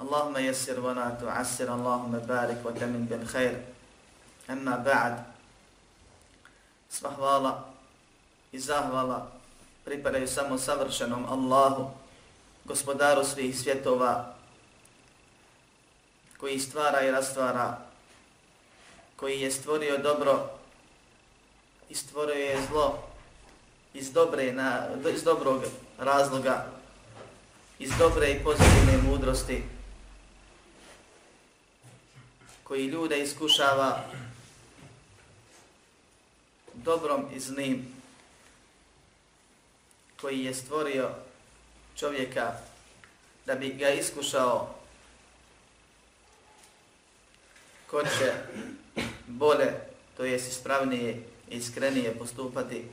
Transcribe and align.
اللهم 0.00 0.36
يسر 0.36 0.80
ولا 0.80 1.10
تعسر 1.20 1.74
اللهم 1.74 2.12
بارك 2.28 2.60
وتمن 2.64 3.08
بالخير 3.10 3.54
أما 4.50 4.76
بعد 4.76 5.24
Sva 6.90 7.10
hvala 7.10 7.64
i 8.52 8.58
zahvala 8.58 9.36
pripadaju 9.84 10.28
samo 10.28 10.58
savršenom 10.58 11.26
Allahu, 11.28 11.90
gospodaru 12.64 13.24
svih 13.24 13.58
svjetova, 13.58 14.34
koji 16.40 16.58
stvara 16.58 17.02
i 17.02 17.10
rastvara, 17.10 17.78
koji 19.16 19.40
je 19.40 19.50
stvorio 19.50 19.98
dobro 19.98 20.50
i 21.88 21.94
stvorio 21.94 22.34
je 22.34 22.66
zlo 22.70 22.98
iz, 23.94 24.12
dobre, 24.12 24.52
na, 24.52 24.86
iz 25.14 25.22
dobrog 25.22 25.62
razloga, 25.98 26.66
iz 27.78 27.90
dobre 27.98 28.30
i 28.30 28.44
pozitivne 28.44 28.98
mudrosti, 29.10 29.62
koji 32.71 32.85
ljude 32.85 33.21
iskušava 33.21 34.03
dobrom 36.73 37.25
i 37.35 37.39
zlim, 37.39 37.87
koji 40.21 40.43
je 40.43 40.53
stvorio 40.53 41.09
čovjeka 41.95 42.53
da 43.45 43.55
bi 43.55 43.69
ga 43.69 43.89
iskušao 43.89 44.75
ko 47.87 48.03
će 48.03 48.33
bolje, 49.27 49.73
to 50.17 50.23
jest 50.23 50.51
ispravnije 50.51 51.23
i 51.49 51.55
iskrenije 51.55 52.17
postupati. 52.19 52.87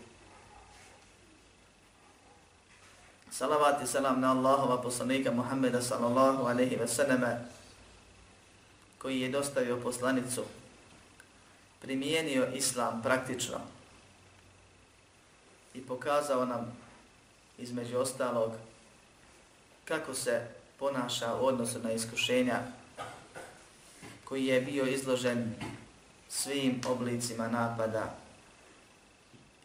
Salavat 3.31 3.83
i 3.83 3.87
salam 3.87 4.21
na 4.21 4.31
Allahova 4.31 4.83
poslanika 4.83 5.31
Muhammeda 5.31 5.83
sallallahu 5.83 6.47
alaihi 6.47 6.77
ve 6.77 6.89
selleme, 6.89 7.58
koji 8.99 9.21
je 9.21 9.29
dostavio 9.29 9.81
poslanicu, 9.83 10.45
primijenio 11.81 12.49
islam 12.55 13.03
praktično 13.03 13.59
i 15.75 15.81
pokazao 15.81 16.47
nam 16.47 16.77
između 17.59 17.99
ostalog 17.99 18.53
kako 19.85 20.15
se 20.15 20.47
ponaša 20.79 21.35
u 21.35 21.47
odnosu 21.47 21.79
na 21.79 21.93
iskušenja 21.93 22.61
koji 24.25 24.47
je 24.47 24.61
bio 24.61 24.87
izložen 24.87 25.55
svim 26.29 26.81
oblicima 26.89 27.49
napada 27.49 28.15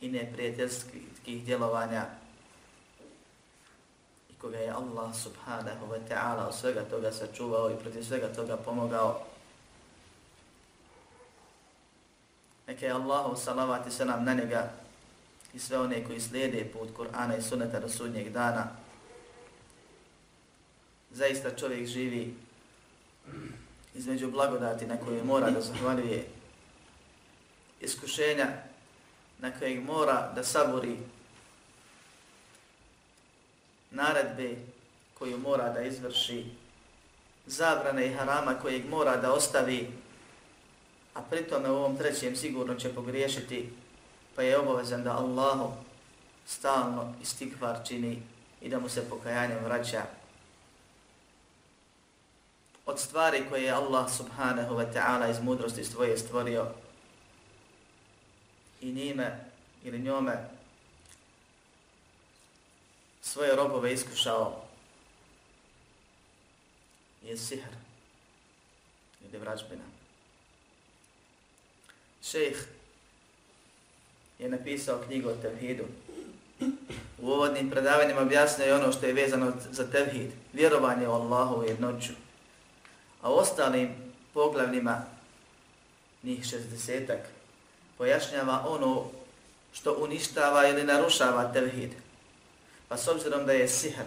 i 0.02 0.09
neprijateljskih 0.09 1.44
djelovanja 1.46 2.06
i 4.30 4.34
koga 4.41 4.57
je 4.57 4.69
Allah 4.69 5.16
subhanahu 5.16 5.86
wa 5.86 6.00
ta'ala 6.09 6.47
od 6.47 6.56
svega 6.56 6.81
toga 6.81 7.12
sačuvao 7.12 7.72
i 7.72 7.80
protiv 7.81 8.03
svega 8.03 8.34
toga 8.34 8.57
pomogao. 8.57 9.32
Neka 12.68 12.85
je 12.85 12.91
Allahu 12.91 13.35
salavat 13.35 13.88
i 13.88 13.91
selam 13.91 14.24
na 14.24 14.34
njega 14.34 14.72
i 15.53 15.59
sve 15.59 15.79
one 15.79 16.06
koji 16.06 16.22
slijede 16.22 16.66
put 16.74 16.90
Kur'ana 16.97 17.38
i 17.38 17.41
suneta 17.41 17.79
do 17.79 17.90
sudnjeg 17.90 18.29
dana. 18.29 18.68
Zaista 21.12 21.56
čovjek 21.56 21.88
živi 21.88 22.35
između 23.94 24.31
blagodati 24.31 24.85
na 24.85 24.97
koje 24.97 25.24
mora 25.24 25.51
da 25.51 25.62
zahvaljuje 25.62 26.28
iskušenja 27.81 28.47
na 29.40 29.51
kojeg 29.59 29.84
mora 29.84 30.31
da 30.35 30.44
sabori 30.44 30.97
naredbe 33.91 34.56
koju 35.19 35.38
mora 35.38 35.69
da 35.69 35.81
izvrši 35.81 36.45
zabrane 37.45 38.07
i 38.07 38.13
harama 38.13 38.59
kojeg 38.59 38.90
mora 38.90 39.18
da 39.18 39.34
ostavi 39.34 39.91
a 41.13 41.22
pritome 41.22 41.69
u 41.69 41.75
ovom 41.75 41.97
trećem 41.97 42.35
sigurno 42.35 42.75
će 42.75 42.96
pogriješiti 42.96 43.69
pa 44.35 44.41
je 44.41 44.59
obavezan 44.59 45.03
da 45.03 45.18
Allahu 45.18 45.72
stalno 46.46 47.13
istikvar 47.22 47.78
čini 47.88 48.22
i 48.62 48.69
da 48.69 48.79
mu 48.79 48.90
se 48.90 49.09
pokajanjem 49.09 49.63
vraća 49.63 50.03
od 52.85 53.00
stvari 53.00 53.46
koje 53.50 53.63
je 53.63 53.72
Allah 53.72 54.12
subhanahu 54.12 54.75
wa 54.75 54.94
ta'ala 54.94 55.31
iz 55.31 55.40
mudrosti 55.40 55.84
svoje 55.84 56.18
stvorio 56.18 56.68
i 58.81 58.91
njime 58.91 59.45
ili 59.84 60.00
njome 60.00 60.50
svoje 63.22 63.56
robove 63.56 63.94
iskušao 63.94 64.62
je 67.22 67.38
sihr 67.38 67.69
ili 69.22 69.38
vrađbina. 69.38 69.93
Šejh 72.33 72.57
je 74.39 74.49
napisao 74.49 75.01
knjigu 75.07 75.29
o 75.29 75.35
tevhidu. 75.41 75.83
U 77.21 77.27
uvodnim 77.27 77.69
predavanjima 77.69 78.21
objasnio 78.21 78.66
je 78.66 78.75
ono 78.75 78.91
što 78.91 79.05
je 79.05 79.13
vezano 79.13 79.53
za 79.71 79.91
tevhid, 79.91 80.31
vjerovanje 80.53 81.07
u 81.07 81.11
Allahu 81.11 81.63
jednoću. 81.63 82.13
A 83.21 83.31
u 83.31 83.33
ostalim 83.33 83.95
poglavnima, 84.33 85.05
njih 86.23 86.45
šestdesetak, 86.45 87.19
pojašnjava 87.97 88.65
ono 88.67 89.05
što 89.73 89.97
uništava 90.00 90.67
ili 90.67 90.83
narušava 90.83 91.53
tevhid. 91.53 91.91
Pa 92.88 92.97
s 92.97 93.07
obzirom 93.07 93.45
da 93.45 93.53
je 93.53 93.67
sihr 93.67 94.05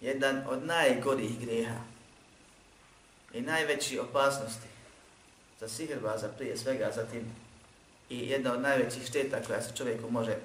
jedan 0.00 0.44
od 0.48 0.66
najgorih 0.66 1.40
greha 1.40 1.80
i 3.34 3.40
najveći 3.40 3.98
opasnosti 3.98 4.71
za 5.62 5.68
sihrbaza 5.68 6.28
prije 6.28 6.56
svega, 6.56 6.90
zatim 6.94 7.22
i 8.10 8.18
jedna 8.18 8.52
od 8.52 8.60
najvećih 8.60 9.06
šteta 9.06 9.42
koja 9.46 9.62
se 9.62 9.76
čovjeku 9.76 10.10
može 10.10 10.36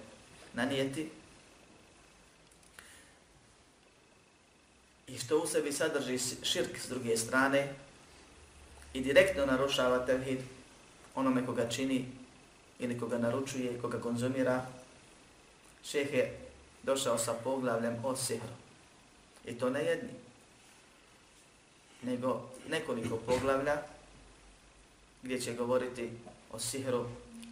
nanijeti, 0.54 1.10
i 5.08 5.18
što 5.18 5.40
u 5.40 5.48
sebi 5.48 5.72
sadrži 5.72 6.20
širk 6.44 6.78
s 6.80 6.90
druge 6.90 7.18
strane 7.18 7.74
i 8.94 9.02
direktno 9.02 9.46
narušava 9.46 10.06
tevhid 10.06 10.40
onome 11.16 11.46
koga 11.46 11.70
čini 11.70 12.06
ili 12.80 13.00
koga 13.00 13.18
naručuje, 13.18 13.82
koga 13.82 14.00
konzumira, 14.00 14.66
šeh 15.84 16.14
je 16.14 16.40
došao 16.84 17.18
sa 17.18 17.34
poglavljem 17.34 18.06
o 18.06 18.16
sihru. 18.16 18.56
I 19.46 19.54
to 19.54 19.70
ne 19.70 19.84
jedni, 19.84 20.14
nego 22.02 22.50
nekoliko 22.70 23.18
poglavlja 23.18 23.97
gdje 25.24 25.42
će 25.42 25.54
govoriti 25.54 26.10
o 26.52 26.60
sihru, 26.60 27.06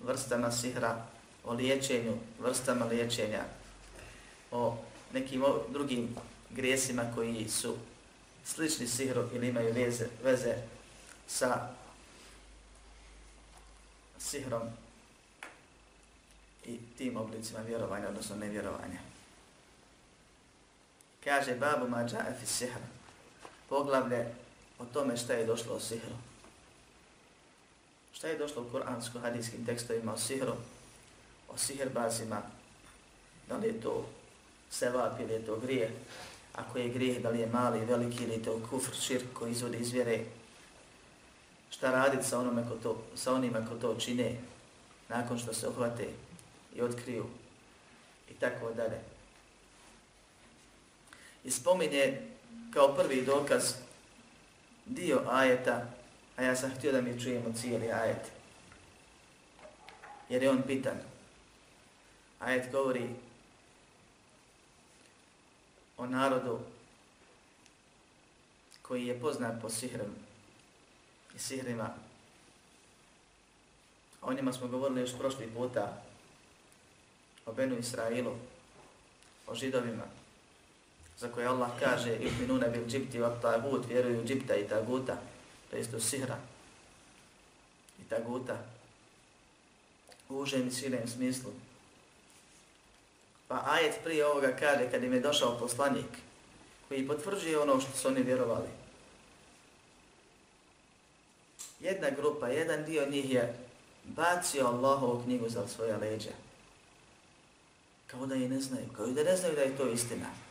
vrstama 0.03 0.51
sihra, 0.51 1.05
o 1.43 1.53
liječenju, 1.53 2.17
vrstama 2.39 2.85
liječenja, 2.85 3.43
o 4.51 4.77
nekim 5.13 5.43
drugim 5.69 6.15
grijesima 6.49 7.11
koji 7.15 7.49
su 7.49 7.75
slični 8.45 8.87
sihru 8.87 9.29
ili 9.33 9.47
imaju 9.47 9.73
veze, 9.73 10.07
veze 10.23 10.55
sa 11.27 11.69
sihrom 14.19 14.61
i 16.65 16.79
tim 16.97 17.17
oblicima 17.17 17.59
vjerovanja, 17.59 18.07
odnosno 18.07 18.35
nevjerovanja. 18.35 18.99
Kaže 21.23 21.55
babu 21.55 21.87
mađa 21.87 22.25
efi 22.29 22.45
sihr, 22.45 22.79
poglavlje 23.69 24.33
o 24.79 24.85
tome 24.85 25.17
šta 25.17 25.33
je 25.33 25.45
došlo 25.45 25.75
o 25.75 25.79
sihru. 25.79 26.15
Šta 28.15 28.27
je 28.27 28.37
došlo 28.37 28.61
u 28.61 28.69
kuransko-hadijskim 28.71 29.65
tekstovima 29.65 30.13
o 30.13 30.17
sihru, 30.17 30.53
o 31.49 31.57
sihrbazima, 31.57 32.41
da 33.49 33.57
li 33.57 33.67
je 33.67 33.81
to 33.81 34.05
sevap 34.69 35.19
ili 35.19 35.33
je 35.33 35.45
to 35.45 35.59
grije, 35.59 35.91
ako 36.53 36.77
je 36.77 36.89
grijeh, 36.89 37.21
da 37.21 37.29
li 37.29 37.39
je 37.39 37.47
mali, 37.47 37.85
veliki 37.85 38.23
ili 38.23 38.33
je 38.33 38.43
to 38.43 38.61
kufr, 38.69 38.95
širk 39.01 39.25
koji 39.33 39.51
izvodi 39.51 39.77
iz 39.77 39.91
vjere, 39.91 40.19
šta 41.69 41.91
raditi 41.91 42.23
sa, 42.23 42.39
onome 42.39 42.63
ko 42.69 42.75
to, 42.83 43.03
sa 43.15 43.33
onima 43.33 43.65
ko 43.69 43.75
to 43.75 43.95
čine 43.99 44.35
nakon 45.09 45.39
što 45.39 45.53
se 45.53 45.67
uhvate 45.67 46.07
i 46.75 46.81
otkriju 46.81 47.25
i 48.29 48.33
tako 48.33 48.73
dalje. 48.73 48.99
I 51.43 51.51
spominje 51.51 52.21
kao 52.73 52.95
prvi 52.95 53.25
dokaz 53.25 53.73
dio 54.85 55.21
ajeta, 55.27 55.94
a 56.35 56.43
ja 56.43 56.55
sam 56.55 56.71
htio 56.71 56.91
da 56.91 57.01
mi 57.01 57.21
čujemo 57.21 57.53
cijeli 57.53 57.91
ajet. 57.91 58.31
Jer 60.29 60.43
je 60.43 60.49
on 60.49 60.61
pitan. 60.67 60.97
Ajet 62.39 62.71
govori 62.71 63.09
o 65.97 66.05
narodu 66.05 66.59
koji 68.81 69.07
je 69.07 69.19
poznat 69.19 69.61
po 69.61 69.69
sihrom 69.69 70.15
i 71.35 71.39
sihrima. 71.39 71.89
O 74.21 74.33
njima 74.33 74.53
smo 74.53 74.67
govorili 74.67 75.01
još 75.01 75.17
prošli 75.17 75.47
puta 75.47 76.01
o 77.45 77.53
Benu 77.53 77.77
Israilu, 77.77 78.35
o 79.47 79.55
židovima, 79.55 80.03
za 81.17 81.27
koje 81.27 81.47
Allah 81.47 81.69
kaže 81.79 82.15
i 82.15 82.31
minune 82.39 82.69
bil 82.69 82.87
džipti 82.87 83.19
wa 83.19 83.41
tagut, 83.41 83.85
vjeruju 83.89 84.25
džipta 84.25 84.55
i 84.55 84.67
taguta, 84.67 85.17
to 85.69 85.77
jest 85.77 86.09
sihra 86.09 86.37
i 88.01 88.09
taguta, 88.09 88.57
u 90.29 90.37
užem 90.37 90.67
i 90.67 90.71
širem 90.71 91.07
smislu. 91.07 91.51
Pa 93.47 93.63
ajet 93.65 93.95
prije 94.03 94.25
ovoga 94.25 94.55
kaže, 94.59 94.91
kad 94.91 95.03
im 95.03 95.13
je 95.13 95.19
došao 95.19 95.59
poslanik, 95.59 96.09
koji 96.87 97.07
potvrđuje 97.07 97.59
ono 97.59 97.81
što 97.81 97.91
su 97.97 98.07
oni 98.07 98.23
vjerovali. 98.23 98.67
Jedna 101.79 102.09
grupa, 102.09 102.47
jedan 102.47 102.85
dio 102.85 103.09
njih 103.09 103.33
je 103.33 103.57
bacio 104.03 104.67
Allahovu 104.67 105.23
knjigu 105.23 105.49
za 105.49 105.67
svoje 105.67 105.97
leđa. 105.97 106.31
Kao 108.07 108.25
da 108.25 108.35
je 108.35 108.49
ne 108.49 108.61
znaju, 108.61 108.85
kao 108.95 109.07
da 109.07 109.23
ne 109.23 109.37
znaju 109.37 109.55
da 109.55 109.61
je 109.61 109.77
to 109.77 109.89
istina. 109.89 110.44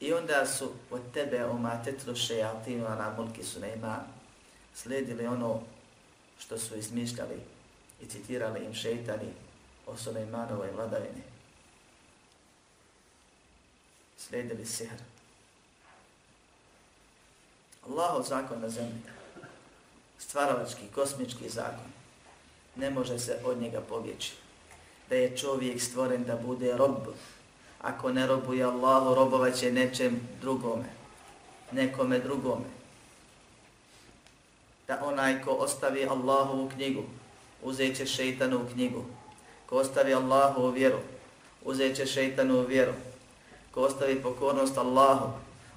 I 0.00 0.12
onda 0.12 0.46
su 0.46 0.72
od 0.90 1.00
tebe, 1.14 1.44
omatetlu 1.44 2.16
šejatinu, 2.16 2.84
na 2.84 3.14
mulki 3.16 3.44
su 3.44 3.60
nema, 3.60 4.00
slijedili 4.74 5.26
ono 5.26 5.60
što 6.38 6.58
su 6.58 6.76
izmišljali 6.76 7.40
i 8.02 8.06
citirali 8.06 8.64
im 8.64 8.74
šeitani 8.74 9.32
o 9.86 9.96
Sulejmanovoj 9.96 10.70
vladavini. 10.70 11.22
Slijedili 14.16 14.66
sihr. 14.66 14.98
Allahov 17.88 18.22
zakon 18.22 18.60
na 18.60 18.68
zemlji, 18.68 19.00
stvaralački, 20.18 20.88
kosmički 20.94 21.48
zakon, 21.48 21.92
ne 22.76 22.90
može 22.90 23.18
se 23.18 23.38
od 23.44 23.58
njega 23.58 23.80
pobjeći. 23.80 24.32
Da 25.08 25.16
je 25.16 25.36
čovjek 25.36 25.82
stvoren 25.82 26.24
da 26.24 26.36
bude 26.36 26.76
rob, 26.76 26.96
ako 27.84 28.12
ne 28.12 28.26
robuje 28.26 28.64
Allahu, 28.64 29.14
robovaće 29.14 29.72
nečem 29.72 30.20
drugome, 30.40 30.88
nekome 31.72 32.18
drugome. 32.18 32.64
Da 34.88 35.00
onaj 35.04 35.42
ko 35.42 35.50
ostavi 35.50 36.06
Allahovu 36.06 36.70
knjigu, 36.74 37.02
uzet 37.62 37.96
će 37.96 38.06
šeitanu 38.06 38.60
knjigu. 38.72 39.04
Ko 39.66 39.76
ostavi 39.76 40.14
Allahovu 40.14 40.70
vjeru, 40.70 40.98
uzet 41.64 41.96
će 41.96 42.06
šeitanu 42.06 42.66
vjeru. 42.66 42.92
Ko 43.70 43.80
ostavi 43.80 44.22
pokornost 44.22 44.78
Allahu, 44.78 45.32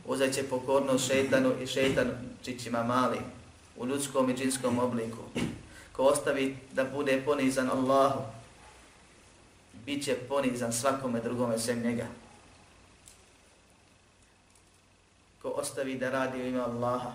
uzet 0.05 0.35
će 0.35 0.43
pokornost 0.43 1.07
šeitanu 1.07 1.51
i 1.61 1.67
šeitanu 1.67 2.11
čićima 2.43 2.83
mali, 2.83 3.19
u 3.77 3.85
ljudskom 3.85 4.29
i 4.29 4.33
džinskom 4.33 4.79
obliku. 4.79 5.17
Ko 5.91 6.03
ostavi 6.03 6.57
da 6.71 6.83
bude 6.83 7.21
ponizan 7.25 7.69
Allahu, 7.69 8.36
bit 9.87 10.03
će 10.03 10.15
ponizan 10.15 10.73
svakome 10.73 11.21
drugome 11.21 11.59
sem 11.59 11.79
njega. 11.79 12.07
Ko 15.41 15.49
ostavi 15.49 15.95
da 15.97 16.09
radi 16.09 16.41
u 16.41 16.47
ime 16.47 16.59
Allaha, 16.59 17.11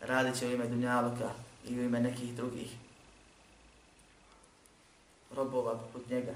radit 0.00 0.38
će 0.38 0.46
u 0.46 0.52
ime 0.52 0.66
Dunjaluka 0.66 1.30
i 1.68 1.78
u 1.78 1.82
ime 1.82 2.00
nekih 2.00 2.34
drugih 2.34 2.70
robova 5.36 5.78
poput 5.78 6.08
njega. 6.08 6.34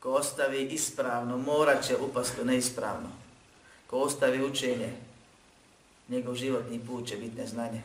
Ko 0.00 0.12
ostavi 0.12 0.62
ispravno, 0.62 1.38
morat 1.38 1.84
će 1.84 1.96
upasti 1.96 2.44
neispravno. 2.44 3.08
Ko 3.86 3.98
ostavi 3.98 4.44
učenje, 4.44 4.92
njegov 6.08 6.34
životni 6.34 6.86
put 6.86 7.08
će 7.08 7.16
biti 7.16 7.36
neznanje. 7.36 7.82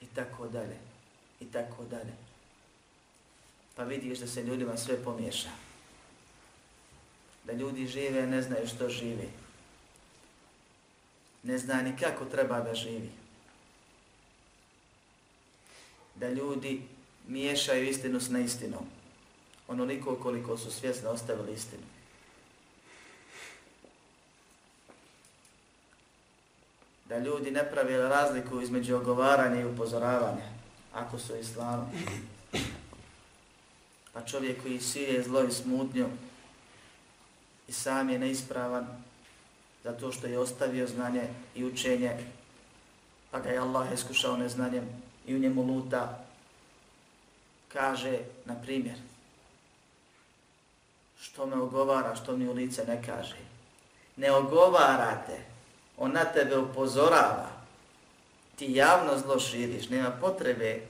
I 0.00 0.06
tako 0.06 0.48
dalje 0.48 0.95
i 1.40 1.44
tako 1.44 1.84
dalje. 1.84 2.12
Pa 3.74 3.84
vidiš 3.84 4.18
da 4.18 4.26
se 4.26 4.42
ljudima 4.42 4.76
sve 4.76 5.04
pomiješa. 5.04 5.50
Da 7.44 7.52
ljudi 7.52 7.86
žive, 7.86 8.26
ne 8.26 8.42
znaju 8.42 8.66
što 8.66 8.88
živi. 8.88 9.28
Ne 11.42 11.58
zna 11.58 11.82
ni 11.82 11.96
kako 12.00 12.24
treba 12.24 12.60
da 12.60 12.74
živi. 12.74 13.10
Da 16.14 16.28
ljudi 16.28 16.82
miješaju 17.28 17.88
istinu 17.88 18.20
s 18.20 18.30
neistinom. 18.30 18.86
Onoliko 19.68 20.16
koliko 20.16 20.58
su 20.58 20.70
svjesno 20.70 21.10
ostavili 21.10 21.52
istinu. 21.52 21.82
Da 27.08 27.18
ljudi 27.18 27.50
ne 27.50 27.70
pravi 27.70 27.96
razliku 27.96 28.60
između 28.60 28.96
ogovaranja 28.96 29.60
i 29.60 29.64
upozoravanja 29.64 30.55
ako 30.96 31.18
su 31.18 31.36
islamu. 31.36 31.86
Pa 34.12 34.22
čovjek 34.22 34.62
koji 34.62 34.80
sije 34.80 35.22
zlo 35.22 35.42
i 35.42 35.52
smutnju 35.52 36.06
i 37.68 37.72
sam 37.72 38.10
je 38.10 38.18
neispravan 38.18 38.86
zato 39.84 40.12
što 40.12 40.26
je 40.26 40.38
ostavio 40.38 40.86
znanje 40.86 41.28
i 41.54 41.64
učenje, 41.64 42.16
pa 43.30 43.40
ga 43.40 43.50
je 43.50 43.58
Allah 43.58 43.92
iskušao 43.92 44.36
neznanjem 44.36 44.88
i 45.26 45.34
u 45.34 45.38
njemu 45.38 45.62
luta, 45.62 46.24
kaže, 47.72 48.18
na 48.44 48.54
primjer, 48.62 48.96
što 51.20 51.46
me 51.46 51.56
ogovara, 51.56 52.16
što 52.16 52.36
mi 52.36 52.48
u 52.48 52.52
lice 52.52 52.84
ne 52.84 53.02
kaže. 53.06 53.36
Ne 54.16 54.32
ogovarate, 54.32 55.38
te, 55.98 56.08
na 56.08 56.24
tebe 56.24 56.58
upozorava, 56.58 57.50
ti 58.56 58.72
javno 58.72 59.18
zlo 59.18 59.40
širiš, 59.40 59.88
nema 59.88 60.10
potrebe 60.10 60.82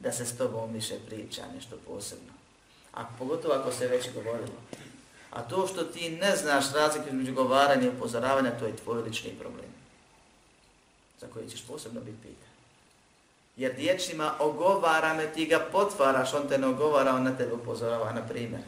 da 0.00 0.12
se 0.12 0.26
s 0.26 0.36
tobom 0.36 0.72
više 0.72 0.94
priča 1.06 1.42
nešto 1.54 1.76
posebno. 1.86 2.32
A 2.94 3.04
pogotovo 3.18 3.54
ako 3.54 3.72
se 3.72 3.88
već 3.88 4.08
govorilo. 4.14 4.58
A 5.30 5.42
to 5.42 5.66
što 5.66 5.84
ti 5.84 6.10
ne 6.10 6.36
znaš 6.36 6.72
razliku 6.72 7.08
između 7.08 7.34
govaranja 7.34 7.82
i 7.82 7.88
upozoravanja, 7.88 8.58
to 8.58 8.66
je 8.66 8.76
tvoj 8.76 9.02
lični 9.02 9.30
problem. 9.30 9.70
Za 11.20 11.26
koji 11.26 11.50
ćeš 11.50 11.66
posebno 11.66 12.00
biti 12.00 12.16
pitan. 12.22 12.50
Jer 13.56 13.76
dječima 13.76 14.34
ogovara 14.38 15.14
me, 15.14 15.32
ti 15.32 15.46
ga 15.46 15.68
potvaraš, 15.72 16.34
on 16.34 16.48
te 16.48 16.58
ne 16.58 16.66
ogovara, 16.66 17.14
on 17.14 17.22
na 17.22 17.36
tebe 17.36 17.52
upozorava, 17.52 18.12
na 18.12 18.28
primjer. 18.28 18.62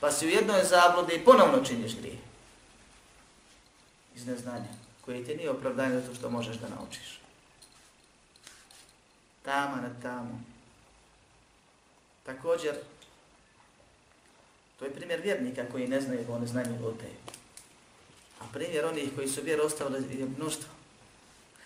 Pa 0.00 0.12
si 0.12 0.26
u 0.26 0.30
jednoj 0.30 0.64
zabludi 0.64 1.14
i 1.14 1.24
ponovno 1.24 1.64
činiš 1.64 1.96
grije. 1.96 2.18
Iz 4.14 4.26
neznanja, 4.26 4.68
koje 5.04 5.24
ti 5.24 5.36
nije 5.36 5.50
opravdanje 5.50 6.00
zato 6.00 6.14
što 6.14 6.30
možeš 6.30 6.56
da 6.56 6.68
naučiš 6.68 7.22
tama 9.42 9.80
na 9.80 9.90
tamu. 10.02 10.40
Također, 12.22 12.74
to 14.78 14.84
je 14.84 14.94
primjer 14.94 15.20
vjernika 15.20 15.64
koji 15.72 15.88
ne 15.88 16.00
znaju, 16.00 16.26
oni 16.28 16.46
znaju 16.46 16.72
lutaju. 16.82 17.14
A 18.40 18.44
primjer 18.52 18.84
onih 18.84 19.08
koji 19.14 19.28
su 19.28 19.40
vjeru 19.42 19.64
ostavili 19.64 20.20
je 20.20 20.26
mnoštvo. 20.38 20.68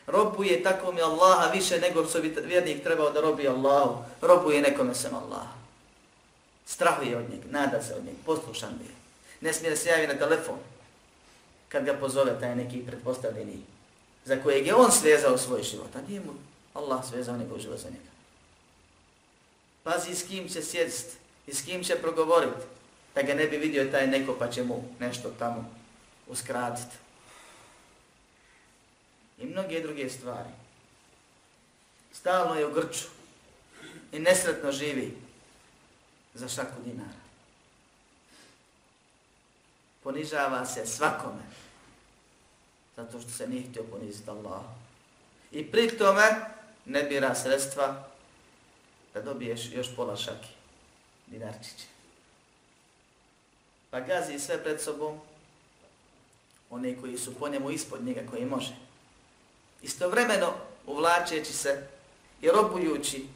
Robuje 0.07 0.63
tako 0.63 0.93
mi 0.93 1.03
Allaha 1.03 1.51
više 1.51 1.81
nego 1.81 2.07
što 2.07 2.21
bi 2.21 2.37
vjernik 2.45 2.83
trebao 2.83 3.11
da 3.11 3.21
robi 3.21 3.49
Allahu. 3.49 4.05
Robuje 4.21 4.63
nekome 4.63 4.95
sam 4.95 5.15
Allaha. 5.15 5.55
Strahuje 6.67 7.17
od 7.17 7.31
njeg, 7.31 7.41
nada 7.51 7.83
se 7.83 7.95
od 7.95 8.05
njeg, 8.05 8.15
poslušan 8.27 8.79
bi. 8.79 8.85
Ne 9.41 9.53
smije 9.53 9.77
se 9.77 9.89
javi 9.89 10.07
na 10.07 10.15
telefon 10.15 10.59
kad 11.69 11.85
ga 11.85 11.95
pozove 11.95 12.41
taj 12.41 12.57
neki 12.57 12.87
pretpostavljeni 12.87 13.63
za 14.25 14.43
kojeg 14.43 14.67
je 14.67 14.75
on 14.75 14.93
svezao 14.93 15.39
svoj 15.39 15.63
život, 15.63 15.97
a 15.97 16.09
nije 16.09 16.21
mu 16.21 16.33
Allah 16.75 17.05
svezao 17.09 17.37
njegov 17.37 17.59
život 17.59 17.79
za 17.79 17.89
njega. 17.89 18.16
Pazi 19.87 20.15
s 20.15 20.27
kim 20.27 20.49
će 20.49 20.63
sjest 20.63 21.17
i 21.47 21.55
s 21.55 21.65
kim 21.65 21.85
će 21.85 21.97
progovoriti, 21.97 22.67
da 23.15 23.23
ga 23.23 23.35
ne 23.35 23.47
bi 23.47 23.57
vidio 23.57 23.91
taj 23.91 24.07
neko 24.07 24.37
pa 24.39 24.51
će 24.51 24.65
mu 24.65 24.85
nešto 25.01 25.31
tamo 25.39 25.71
uskratiti. 26.27 26.97
I 29.39 29.47
mnoge 29.47 29.81
druge 29.81 30.11
stvari. 30.11 30.49
Stalno 32.13 32.55
je 32.55 32.67
u 32.67 32.73
grču 32.73 33.07
i 34.13 34.19
nesretno 34.19 34.73
živi 34.73 35.17
za 36.35 36.49
šaku 36.49 36.83
dinara. 36.85 37.21
Ponižava 40.03 40.67
se 40.67 40.87
svakome 40.87 41.43
zato 42.97 43.21
što 43.21 43.31
se 43.31 43.49
nije 43.49 43.71
htio 43.71 43.83
poniziti 43.83 44.31
Allah. 44.31 44.63
I 45.53 45.71
pri 45.71 45.99
tome 45.99 46.23
ne 46.85 47.03
bira 47.03 47.35
sredstva 47.35 48.16
da 49.17 49.23
dobiješ 49.23 49.73
još 49.73 49.97
pola 49.97 50.17
šaki 50.17 50.49
dinarčića. 51.27 51.87
Pa 53.91 54.01
gazi 54.01 54.39
sve 54.39 54.63
pred 54.63 54.81
sobom 54.81 55.21
one 56.71 56.97
koji 57.01 57.19
su 57.19 57.35
po 57.35 57.49
njemu 57.49 57.71
ispod 57.71 58.05
njega 58.05 58.21
koji 58.31 58.45
može. 58.45 58.77
Istovremeno 59.83 60.53
uvlačeći 60.87 61.53
se 61.53 61.89
i 62.43 62.49
robujući 62.49 63.27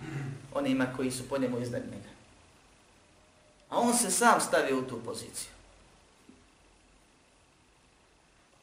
onima 0.55 0.87
koji 0.97 1.11
su 1.11 1.29
po 1.29 1.39
njemu 1.39 1.61
iznad 1.61 1.83
njega. 1.83 2.11
A 3.69 3.79
on 3.79 3.95
se 3.95 4.11
sam 4.11 4.41
stavio 4.41 4.79
u 4.79 4.89
tu 4.89 5.01
poziciju. 5.05 5.51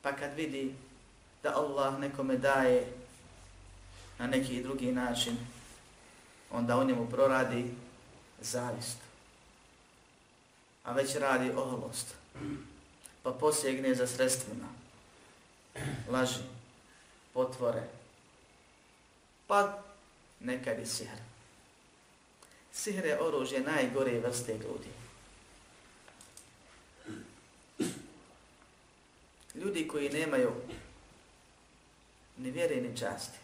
Pa 0.01 0.11
kad 0.15 0.33
vidi 0.33 0.75
da 1.43 1.55
Allah 1.55 1.99
nekome 1.99 2.37
daje 2.37 2.93
na 4.19 4.27
neki 4.27 4.63
drugi 4.63 4.91
način, 4.91 5.37
onda 6.51 6.77
u 6.77 6.83
njemu 6.83 7.09
proradi 7.09 7.75
zavist. 8.41 8.97
A 10.83 10.93
već 10.93 11.15
radi 11.15 11.51
oholost. 11.51 12.13
Pa 13.23 13.31
posjegne 13.31 13.95
za 13.95 14.07
sredstvima. 14.07 14.67
Laži, 16.09 16.43
potvore. 17.33 17.83
Pa 19.47 19.83
nekad 20.39 20.79
i 20.79 20.85
sihr. 20.85 21.17
Sihr 22.73 23.05
je 23.05 23.21
oružje 23.21 23.59
najgore 23.59 24.19
vrste 24.19 24.53
ljudi. 24.53 24.89
Ljudi 29.55 29.87
koji 29.87 30.09
nemaju 30.09 30.51
ni 32.37 32.51
vjere 32.51 32.75
ni 32.75 32.97
časti, 32.97 33.37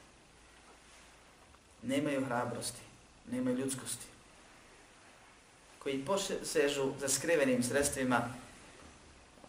nemaju 1.82 2.26
hrabrosti, 2.26 2.82
nemaju 3.32 3.58
ljudskosti, 3.58 4.06
koji 5.80 6.06
posežu 6.06 6.92
za 7.00 7.10
skrivenim 7.10 7.64
sredstvima, 7.64 8.30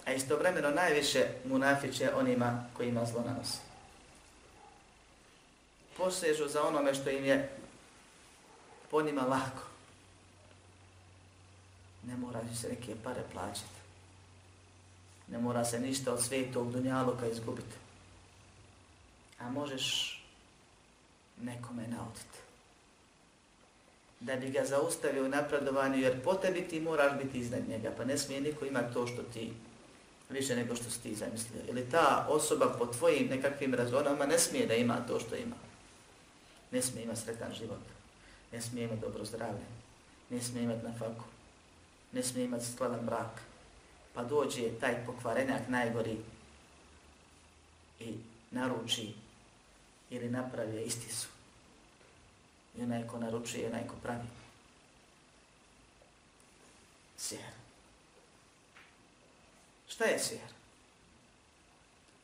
a 0.06 0.12
istovremeno 0.12 0.70
najviše 0.70 1.26
munafiće 1.44 2.14
onima 2.14 2.64
koji 2.76 2.88
ima 2.88 3.04
zlo 3.04 3.22
nanose. 3.26 3.58
Posežu 5.96 6.48
za 6.48 6.62
onome 6.62 6.94
što 6.94 7.10
im 7.10 7.24
je 7.24 7.50
po 8.90 9.02
njima 9.02 9.22
lako. 9.22 9.62
Ne 12.02 12.16
mora 12.16 12.40
se 12.60 12.68
neke 12.68 12.94
pare 13.04 13.22
plaćati. 13.32 13.80
Ne 15.28 15.38
mora 15.38 15.64
se 15.64 15.80
ništa 15.80 16.12
od 16.12 16.24
svetog 16.24 16.72
dunjaluka 16.72 17.26
izgubiti. 17.26 17.76
A 19.38 19.50
možeš 19.50 20.18
nekome 21.40 21.86
nauditi. 21.88 22.43
Da 24.24 24.36
bi 24.36 24.50
ga 24.50 24.64
zaustavio 24.64 25.24
u 25.24 25.28
napredovanju, 25.28 25.98
jer 25.98 26.22
po 26.22 26.34
tebi 26.34 26.68
ti 26.68 26.80
moraš 26.80 27.12
biti 27.22 27.38
iznad 27.38 27.68
njega, 27.68 27.92
pa 27.96 28.04
ne 28.04 28.18
smije 28.18 28.40
niko 28.40 28.64
imati 28.64 28.94
to 28.94 29.06
što 29.06 29.22
ti 29.22 29.52
više 30.30 30.56
nego 30.56 30.76
što 30.76 30.90
si 30.90 31.02
ti 31.02 31.14
zamislio. 31.14 31.62
Ili 31.68 31.90
ta 31.90 32.26
osoba 32.30 32.76
po 32.78 32.86
tvojim 32.86 33.28
nekakvim 33.28 33.74
razonama 33.74 34.26
ne 34.26 34.38
smije 34.38 34.66
da 34.66 34.74
ima 34.74 35.06
to 35.08 35.20
što 35.20 35.36
ima. 35.36 35.56
Ne 36.70 36.82
smije 36.82 37.04
imati 37.04 37.20
sretan 37.20 37.52
život. 37.54 37.80
Ne 38.52 38.60
smije 38.60 38.84
imati 38.84 39.00
dobro 39.00 39.24
zdravlje. 39.24 39.64
Ne 40.30 40.40
smije 40.40 40.64
imati 40.64 40.84
na 40.86 40.92
faku. 40.98 41.24
Ne 42.12 42.22
smije 42.22 42.44
imati 42.44 42.72
skladan 42.72 43.06
brak. 43.06 43.40
Pa 44.14 44.24
dođe 44.24 44.70
taj 44.80 45.06
pokvarenjak 45.06 45.68
najgori 45.68 46.16
i 48.00 48.14
naruči 48.50 49.14
ili 50.10 50.28
napravi 50.28 50.82
istisu. 50.82 51.33
I 52.78 52.82
onaj 52.82 53.06
ko 53.06 53.18
naručuje 53.18 53.62
i 53.62 53.66
onaj 53.66 53.86
ko 53.88 53.94
pravi. 54.02 54.28
Sihr. 57.16 57.52
Šta 59.88 60.04
je 60.04 60.18
sihr? 60.18 60.54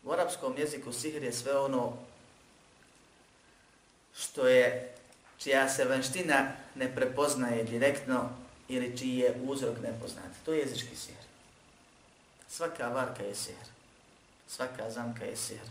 U 0.04 0.12
arapskom 0.12 0.58
jeziku 0.58 0.92
sihr 0.92 1.22
je 1.22 1.32
sve 1.32 1.58
ono 1.58 1.96
što 4.16 4.46
je, 4.46 4.94
čija 5.38 5.68
se 5.68 5.84
vanština 5.84 6.52
ne 6.74 6.94
prepoznaje 6.94 7.64
direktno 7.64 8.28
ili 8.68 8.98
čiji 8.98 9.18
je 9.18 9.40
uzrok 9.46 9.78
nepoznat. 9.82 10.32
To 10.44 10.52
je 10.52 10.58
jezički 10.58 10.96
sihr. 10.96 11.22
Svaka 12.48 12.88
varka 12.88 13.22
je 13.22 13.34
sihr. 13.34 13.66
Svaka 14.48 14.90
zamka 14.90 15.24
je 15.24 15.36
sihr. 15.36 15.66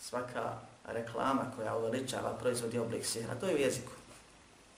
Svaka 0.00 0.60
reklama 0.84 1.52
koja 1.56 1.76
uveličava 1.76 2.36
proizvodi 2.40 2.78
oblik 2.78 3.06
sihra, 3.06 3.34
to 3.34 3.46
je 3.46 3.54
u 3.54 3.58
jeziku, 3.58 3.92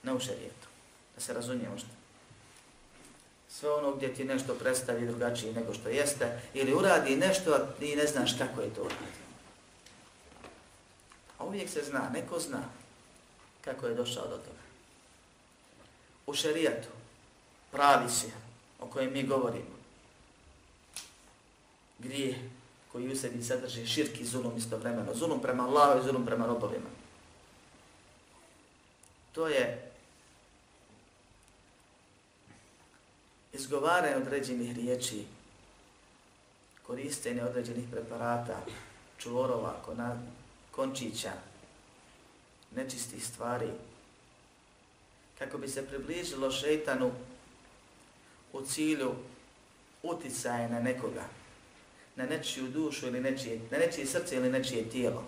ne 0.03 0.13
u 0.13 0.19
šarijetu, 0.19 0.67
da 1.15 1.21
se 1.21 1.33
razumije 1.33 1.69
što. 1.69 1.89
Sve 3.49 3.71
ono 3.71 3.95
gdje 3.95 4.13
ti 4.13 4.23
nešto 4.23 4.55
predstavi 4.55 5.07
drugačije 5.07 5.53
nego 5.53 5.73
što 5.73 5.89
jeste, 5.89 6.41
ili 6.53 6.73
uradi 6.73 7.15
nešto 7.15 7.53
a 7.53 7.65
ti 7.79 7.95
ne 7.95 8.07
znaš 8.07 8.37
kako 8.37 8.61
je 8.61 8.73
to 8.73 8.81
uradio. 8.81 9.27
A 11.37 11.45
uvijek 11.45 11.69
se 11.69 11.83
zna, 11.83 12.09
neko 12.13 12.39
zna 12.39 12.63
kako 13.61 13.87
je 13.87 13.95
došao 13.95 14.27
do 14.27 14.37
toga. 14.37 14.67
U 16.27 16.33
šarijetu, 16.33 16.87
pravi 17.71 18.09
sihr, 18.09 18.33
o 18.79 18.87
kojem 18.87 19.13
mi 19.13 19.23
govorimo, 19.23 19.77
grije 21.99 22.49
koji 22.97 23.11
u 23.11 23.15
sebi 23.15 23.43
sadrži 23.43 23.85
širki 23.85 24.25
zulum 24.25 24.57
istovremeno. 24.57 25.13
Zulum 25.13 25.41
prema 25.41 25.63
Allahu 25.63 25.99
i 25.99 26.03
zulum 26.03 26.25
prema 26.25 26.45
robovima. 26.45 26.89
To 29.31 29.47
je 29.47 29.91
izgovaranje 33.53 34.15
određenih 34.15 34.75
riječi, 34.75 35.25
koristenje 36.87 37.43
određenih 37.43 37.85
preparata, 37.91 38.65
čvorova, 39.17 39.81
kona, 39.85 40.17
končića, 40.71 41.33
nečistih 42.75 43.25
stvari, 43.25 43.69
kako 45.39 45.57
bi 45.57 45.67
se 45.67 45.87
približilo 45.87 46.51
šeitanu 46.51 47.11
u 48.53 48.61
cilju 48.61 49.11
uticaje 50.03 50.69
na 50.69 50.79
nekoga, 50.79 51.23
na 52.17 52.25
nečiju 52.25 52.67
dušu 52.67 53.07
ili 53.07 53.21
nečije, 53.21 53.59
na 53.71 53.77
nečije 53.77 54.05
srce 54.05 54.35
ili 54.35 54.49
nečije 54.49 54.89
tijelo. 54.89 55.23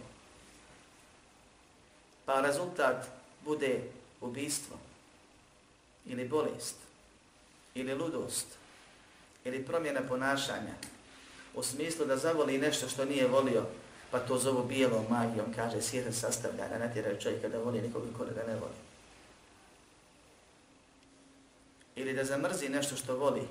Pa 2.25 2.41
rezultat 2.41 3.05
bude 3.45 3.81
ubistvo 4.21 4.77
ili 6.05 6.27
bolest 6.27 6.75
ili 7.75 7.95
ludost 7.95 8.47
ili 9.45 9.65
promjena 9.65 10.01
ponašanja 10.01 10.73
u 11.55 11.63
smislu 11.63 12.05
da 12.05 12.17
zavoli 12.17 12.57
nešto 12.57 12.89
što 12.89 13.05
nije 13.05 13.27
volio 13.27 13.65
pa 14.11 14.19
to 14.19 14.37
zovu 14.37 14.63
bijelom 14.63 15.05
magijom, 15.09 15.53
kaže 15.55 15.81
sihr 15.81 16.13
sastavlja, 16.13 16.67
da 16.67 16.77
natjeraju 16.77 17.21
čovjeka 17.21 17.49
da 17.49 17.59
voli 17.59 17.81
nekoga 17.81 18.07
ko 18.17 18.25
da 18.25 18.47
ne 18.47 18.55
voli. 18.55 18.79
Ili 21.95 22.13
da 22.13 22.23
zamrzi 22.23 22.69
nešto 22.69 22.95
što 22.95 23.17
voli, 23.17 23.47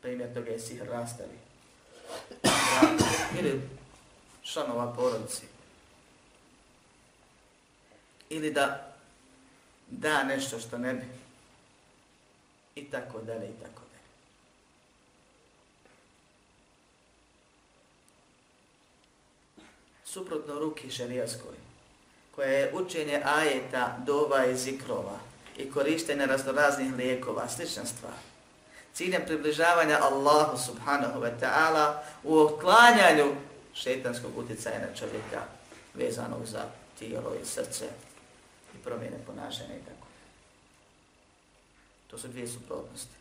primjer 0.00 0.34
toga 0.34 0.50
je 0.50 0.58
sihr 0.58 0.86
rastavi 0.86 1.49
ili 3.38 3.60
članova 4.42 4.94
porodice. 4.94 5.42
Ili 8.30 8.50
da 8.50 8.90
da 9.90 10.22
nešto 10.22 10.58
što 10.58 10.78
ne 10.78 10.94
bi. 10.94 11.06
I 12.74 12.84
tako 12.84 13.18
dalje, 13.18 13.46
i 13.46 13.62
tako 13.62 13.82
dalje. 13.90 14.00
Suprotno 20.04 20.58
ruki 20.58 20.90
šarijaskoj, 20.90 21.54
koja 22.34 22.48
je 22.48 22.74
učenje 22.74 23.22
ajeta, 23.24 23.98
dova 24.06 24.46
i 24.46 24.56
zikrova 24.56 25.18
i 25.56 25.70
korištenje 25.70 26.26
raznoraznih 26.26 26.94
lijekova, 26.94 27.48
slična 27.48 27.84
stvar 27.84 28.29
ciljem 28.94 29.22
približavanja 29.26 29.98
Allahu 30.02 30.58
subhanahu 30.58 31.20
wa 31.20 31.30
ta'ala 31.40 31.94
u 32.24 32.38
otklanjanju 32.38 33.34
šetanskog 33.74 34.38
utjecaja 34.38 34.78
na 34.78 34.94
čovjeka 34.94 35.42
vezanog 35.94 36.46
za 36.46 36.64
tijelo 36.98 37.34
i 37.42 37.46
srce 37.46 37.84
i 38.74 38.78
promjene 38.84 39.16
ponašanja 39.26 39.74
i 39.74 39.84
tako. 39.84 40.06
To 42.10 42.18
su 42.18 42.28
dvije 42.28 42.48
suprotnosti. 42.48 43.20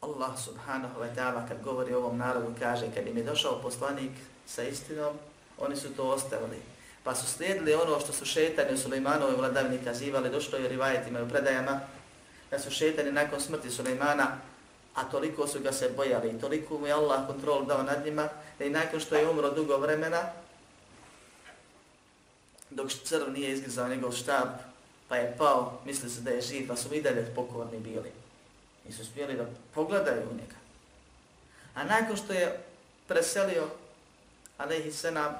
Allah 0.00 0.38
subhanahu 0.38 1.00
wa 1.00 1.10
ta'ala 1.16 1.48
kad 1.48 1.62
govori 1.62 1.94
o 1.94 1.98
ovom 1.98 2.18
narodu 2.18 2.54
kaže 2.58 2.86
kad 2.94 3.06
im 3.06 3.16
je 3.16 3.24
došao 3.24 3.62
poslanik 3.62 4.12
sa 4.46 4.62
istinom, 4.62 5.18
oni 5.58 5.76
su 5.76 5.94
to 5.94 6.08
ostavili. 6.08 6.62
Pa 7.04 7.14
su 7.14 7.26
slijedili 7.26 7.74
ono 7.74 8.00
što 8.00 8.12
su 8.12 8.24
šetani 8.24 8.74
u 8.74 8.78
Sulejmanovi 8.78 9.36
vladavini 9.36 9.84
kazivali, 9.84 10.30
došlo 10.30 10.58
je 10.58 10.68
rivajetima 10.68 11.22
u 11.22 11.28
predajama, 11.28 11.80
da 12.50 12.58
su 12.58 12.70
šetani 12.70 13.12
nakon 13.12 13.40
smrti 13.40 13.70
Sulejmana, 13.70 14.38
a 14.94 15.04
toliko 15.04 15.46
su 15.46 15.60
ga 15.60 15.72
se 15.72 15.90
bojali 15.96 16.30
i 16.30 16.40
toliko 16.40 16.78
mu 16.78 16.86
je 16.86 16.92
Allah 16.92 17.26
kontrol 17.26 17.66
dao 17.66 17.82
nad 17.82 18.04
njima, 18.04 18.28
da 18.58 18.64
i 18.64 18.70
nakon 18.70 19.00
što 19.00 19.14
je 19.14 19.28
umro 19.28 19.50
dugo 19.50 19.76
vremena, 19.76 20.22
dok 22.70 22.92
crv 23.04 23.32
nije 23.32 23.52
izgrizao 23.52 23.88
njegov 23.88 24.12
štab, 24.12 24.48
pa 25.08 25.16
je 25.16 25.34
pao, 25.38 25.80
misli 25.84 26.10
se 26.10 26.20
da 26.20 26.30
je 26.30 26.40
živ, 26.40 26.68
pa 26.68 26.76
su 26.76 26.94
i 26.94 27.02
dalje 27.02 27.32
pokorni 27.34 27.78
bili. 27.78 28.12
Nisu 28.86 29.04
smijeli 29.04 29.36
da 29.36 29.46
pogledaju 29.74 30.22
u 30.30 30.34
njega. 30.34 30.56
A 31.74 31.84
nakon 31.84 32.16
što 32.16 32.32
je 32.32 32.60
preselio, 33.06 33.68
alaihi 34.58 34.92
senam, 34.92 35.34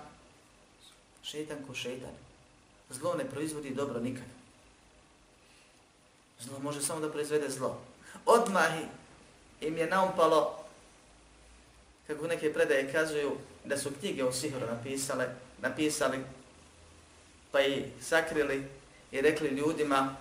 šetan 1.23 1.59
ko 1.67 1.75
šetan, 1.75 2.15
zlo 2.91 3.15
ne 3.15 3.25
proizvodi 3.25 3.75
dobro 3.75 4.01
nikada. 4.01 4.36
Zlo 6.41 6.59
može 6.59 6.83
samo 6.83 7.01
da 7.01 7.13
proizvede 7.13 7.51
zlo. 7.51 7.81
Odmah 8.27 8.71
im 9.61 9.79
je 9.79 9.87
naumpalo, 9.87 10.65
kako 12.07 12.27
neke 12.27 12.53
predaje 12.53 12.93
kazuju, 12.93 13.37
da 13.65 13.79
su 13.79 13.91
knjige 14.01 14.25
o 14.25 14.33
sihru 14.33 14.67
napisale, 14.67 15.29
napisali, 15.63 16.19
pa 17.53 17.61
i 17.61 17.85
sakrili 18.01 18.67
i 19.13 19.21
rekli 19.21 19.49
ljudima, 19.49 20.17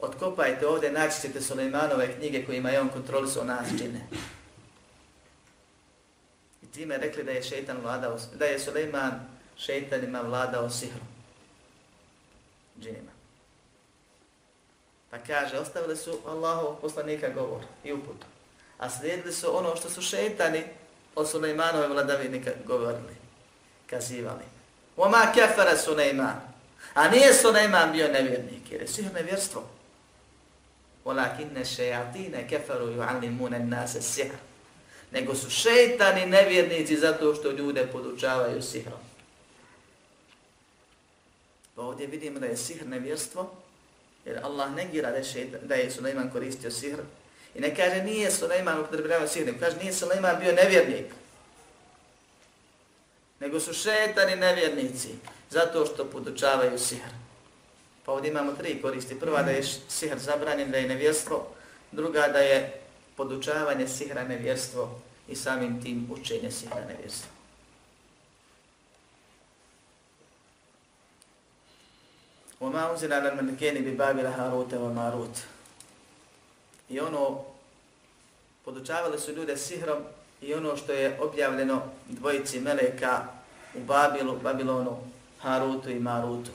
otkopajte 0.00 0.66
ovdje, 0.66 0.92
naći 0.92 1.20
ćete 1.20 1.40
Suleimanove 1.40 2.16
knjige 2.18 2.44
kojima 2.44 2.70
je 2.70 2.80
on 2.80 2.88
kontrolisao 2.88 3.44
nas 3.44 3.68
džine. 3.68 4.06
I 6.62 6.66
time 6.66 6.96
rekli 6.96 7.24
da 7.24 7.30
je 7.30 7.42
šeitan 7.42 7.78
vladao, 7.82 8.18
da 8.34 8.44
je 8.44 8.58
Suleiman 8.58 9.20
šeitanima 9.56 10.20
vladao 10.20 10.70
sihrom. 10.70 11.08
Džinima. 12.80 13.15
Pa 15.16 15.22
kaže, 15.34 15.58
ostavili 15.58 15.96
su 15.96 16.18
Allahov 16.26 16.76
poslanika 16.80 17.28
govor 17.28 17.60
i 17.84 17.92
uputu. 17.92 18.26
A 18.78 18.90
slijedili 18.90 19.32
su 19.32 19.56
ono 19.56 19.76
što 19.76 19.90
su 19.90 20.02
šeitani 20.02 20.62
od 21.14 21.30
Sulejmanove 21.30 21.88
vladavine 21.88 22.54
govorili, 22.66 23.16
kazivali. 23.86 24.44
Oma 24.96 25.32
kefere 25.34 25.76
Sulejman. 25.76 26.40
A 26.94 27.08
nije 27.08 27.34
Sulejman 27.34 27.92
bio 27.92 28.08
nevjernik, 28.08 28.72
jer 28.72 28.80
je 28.80 28.88
sihr 28.88 29.12
nevjerstvo. 29.14 29.62
Walakinne 31.04 31.76
šejatine 31.76 32.48
keferu 32.48 32.86
ju'allimune 32.86 33.68
nase 33.68 34.02
sihr. 34.02 34.34
Nego 35.10 35.34
su 35.34 35.50
šeitani 35.50 36.26
nevjernici 36.26 36.96
zato 36.96 37.34
što 37.34 37.50
ljude 37.50 37.86
podučavaju 37.92 38.62
sihrom. 38.62 39.00
Pa 41.74 41.82
ovdje 41.82 42.06
vidimo 42.06 42.38
da 42.38 42.46
je 42.46 42.56
sihr 42.56 42.86
nevjerstvo, 42.86 43.52
jer 44.26 44.40
Allah 44.42 44.74
negira 44.74 45.10
da 45.10 45.16
je, 45.16 45.24
šeitan, 45.24 45.60
da 45.62 45.74
je 45.74 45.90
Sulejman 45.90 46.30
koristio 46.30 46.70
sihr. 46.70 46.98
I 47.54 47.60
ne 47.60 47.74
kaže 47.76 48.02
nije 48.02 48.30
Sulejman 48.30 48.80
upotrebljavao 48.80 49.28
sihr, 49.28 49.46
nego 49.46 49.58
kaže 49.58 49.76
nije 49.76 49.92
Sulejman 49.92 50.40
bio 50.40 50.52
nevjernik. 50.52 51.06
Nego 53.40 53.60
su 53.60 53.72
šetani 53.72 54.36
nevjernici 54.36 55.08
zato 55.50 55.86
što 55.86 56.04
podučavaju 56.04 56.78
sihr. 56.78 57.10
Pa 58.04 58.12
ovdje 58.12 58.30
imamo 58.30 58.52
tri 58.52 58.82
koristi. 58.82 59.20
Prva 59.20 59.42
da 59.42 59.50
je 59.50 59.62
sihr 59.88 60.18
zabranjen, 60.18 60.70
da 60.70 60.78
je 60.78 60.88
nevjerstvo. 60.88 61.46
Druga 61.92 62.28
da 62.28 62.38
je 62.38 62.80
podučavanje 63.16 63.88
sihra 63.88 64.24
nevjerstvo 64.24 65.00
i 65.28 65.36
samim 65.36 65.82
tim 65.82 66.08
učenje 66.10 66.50
sihra 66.50 66.84
nevjerstvo. 66.88 67.35
وَمَا 72.61 72.91
أُنزِلَ 72.91 73.13
عَلَى 73.13 73.29
الْمَلِكَيْنِ 73.29 73.75
بِبَابِلَ 73.85 74.25
هَارُوتَ 74.25 74.73
وَمَارُوتَ 74.73 75.37
I 76.89 76.99
ono, 76.99 77.43
podučavali 78.65 79.19
su 79.19 79.31
ljude 79.31 79.57
sihrom 79.57 80.03
i 80.41 80.53
ono 80.53 80.77
što 80.77 80.91
je 80.91 81.19
objavljeno 81.21 81.81
dvojici 82.07 82.59
meleka 82.59 83.23
u 83.75 83.79
Babilu, 83.79 84.39
Babilonu, 84.43 84.97
Harutu 85.39 85.89
i 85.89 85.99
Marutu. 85.99 86.51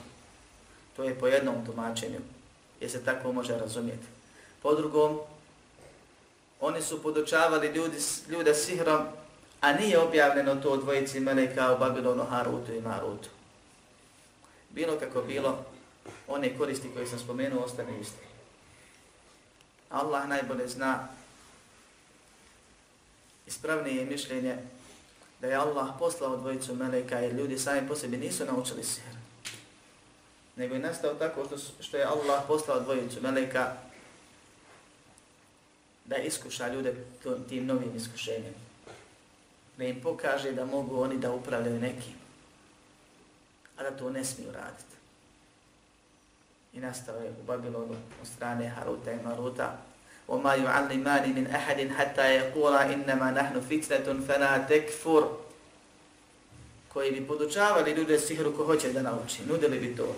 To 0.95 1.03
je 1.03 1.19
po 1.19 1.27
jednom 1.27 1.65
tumačenju, 1.65 2.19
jer 2.79 2.91
se 2.91 3.05
tako 3.05 3.31
može 3.31 3.57
razumjeti. 3.57 4.07
Po 4.61 4.75
drugom, 4.75 5.19
oni 6.61 6.81
su 6.81 7.03
podučavali 7.03 7.67
ljudi, 7.67 7.97
ljude 8.29 8.53
sihrom, 8.53 9.05
a 9.61 9.73
nije 9.73 9.99
objavljeno 9.99 10.55
to 10.55 10.77
dvojici 10.77 11.19
meleka 11.19 11.73
u 11.73 11.79
Babilonu, 11.79 12.23
Harutu 12.23 12.73
i 12.73 12.81
Marutu. 12.81 13.29
Bilo 14.69 14.99
kako 14.99 15.21
bilo, 15.21 15.65
one 16.28 16.58
koristi 16.58 16.90
koje 16.94 17.06
sam 17.06 17.18
spomenuo 17.18 17.64
ostane 17.64 18.00
iste. 18.00 18.22
Allah 19.90 20.28
najbolje 20.28 20.68
zna 20.68 21.08
ispravnije 23.46 24.04
mišljenje 24.04 24.58
da 25.40 25.46
je 25.46 25.54
Allah 25.54 25.88
poslao 25.98 26.36
dvojicu 26.36 26.74
meleka 26.74 27.18
jer 27.18 27.34
ljudi 27.34 27.58
sami 27.58 27.88
po 27.88 27.96
sebi 27.96 28.16
nisu 28.16 28.44
naučili 28.44 28.84
sihr. 28.84 29.16
Nego 30.56 30.74
je 30.74 30.80
nastao 30.80 31.14
tako 31.14 31.44
što, 31.46 31.56
što 31.82 31.96
je 31.96 32.04
Allah 32.04 32.42
poslao 32.48 32.80
dvojicu 32.80 33.22
meleka 33.22 33.76
da 36.04 36.16
iskuša 36.16 36.68
ljude 36.68 36.94
tim 37.48 37.66
novim 37.66 37.96
iskušenjem. 37.96 38.54
Da 39.78 39.84
im 39.84 40.00
pokaže 40.02 40.52
da 40.52 40.64
mogu 40.64 41.00
oni 41.00 41.18
da 41.18 41.32
upravljaju 41.32 41.80
nekim. 41.80 42.14
A 43.76 43.82
da 43.82 43.96
to 43.96 44.10
ne 44.10 44.24
smiju 44.24 44.52
raditi 44.52 45.01
i 46.73 46.79
nastao 46.79 47.15
je 47.15 47.29
u 47.29 47.43
Babilonu 47.43 47.95
od 48.21 48.27
strane 48.35 48.69
Haruta 48.69 49.11
i 49.11 49.23
Maruta. 49.25 49.77
وَمَا 50.27 50.55
يُعَلِّمَانِ 50.55 51.33
مِنْ 51.33 51.47
أَحَدٍ 51.55 51.79
حَتَّى 51.97 52.27
يَقُولَ 52.39 52.73
إِنَّمَا 52.93 53.31
نَحْنُ 53.31 53.61
فِتْنَةٌ 53.69 54.27
فَنَا 54.27 54.67
تَكْفُرُ 54.67 55.23
koji 56.93 57.11
bi 57.11 57.27
podučavali 57.27 57.91
ljude 57.91 58.19
sihru 58.19 58.57
ko 58.57 58.65
hoće 58.65 58.93
da 58.93 59.01
nauči, 59.01 59.45
nudili 59.45 59.79
bi 59.79 59.95
to. 59.95 60.15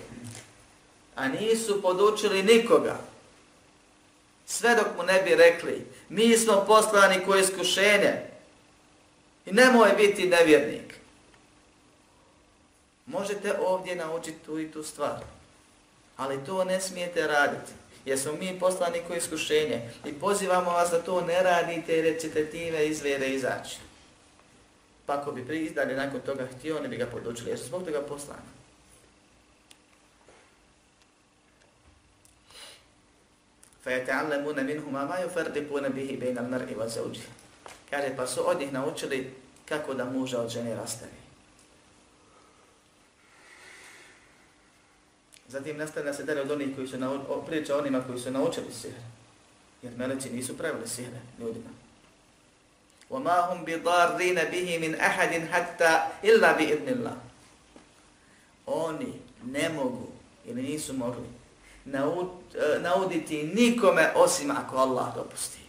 A 1.16 1.28
nisu 1.28 1.82
podučili 1.82 2.44
nikoga. 2.44 3.00
Sve 4.46 4.76
dok 4.76 4.88
mu 4.98 5.04
ne 5.04 5.22
bi 5.22 5.36
rekli, 5.36 5.86
mi 6.10 6.38
smo 6.38 6.64
poslani 6.68 7.26
koje 7.26 7.42
iskušenje 7.42 8.14
i 9.46 9.52
nemoj 9.52 9.90
biti 9.98 10.28
nevjernik. 10.28 10.96
Možete 13.06 13.60
ovdje 13.60 13.96
naučiti 13.96 14.40
tu 14.46 14.60
i 14.60 14.72
tu 14.72 14.84
stvar. 14.84 15.20
Ali 16.18 16.46
to 16.46 16.64
ne 16.64 16.82
smijete 16.82 17.28
raditi. 17.28 17.72
Jer 18.06 18.20
smo 18.20 18.32
mi 18.34 18.60
poslani 18.60 19.02
koji 19.08 19.18
iskušenje. 19.18 19.90
I 20.06 20.14
pozivamo 20.14 20.72
vas 20.72 20.90
da 20.92 21.02
to 21.02 21.22
ne 21.22 21.44
radite 21.44 21.98
jer 21.98 22.22
ćete 22.22 22.46
time 22.46 22.86
izvere 22.86 23.28
izaći. 23.28 23.78
Pa 25.06 25.14
ako 25.14 25.32
bi 25.32 25.48
prizdali 25.48 25.96
nakon 25.96 26.22
toga 26.22 26.48
htio, 26.58 26.78
oni 26.78 26.88
bi 26.88 26.98
ga 26.98 27.06
podučili. 27.06 27.50
Jer 27.50 27.60
su 27.60 27.66
zbog 27.66 27.86
toga 27.86 28.02
poslani. 28.02 28.60
فَيَتَعَلَّمُونَ 33.86 34.58
مِنْهُمَا 34.66 35.02
مَا 35.06 35.18
يُفَرْدِقُونَ 35.26 35.86
بِهِ 35.90 36.10
بَيْنَ 36.22 36.38
الْمَرْءِ 36.38 36.76
وَزَوْجِ 36.76 37.18
Kaže, 37.90 38.16
pa 38.16 38.28
su 38.28 38.50
od 38.50 38.60
njih 38.60 38.74
naučili 38.74 39.34
kako 39.66 39.94
da 39.94 40.06
muža 40.06 40.42
od 40.42 40.50
žene 40.50 40.76
rastavi. 40.76 41.23
Zatim 45.48 45.78
nastavlja 45.78 46.14
se 46.14 46.24
dalje 46.24 46.42
od 46.42 46.52
onih 46.52 46.76
koji 46.76 46.88
su 46.88 46.98
na, 46.98 47.12
o, 47.12 47.44
priča 47.48 47.78
onima 47.78 48.04
koji 48.08 48.20
su 48.20 48.32
naučili 48.32 48.74
sihr. 48.74 48.94
Jer 49.82 49.94
meleci 49.98 50.30
nisu 50.30 50.58
pravili 50.58 50.88
sihre 50.88 51.20
ljudima. 51.40 51.70
وَمَا 53.10 53.38
هُمْ 53.50 53.66
بِضَارِّينَ 53.66 54.40
بِهِ 54.52 54.80
مِنْ 54.80 54.94
أَحَدٍ 54.96 55.50
حَتَّى 55.52 55.94
إِلَّا 56.24 56.58
بِإِذْنِ 56.58 56.88
اللَّهِ 56.88 57.18
Oni 58.66 59.14
ne 59.46 59.70
mogu 59.70 60.08
ili 60.46 60.62
nisu 60.62 60.94
mogli 60.94 61.40
naud, 61.86 62.28
e, 62.56 62.80
nauditi 62.80 63.44
nikome 63.44 64.12
osim 64.16 64.52
ako 64.52 64.78
Allah 64.78 65.16
dopusti. 65.16 65.60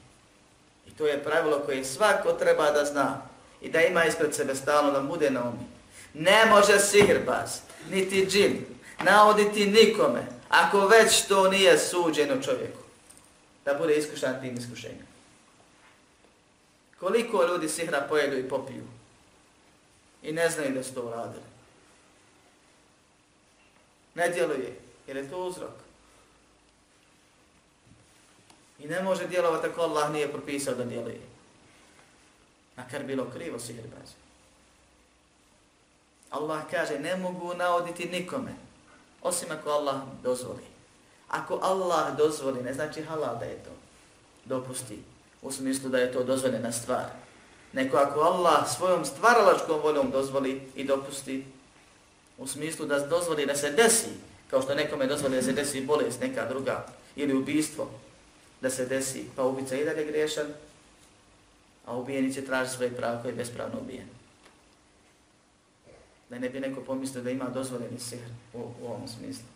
I 0.86 0.90
to 0.90 1.06
je 1.06 1.24
pravilo 1.24 1.58
koje 1.58 1.84
svako 1.84 2.32
treba 2.32 2.70
da 2.70 2.84
zna 2.84 3.22
i 3.60 3.70
da 3.70 3.80
ima 3.80 4.04
ispred 4.04 4.34
sebe 4.34 4.54
stalno 4.54 4.92
da 4.92 5.00
bude 5.00 5.30
na 5.30 5.40
umi. 5.40 5.66
Ne 6.14 6.46
može 6.46 6.78
sihrbaz, 6.78 7.60
niti 7.90 8.26
džin, 8.26 8.66
navoditi 9.05 9.65
nikome, 9.65 10.27
ako 10.49 10.87
već 10.87 11.21
to 11.27 11.49
nije 11.49 11.79
suđeno 11.79 12.41
čovjeku, 12.41 12.81
da 13.65 13.73
bude 13.73 13.95
iskušan 13.95 14.41
tim 14.41 14.57
iskušenjem. 14.57 15.07
Koliko 16.99 17.45
ljudi 17.45 17.69
sihra 17.69 18.05
pojedu 18.09 18.37
i 18.37 18.49
popiju 18.49 18.83
i 20.23 20.31
ne 20.31 20.49
znaju 20.49 20.73
da 20.73 20.83
su 20.83 20.93
to 20.93 21.01
uradili. 21.01 21.45
Ne 24.15 24.29
djeluje, 24.29 24.79
jer 25.07 25.17
je 25.17 25.29
to 25.29 25.37
uzrok. 25.37 25.73
I 28.79 28.87
ne 28.87 29.01
može 29.01 29.27
djelovati 29.27 29.67
ako 29.67 29.81
Allah 29.81 30.11
nije 30.11 30.31
propisao 30.31 30.75
da 30.75 30.83
djeluje. 30.83 31.21
Makar 32.77 33.03
bilo 33.03 33.25
krivo 33.33 33.59
sihirbazima. 33.59 34.25
Allah 36.29 36.61
kaže, 36.71 36.99
ne 36.99 37.15
mogu 37.15 37.53
navoditi 37.53 38.09
nikome, 38.09 38.64
osim 39.25 39.49
ako 39.51 39.69
Allah 39.69 40.05
dozvoli. 40.23 40.61
Ako 41.29 41.59
Allah 41.61 42.17
dozvoli, 42.17 42.63
ne 42.63 42.73
znači 42.73 43.01
halal 43.01 43.39
da 43.39 43.45
je 43.45 43.57
to 43.63 43.73
dopusti, 44.45 44.99
u 45.41 45.51
smislu 45.51 45.89
da 45.89 45.97
je 45.97 46.13
to 46.13 46.23
dozvoljena 46.23 46.71
stvar. 46.71 47.05
Neko 47.73 47.97
ako 47.97 48.19
Allah 48.19 48.69
svojom 48.69 49.05
stvaralačkom 49.05 49.81
voljom 49.81 50.11
dozvoli 50.11 50.61
i 50.75 50.83
dopusti, 50.83 51.45
u 52.37 52.47
smislu 52.47 52.85
da 52.85 52.99
dozvoli 52.99 53.45
da 53.45 53.55
se 53.55 53.71
desi, 53.71 54.09
kao 54.49 54.61
što 54.61 54.75
nekome 54.75 55.07
dozvoli 55.07 55.35
da 55.35 55.41
se 55.41 55.53
desi 55.53 55.81
bolest, 55.81 56.21
neka 56.21 56.45
druga, 56.49 56.85
ili 57.15 57.37
ubistvo, 57.37 57.89
da 58.61 58.69
se 58.69 58.85
desi, 58.85 59.25
pa 59.35 59.43
ubica 59.43 59.75
i 59.75 59.85
dalje 59.85 60.05
griješan, 60.05 60.47
a 61.85 61.97
ubijeni 61.97 62.33
će 62.33 62.45
tražiti 62.45 62.75
svoje 62.75 62.91
pravo 62.91 63.21
koje 63.21 63.31
je 63.31 63.35
bespravno 63.35 63.79
ubijen 63.81 64.07
Da 66.30 66.38
ne 66.38 66.48
bi 66.48 66.60
neko 66.60 66.80
pomislio 66.80 67.22
da 67.22 67.30
ima 67.30 67.48
dozvoljeni 67.48 67.98
sihr 67.98 68.28
u, 68.54 68.58
u 68.58 68.86
ovom 68.86 69.08
smislu. 69.08 69.46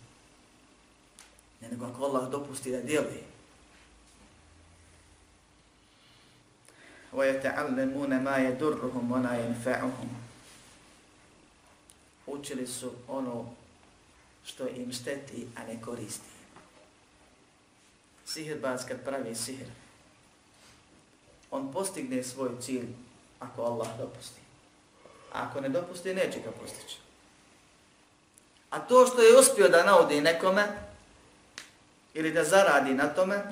Ne 1.61 1.68
nego 1.68 1.87
ako 1.87 2.04
Allah 2.04 2.30
dopusti 2.30 2.70
da 2.70 2.80
djeluje. 2.80 3.22
وَيَتَعَلَّمُونَ 7.14 8.22
مَا 8.26 8.37
يَدُرُّهُمْ 8.38 9.12
وَنَا 9.12 9.33
يَنْفَعُهُمْ 9.38 10.09
Učili 12.26 12.66
su 12.66 12.92
ono 13.09 13.54
što 14.44 14.68
im 14.68 14.92
šteti, 14.92 15.46
a 15.57 15.64
ne 15.64 15.83
koristi. 15.83 16.30
Sihirbaz 18.24 18.85
kad 18.88 19.04
pravi 19.04 19.35
sihr, 19.35 19.66
on 21.50 21.72
postigne 21.72 22.22
svoj 22.22 22.50
cilj 22.61 22.88
ako 23.40 23.62
Allah 23.62 23.98
dopusti. 23.98 24.40
Ako 25.33 25.61
ne 25.61 25.69
dopusti, 25.69 26.13
neće 26.13 26.39
ga 26.39 26.51
postići. 26.51 26.97
A 28.69 28.79
to 28.79 29.07
što 29.07 29.21
je 29.21 29.39
uspio 29.39 29.69
da 29.69 29.83
naudi 29.83 30.21
nekome, 30.21 30.67
ili 32.13 32.31
da 32.31 32.43
zaradi 32.43 32.93
na 32.93 33.07
tome, 33.07 33.43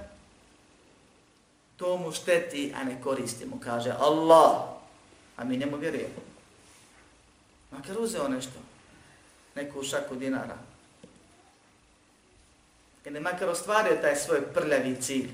to 1.77 1.97
mu 1.97 2.11
šteti, 2.11 2.73
a 2.75 2.83
ne 2.83 3.01
koristi 3.01 3.45
mu, 3.45 3.59
kaže 3.59 3.91
Allah, 3.99 4.77
a 5.37 5.43
mi 5.43 5.57
njemu 5.57 5.77
vjerujemo. 5.77 6.21
Makar 7.71 7.97
uzeo 7.99 8.27
nešto, 8.27 8.59
neku 9.55 9.83
šaku 9.83 10.15
dinara, 10.15 10.57
ili 13.05 13.19
makar 13.19 13.49
ostvario 13.49 13.97
taj 14.01 14.15
svoj 14.15 14.41
prljavi 14.53 15.01
cilj, 15.01 15.29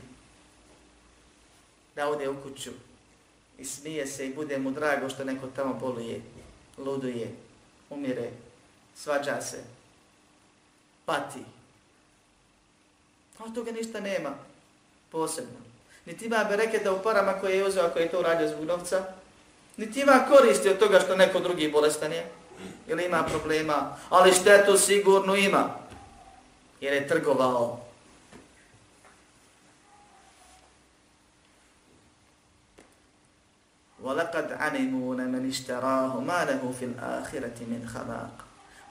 da 1.95 2.09
ode 2.09 2.29
u 2.29 2.41
kuću 2.43 2.71
i 3.57 3.65
smije 3.65 4.07
se 4.07 4.27
i 4.27 4.33
bude 4.33 4.57
mu 4.57 4.71
drago 4.71 5.09
što 5.09 5.23
neko 5.23 5.47
tamo 5.55 5.73
boluje, 5.73 6.21
luduje, 6.77 7.35
umire, 7.89 8.29
svađa 8.95 9.41
se, 9.41 9.63
pati. 11.05 11.39
A 13.39 13.53
toga 13.53 13.71
ništa 13.71 13.99
nema 13.99 14.29
posebno. 15.11 15.59
Niti 16.05 16.25
ima 16.25 16.43
bereketa 16.49 16.93
u 16.93 17.03
parama 17.03 17.33
koje 17.33 17.57
je 17.57 17.67
uzeo 17.67 17.85
ako 17.85 17.99
je 17.99 18.11
to 18.11 18.19
uradio 18.19 18.47
zbog 18.47 18.65
novca, 18.65 19.05
niti 19.77 20.01
ima 20.01 20.25
koristi 20.29 20.69
od 20.69 20.77
toga 20.77 20.99
što 20.99 21.15
neko 21.15 21.39
drugi 21.39 21.71
bolestan 21.71 22.11
je, 22.11 22.31
ili 22.87 23.05
ima 23.05 23.23
problema, 23.23 23.97
ali 24.09 24.33
štetu 24.33 24.77
sigurno 24.77 25.35
ima, 25.35 25.69
jer 26.81 26.93
je 26.93 27.07
trgovao 27.07 27.82
وَلَقَدْ 34.03 34.51
عَنِمُوا 34.51 35.15
لَمَنِ 35.15 35.49
اشْتَرَاهُ 35.49 36.19
مَا 36.19 36.45
لَهُ 36.45 36.73
فِي 36.79 36.85
الْآخِرَةِ 36.85 37.57
مِنْ 37.71 37.87
خَلَاقٍ 37.87 38.35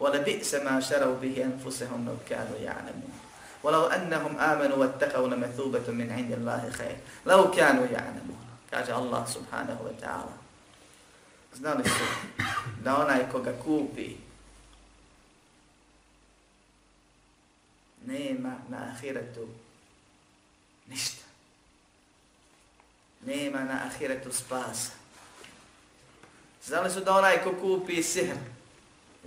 وَلَبِئْسَ 0.01 0.55
مَا 0.55 0.81
شَرَوْا 0.81 1.21
بِهِ 1.21 1.45
أَنفُسَهُمْ 1.45 2.07
لَوْ 2.09 2.17
كَانُوا 2.29 2.59
يَعْلَمُونَ 2.59 3.19
وَلَوْ 3.63 3.87
أَنَّهُمْ 3.87 4.37
آمَنُوا 4.41 4.77
وَاتَّقَوْا 4.77 5.29
لَمَثُوبَةٌ 5.29 5.87
مِنْ 5.93 6.09
عِنْدِ 6.13 6.33
اللَّهِ 6.33 6.71
خَيْرٌ 6.71 6.97
لَوْ 7.27 7.51
كَانُوا 7.51 7.87
يَعْلَمُونَ 7.87 8.43
Allah 8.73 9.23
subhanahu 9.29 9.85
wa 9.85 9.95
ta'ala. 10.01 10.33
Znali 11.53 11.85
su 11.85 12.05
da 12.81 12.97
onaj 13.05 13.29
koga 13.33 13.53
kupi 13.53 14.17
nema 18.07 18.57
na 18.69 18.97
ahiretu 18.97 19.49
ništa. 20.89 21.25
Nema 23.27 23.61
na 23.65 23.85
ahiretu 23.85 24.33
spasa. 24.33 25.02
Znali 26.65 26.91
su 26.91 27.01
da 27.01 27.17
onaj 27.17 27.43
ko 27.45 27.55
kupi 27.61 28.03
sihr, 28.03 28.37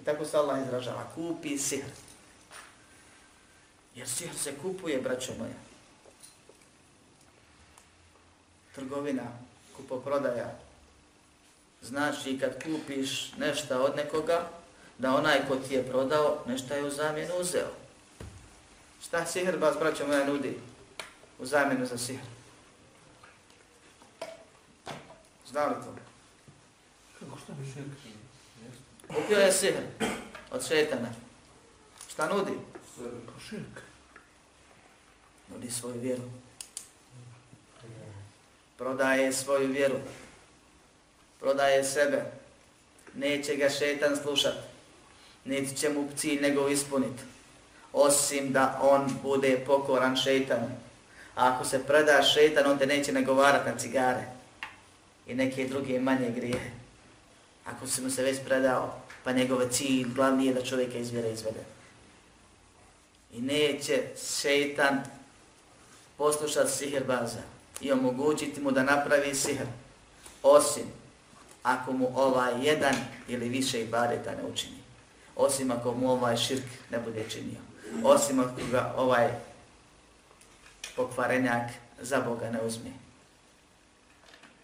i 0.01 0.05
tako 0.05 0.25
se 0.25 0.37
Allah 0.37 0.61
izražava, 0.65 1.11
kupi 1.15 1.57
sihr. 1.57 1.85
Jer 3.95 4.09
sihr 4.09 4.35
se 4.35 4.53
kupuje, 4.61 5.01
braćo 5.01 5.31
moja. 5.39 5.59
Trgovina, 8.75 9.23
kupoprodaja. 9.77 10.55
Znači 11.81 12.39
kad 12.39 12.63
kupiš 12.63 13.33
nešto 13.37 13.83
od 13.83 13.95
nekoga, 13.95 14.49
da 14.97 15.15
onaj 15.15 15.47
ko 15.47 15.55
ti 15.55 15.73
je 15.73 15.87
prodao, 15.87 16.43
nešto 16.47 16.73
je 16.73 16.83
u 16.83 16.89
zamjenu 16.89 17.33
uzeo. 17.39 17.69
Šta 19.01 19.25
sihr 19.25 19.57
vas, 19.57 19.77
braćo 19.79 20.07
moja, 20.07 20.25
nudi 20.25 20.59
u 21.39 21.45
zamjenu 21.45 21.85
za 21.85 21.97
sihr? 21.97 22.19
Znali 25.47 25.73
to? 25.73 26.04
Kupio 29.07 29.39
je 29.39 29.51
sihr 29.51 29.73
od 30.51 30.67
šetana. 30.67 31.09
Šta 32.09 32.29
nudi? 32.29 32.51
Nudi 35.49 35.71
svoju 35.71 36.01
vjeru. 36.01 36.23
Prodaje 38.77 39.33
svoju 39.33 39.67
vjeru. 39.67 39.95
Prodaje 41.39 41.83
sebe. 41.83 42.25
Neće 43.13 43.55
ga 43.55 43.69
šetan 43.69 44.17
slušat. 44.23 44.53
Niti 45.45 45.77
će 45.77 45.89
mu 45.89 46.07
cilj 46.17 46.41
nego 46.41 46.69
ispuniti. 46.69 47.23
Osim 47.93 48.53
da 48.53 48.79
on 48.81 49.17
bude 49.23 49.63
pokoran 49.65 50.15
šetanu. 50.15 50.69
A 51.35 51.53
ako 51.53 51.65
se 51.65 51.83
preda 51.83 52.23
šetan, 52.23 52.71
on 52.71 52.77
te 52.77 52.85
neće 52.85 53.11
nagovarat 53.11 53.65
na 53.65 53.77
cigare. 53.77 54.25
I 55.27 55.33
neke 55.33 55.67
druge 55.67 55.99
manje 55.99 56.31
grijehe 56.31 56.84
ako 57.65 57.87
se 57.87 58.01
mu 58.01 58.09
se 58.09 58.23
već 58.23 58.39
predao, 58.45 59.01
pa 59.23 59.31
njegov 59.31 59.69
cilj 59.69 60.13
glavni 60.13 60.45
je 60.45 60.53
da 60.53 60.65
čovjeka 60.65 60.97
iz 60.97 61.11
vjere 61.11 61.31
izvede. 61.31 61.63
I 63.33 63.41
neće 63.41 64.03
šeitan 64.41 65.03
poslušati 66.17 66.71
sihirbaza 66.71 67.41
i 67.81 67.91
omogućiti 67.91 68.61
mu 68.61 68.71
da 68.71 68.83
napravi 68.83 69.35
sihr, 69.35 69.65
osim 70.43 70.85
ako 71.63 71.91
mu 71.93 72.11
ovaj 72.15 72.65
jedan 72.65 72.95
ili 73.27 73.49
više 73.49 73.81
ibadeta 73.81 74.31
ne 74.31 74.43
učini. 74.53 74.77
Osim 75.35 75.71
ako 75.71 75.93
mu 75.93 76.11
ovaj 76.11 76.37
širk 76.37 76.65
ne 76.91 76.99
bude 76.99 77.25
činio. 77.29 77.59
Osim 78.03 78.39
ako 78.39 78.61
ga 78.71 78.93
ovaj 78.97 79.29
pokvarenjak 80.95 81.71
za 82.01 82.21
Boga 82.21 82.49
ne 82.51 82.61
uzme. 82.61 82.91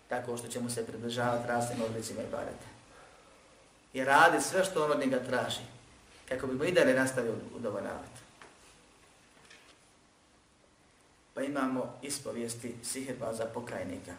Tako 0.09 0.37
što 0.37 0.47
će 0.47 0.59
mu 0.59 0.69
se 0.69 0.85
pridržavati 0.87 1.47
raznim 1.47 1.81
oblicima 1.81 2.21
ibadeta 2.21 2.70
i 3.93 4.03
radi 4.03 4.41
sve 4.41 4.65
što 4.65 4.85
on 4.85 4.91
od 4.91 4.99
njega 4.99 5.19
traži, 5.19 5.61
kako 6.29 6.47
bi 6.47 6.53
mu 6.53 6.63
i 6.63 6.71
dalje 6.71 6.93
nastavio 6.93 7.33
udovoljavati. 7.55 8.21
Pa 11.33 11.41
imamo 11.41 11.99
ispovijesti 12.01 12.75
sihirba 12.83 13.33
za 13.33 13.45
pokrajnika. 13.45 14.13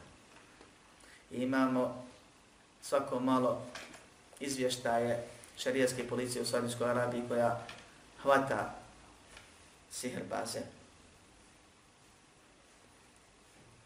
I 1.30 1.42
imamo 1.42 2.04
svako 2.82 3.20
malo 3.20 3.62
izvještaje 4.40 5.26
šarijaske 5.56 6.08
policije 6.08 6.42
u 6.42 6.46
Saudijskoj 6.46 6.90
Arabiji 6.90 7.22
koja 7.28 7.66
hvata 8.22 8.74
siherbaze. 9.90 10.60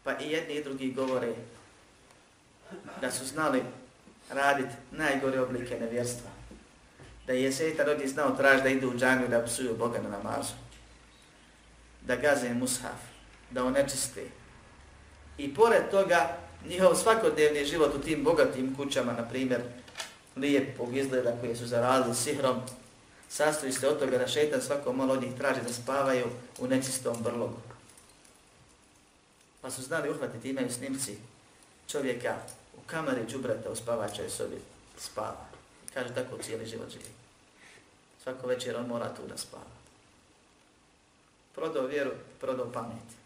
Pa 0.03 0.19
i 0.19 0.31
jedni 0.31 0.53
i 0.53 0.63
drugi 0.63 0.91
govore 0.91 1.33
da 3.01 3.11
su 3.11 3.25
znali 3.25 3.63
raditi 4.29 4.73
najgore 4.91 5.41
oblike 5.41 5.79
nevjerstva. 5.79 6.29
Da 7.27 7.33
je 7.33 7.51
Sejta 7.51 7.83
rodi 7.83 8.07
znao 8.07 8.35
traži 8.35 8.63
da 8.63 8.69
idu 8.69 8.89
u 8.89 8.97
džanju 8.97 9.27
da 9.27 9.45
psuju 9.45 9.77
Boga 9.77 9.99
na 10.01 10.09
namazu. 10.09 10.53
Da 12.01 12.15
gaze 12.15 12.53
mushaf, 12.53 13.01
da 13.51 13.63
onečiste. 13.63 14.23
I 15.37 15.53
pored 15.53 15.89
toga, 15.91 16.37
njihov 16.67 16.95
svakodnevni 16.95 17.65
život 17.65 17.95
u 17.95 17.99
tim 17.99 18.23
bogatim 18.23 18.75
kućama, 18.75 19.13
na 19.13 19.29
primjer, 19.29 19.61
lijepog 20.35 20.97
izgleda 20.97 21.37
koje 21.41 21.55
su 21.55 21.67
zaradili 21.67 22.15
sihrom, 22.15 22.61
sastoji 23.29 23.71
se 23.71 23.87
od 23.87 23.99
toga 23.99 24.17
da 24.17 24.27
šeitan 24.27 24.61
svako 24.61 24.93
malo 24.93 25.13
od 25.13 25.21
njih 25.21 25.33
traži 25.37 25.61
da 25.67 25.73
spavaju 25.73 26.25
u 26.59 26.67
nečistom 26.67 27.17
brlogu. 27.23 27.57
Pa 29.61 29.71
su 29.71 29.81
znali 29.81 30.09
uhvatiti, 30.09 30.49
imaju 30.49 30.71
snimci 30.71 31.17
čovjeka 31.87 32.35
kamari 32.87 33.25
džubrata 33.27 33.69
u 33.69 33.75
spavačoj 33.75 34.29
sobi 34.29 34.61
spava. 34.97 35.45
Kaže 35.93 36.13
tako 36.13 36.37
cijeli 36.43 36.65
život 36.65 36.89
živi. 36.89 37.11
Svako 38.23 38.47
večer 38.47 38.75
on 38.75 38.87
mora 38.87 39.13
tu 39.13 39.21
da 39.27 39.37
spava. 39.37 39.77
Prodao 41.55 41.85
vjeru, 41.85 42.11
prodao 42.39 42.71
pamet. 42.71 43.17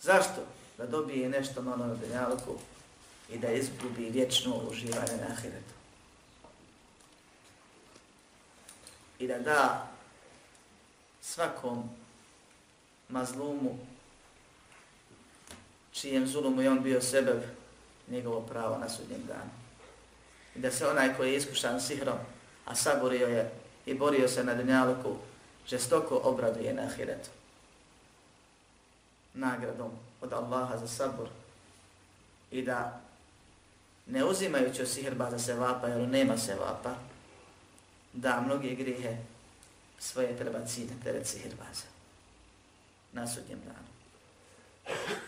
Zašto? 0.00 0.46
Da 0.78 0.86
dobije 0.86 1.28
nešto 1.28 1.62
malo 1.62 1.86
na 1.86 1.94
dunjalku 1.94 2.58
i 3.30 3.38
da 3.38 3.52
izgubi 3.52 4.10
vječno 4.10 4.56
uživanje 4.70 5.16
na 5.20 5.26
ahiretu. 5.32 5.74
I 9.18 9.28
da 9.28 9.38
da 9.38 9.88
svakom 11.22 11.90
mazlumu 13.08 13.78
čijem 16.04 16.26
zulumu 16.26 16.62
je 16.62 16.70
on 16.70 16.82
bio 16.82 17.00
sebe 17.00 17.32
njegovo 18.08 18.40
pravo 18.40 18.78
na 18.78 18.88
sudnjem 18.88 19.26
danu. 19.26 19.50
I 20.56 20.58
da 20.58 20.70
se 20.70 20.86
onaj 20.86 21.16
koji 21.16 21.30
je 21.30 21.36
iskušan 21.36 21.80
sihrom, 21.80 22.18
a 22.64 22.74
saborio 22.74 23.26
je 23.26 23.50
i 23.86 23.94
borio 23.94 24.28
se 24.28 24.44
na 24.44 24.54
dunjaluku, 24.54 25.16
žestoko 25.66 26.20
obraduje 26.24 26.74
na 26.74 26.82
ahiretu. 26.82 27.30
Nagradom 29.34 29.90
od 30.20 30.32
Allaha 30.32 30.76
za 30.76 30.88
sabor 30.88 31.28
i 32.50 32.62
da 32.62 33.00
ne 34.06 34.24
uzimajući 34.24 34.82
od 34.82 34.88
sihrba 34.88 35.30
za 35.30 35.38
sevapa, 35.38 35.86
jer 35.86 36.08
nema 36.08 36.36
sevapa, 36.36 36.94
da 38.12 38.40
mnogi 38.40 38.74
grihe 38.74 39.16
svoje 39.98 40.36
treba 40.36 40.66
cijene 40.66 40.92
teret 41.04 41.26
sihrbaza 41.26 41.86
na 43.12 43.26
sudnjem 43.26 43.60
danu. 43.64 43.93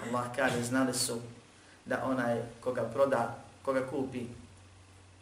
Allah 0.06 0.24
kaže, 0.36 0.62
znali 0.62 0.94
su 0.94 1.20
da 1.84 2.04
onaj 2.04 2.42
koga 2.60 2.82
proda, 2.82 3.44
koga 3.62 3.86
kupi, 3.86 4.26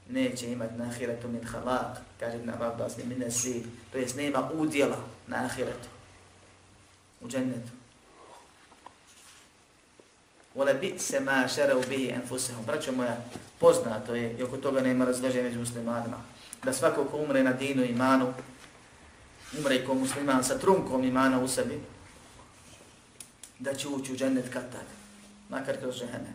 neće 0.09 0.53
imati 0.53 0.75
na 0.75 0.85
ahiretu 0.85 1.29
min 1.29 1.45
halak, 1.45 1.99
kaže 2.21 2.37
Ibn 2.37 2.51
Abbas, 2.51 2.97
min 2.97 3.19
nasib, 3.19 3.65
to 3.93 3.99
jest 3.99 4.17
nema 4.17 4.51
udjela 4.53 4.97
na 5.27 5.45
ahiretu, 5.45 5.89
u 7.21 7.29
džennetu. 7.29 7.71
Vole 10.55 10.75
bi 10.75 10.95
se 10.99 11.21
ma 11.21 11.49
šera 11.49 11.77
ubihi 11.77 12.09
enfusehom. 12.11 12.65
Braćo 12.65 12.93
moja, 12.93 13.17
poznato 13.59 14.15
je, 14.15 14.37
i 14.39 14.43
oko 14.43 14.57
toga 14.57 14.81
nema 14.81 15.05
razlože 15.05 15.43
među 15.43 15.59
muslimanima, 15.59 16.17
da 16.65 16.73
svako 16.73 17.05
ko 17.05 17.17
umre 17.17 17.43
na 17.43 17.53
dinu 17.53 17.85
imanu, 17.85 18.35
umre 19.59 19.85
ko 19.85 19.95
musliman 19.95 20.45
sa 20.45 20.59
trunkom 20.59 21.05
imana 21.05 21.41
u 21.41 21.49
sebi, 21.49 21.81
da 23.65 23.75
će 23.75 23.89
ući 23.89 24.13
u 24.13 24.17
džennet 24.17 24.53
kad 24.53 24.73
tad, 24.73 24.87
makar 25.49 25.77
kroz 25.77 25.95
žehene. 25.95 26.33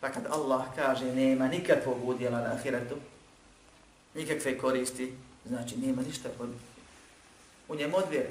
Pa 0.00 0.12
kad 0.12 0.26
Allah 0.26 0.64
kaže 0.76 1.14
nema 1.14 1.48
nikakvog 1.48 2.08
udjela 2.08 2.40
na 2.40 2.52
ahiretu, 2.52 2.96
nikakve 4.14 4.58
koristi, 4.58 5.12
znači 5.46 5.76
nema 5.76 6.02
ništa 6.02 6.28
od, 6.38 6.50
u 7.68 7.74
njem 7.74 7.94
odvjere. 7.94 8.30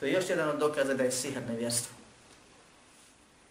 To 0.00 0.06
je 0.06 0.12
još 0.12 0.30
jedan 0.30 0.48
od 0.48 0.58
dokaza 0.58 0.94
da 0.94 1.02
je 1.02 1.12
sihr 1.12 1.42
nevjerstvo. 1.48 1.96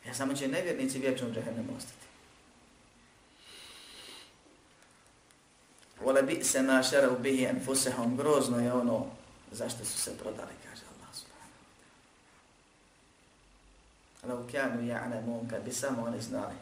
Ja 0.08 0.14
samo 0.14 0.34
će 0.34 0.48
nevjernici 0.48 1.00
vječno 1.00 1.28
u 1.28 1.34
džehennem 1.34 1.70
ostati. 1.78 2.06
Vole 6.02 6.24
bi 6.24 6.44
se 6.44 6.62
ma 6.62 6.84
šera 6.84 7.12
u 7.12 7.20
bihi 7.20 7.46
enfusehom, 7.46 8.18
grozno 8.18 8.60
je 8.60 8.74
ono 8.74 9.06
zašto 9.52 9.86
su 9.86 9.98
se 9.98 10.18
prodali, 10.18 10.65
لو 14.30 14.48
كانوا 14.54 14.84
يعلمون 14.84 15.48
كبسم 15.52 16.00
ونزناري 16.00 16.60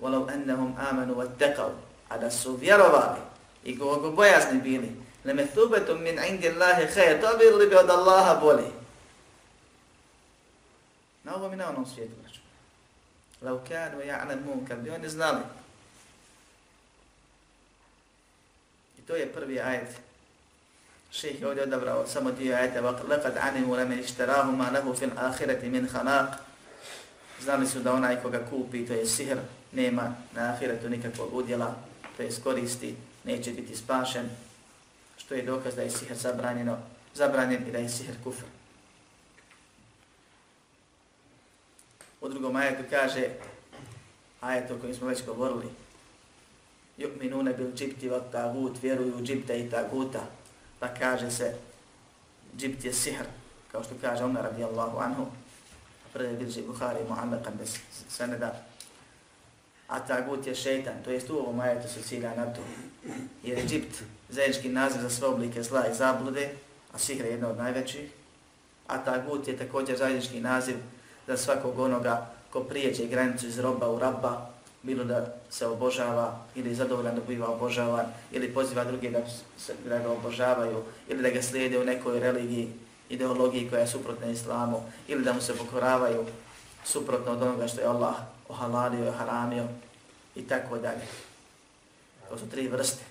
ولو 0.00 0.28
أنهم 0.28 0.78
آمنوا 0.78 1.16
واتقوا 1.16 1.74
على 2.10 2.26
السوفيار 2.26 2.80
وغالي 2.80 3.22
يقولوا 3.64 4.16
بياس 4.16 4.46
نبيلي 4.46 4.90
لمثوبة 5.24 5.94
من 5.94 6.18
عند 6.18 6.44
الله 6.44 6.86
خير 6.86 7.22
طبي 7.22 7.48
اللي 7.48 7.66
بيود 7.66 7.90
الله 7.90 8.34
بولي 8.34 8.70
نوغو 11.26 11.48
من 11.48 11.60
أونو 11.60 11.84
سيد 11.84 12.10
لو 13.42 13.60
كانوا 13.64 14.02
يعلمون 14.02 14.66
كبسم 14.68 14.92
ونزناري 14.92 15.44
to 19.06 19.16
je 19.16 19.26
prvi 19.32 19.60
ajet. 19.60 20.00
Šejh 21.12 21.40
je 21.40 21.48
ovdje 21.48 21.62
odabrao 21.62 22.06
samo 22.06 22.30
dio 22.30 22.56
ajeta. 22.56 22.80
Lekad 22.80 23.36
anim 23.40 23.70
u 23.70 23.74
lame 23.74 23.96
išterahu 23.96 24.52
ma 24.52 24.70
nahu 24.70 24.94
fil 24.94 25.10
ahireti 25.16 25.68
min 25.68 25.88
hanak. 25.88 26.28
Znali 27.44 27.66
su 27.66 27.80
da 27.80 27.92
onaj 27.92 28.22
koga 28.22 28.46
kupi, 28.50 28.86
to 28.86 28.92
je 28.92 29.06
sihr, 29.06 29.38
nema 29.72 30.14
na 30.34 30.52
ahiretu 30.52 30.88
nikakvog 30.88 31.34
udjela, 31.34 31.74
to 32.16 32.22
je 32.22 32.32
skoristi, 32.32 32.96
neće 33.24 33.52
biti 33.52 33.76
spašen, 33.76 34.30
što 35.16 35.34
je 35.34 35.42
dokaz 35.42 35.74
da 35.74 35.82
je 35.82 35.90
sihr 35.90 36.16
zabranjeno, 36.16 36.78
zabranjen 37.14 37.68
i 37.68 37.72
da 37.72 37.78
je 37.78 37.88
sihr 37.88 38.14
kufr. 38.24 38.44
U 42.20 42.28
drugom 42.28 42.56
ajetu 42.56 42.82
kaže, 42.90 43.28
ajet 44.40 44.70
o 44.70 44.78
kojem 44.80 44.94
smo 44.94 45.08
već 45.08 45.24
govorili, 45.26 45.66
Ju'minune 46.98 47.56
bil 47.56 47.72
džipti 47.74 48.08
vat 48.08 48.32
tagut, 48.32 48.82
vjeruju 48.82 49.22
džipte 49.22 49.60
i 49.60 49.70
taguta, 49.70 50.26
pa 50.78 50.88
kaže 50.88 51.30
se, 51.30 51.54
džipt 52.56 52.84
je 52.84 52.92
sihr, 52.92 53.26
kao 53.72 53.84
što 53.84 53.94
kaže 54.00 54.24
Umar 54.24 54.42
radijallahu 54.42 54.98
anhu, 54.98 55.26
prvi 56.14 56.36
bilži 56.36 56.62
Buhari 56.62 57.00
i 57.00 57.08
Muhammed 57.08 57.40
bez 57.58 57.78
seneda, 58.08 58.54
a 59.88 60.00
tagut 60.00 60.46
je 60.46 60.54
šeitan, 60.54 60.94
to 61.04 61.10
jest 61.10 61.30
u 61.30 61.38
ovom 61.38 61.60
ajetu 61.60 61.88
se 61.88 62.02
cilja 62.02 62.34
na 62.36 62.46
to, 62.46 62.60
jer 63.42 63.58
Egipt, 63.58 64.02
zajednički 64.28 64.68
naziv 64.68 65.00
za 65.00 65.10
sve 65.10 65.28
oblike 65.28 65.62
zla 65.62 65.86
i 65.86 65.94
zablude, 65.94 66.48
a 66.92 66.98
sihr 66.98 67.24
je 67.24 67.30
jedna 67.30 67.48
od 67.48 67.56
najvećih, 67.56 68.10
a 68.86 68.98
tagut 69.04 69.48
je 69.48 69.56
također 69.56 69.96
zajednički 69.96 70.40
naziv 70.40 70.76
za 71.26 71.36
svakog 71.36 71.78
onoga 71.78 72.30
ko 72.50 72.60
prijeđe 72.60 73.06
granicu 73.06 73.46
iz 73.46 73.58
roba 73.58 73.90
u 73.90 73.98
rabba, 73.98 74.50
bilo 74.82 75.04
da 75.04 75.34
se 75.50 75.66
obožava 75.66 76.40
ili 76.54 76.74
zadovoljan 76.74 77.14
da 77.14 77.20
biva 77.20 77.48
obožavan 77.48 78.06
ili 78.32 78.54
poziva 78.54 78.84
druge 78.84 79.10
da, 79.10 79.20
se, 79.58 79.74
da 79.88 79.98
ga 79.98 80.10
obožavaju 80.10 80.82
ili 81.08 81.22
da 81.22 81.30
ga 81.30 81.42
slijede 81.42 81.78
u 81.78 81.84
nekoj 81.84 82.20
religiji, 82.20 82.72
ideologiji 83.08 83.70
koja 83.70 83.80
je 83.80 83.86
suprotna 83.86 84.26
islamu 84.26 84.82
ili 85.08 85.24
da 85.24 85.32
mu 85.32 85.40
se 85.40 85.56
pokoravaju 85.56 86.26
suprotno 86.84 87.32
od 87.32 87.42
onoga 87.42 87.68
što 87.68 87.80
je 87.80 87.86
Allah 87.86 88.14
ohalalio 88.48 89.08
i 89.08 89.12
haramio 89.18 89.66
i 90.34 90.48
tako 90.48 90.78
dalje. 90.78 91.06
To 92.28 92.38
su 92.38 92.50
tri 92.50 92.68
vrste, 92.68 93.04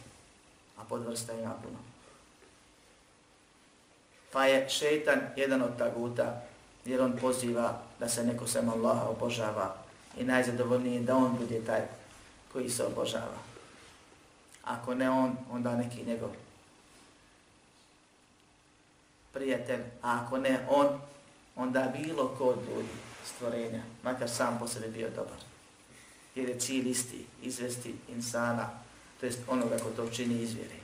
a 0.78 0.82
podvrsta 0.90 1.34
ima 1.34 1.54
puno. 1.64 1.78
Pa 4.32 4.46
je 4.46 4.70
šeitan 4.70 5.20
jedan 5.36 5.62
od 5.62 5.78
taguta 5.78 6.42
jer 6.86 7.02
on 7.02 7.18
poziva 7.22 7.80
da 8.00 8.10
se 8.10 8.24
neko 8.24 8.48
sem 8.48 8.70
Allaha 8.70 9.08
obožava 9.08 9.76
i 10.18 10.24
najzadovoljniji 10.24 11.00
da 11.00 11.16
on 11.16 11.38
bude 11.38 11.62
taj 11.66 11.82
koji 12.54 12.70
se 12.70 12.84
obožava. 12.84 13.38
Ako 14.64 14.94
ne 14.94 15.10
on, 15.10 15.38
onda 15.52 15.76
neki 15.76 16.04
njegov 16.06 16.30
prijatelj, 19.34 19.82
a 20.02 20.22
ako 20.26 20.38
ne 20.38 20.60
on, 20.70 20.88
onda 21.56 21.94
bilo 21.98 22.36
ko 22.38 22.44
od 22.46 22.58
ljudi 22.70 22.90
stvorenja, 23.26 23.82
makar 24.04 24.30
sam 24.30 24.60
po 24.60 24.68
sebi 24.68 24.88
bio 24.88 25.10
dobar. 25.10 25.38
Jer 26.36 26.50
je 26.50 26.60
cilj 26.60 26.90
isti, 26.90 27.26
izvesti 27.42 27.96
insana, 28.10 28.70
to 29.20 29.26
jest 29.26 29.40
onoga 29.48 29.78
ko 29.78 29.90
to 29.96 30.10
čini 30.10 30.42
izvjeri. 30.42 30.80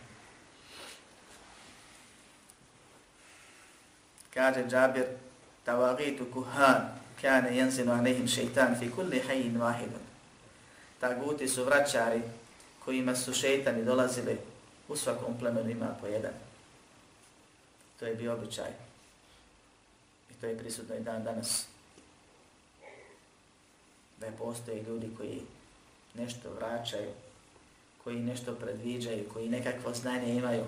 Kaže 4.34 4.66
Džabir, 4.70 5.06
Tavagitu 5.66 6.26
kuhan 6.34 7.00
kane 7.22 7.58
jenzinu 7.58 7.92
anehim 7.92 8.28
šeitan 8.28 8.76
fi 8.80 8.90
kulli 8.92 9.22
hayyin 9.28 9.58
vahidun. 9.60 10.06
Taguti 11.00 11.48
su 11.48 11.64
vraćari 11.64 12.22
kojima 12.86 13.16
su 13.16 13.34
šeitani 13.34 13.86
dolazili 13.86 14.38
u 14.88 14.96
svakom 14.96 15.40
plemenu 15.40 15.70
ima 15.70 15.96
po 16.02 16.08
jedan. 16.08 16.49
To 18.00 18.06
je 18.06 18.16
bio 18.16 18.34
običaj. 18.34 18.72
I 20.32 20.34
to 20.42 20.48
je 20.48 20.58
prisutno 20.58 20.96
i 20.96 21.04
dan 21.04 21.24
danas. 21.24 21.66
Da 24.20 24.26
je 24.26 24.38
postoje 24.38 24.84
ljudi 24.84 25.10
koji 25.18 25.42
nešto 26.14 26.50
vraćaju, 26.60 27.12
koji 28.04 28.20
nešto 28.20 28.56
predviđaju, 28.56 29.30
koji 29.34 29.50
nekakvo 29.50 29.94
znanje 29.94 30.36
imaju 30.36 30.66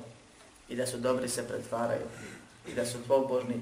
i 0.70 0.76
da 0.76 0.88
su 0.88 0.98
dobri 0.98 1.30
se 1.30 1.48
pretvaraju 1.48 2.06
i 2.68 2.74
da 2.74 2.86
su 2.86 2.98
pobožni 3.08 3.62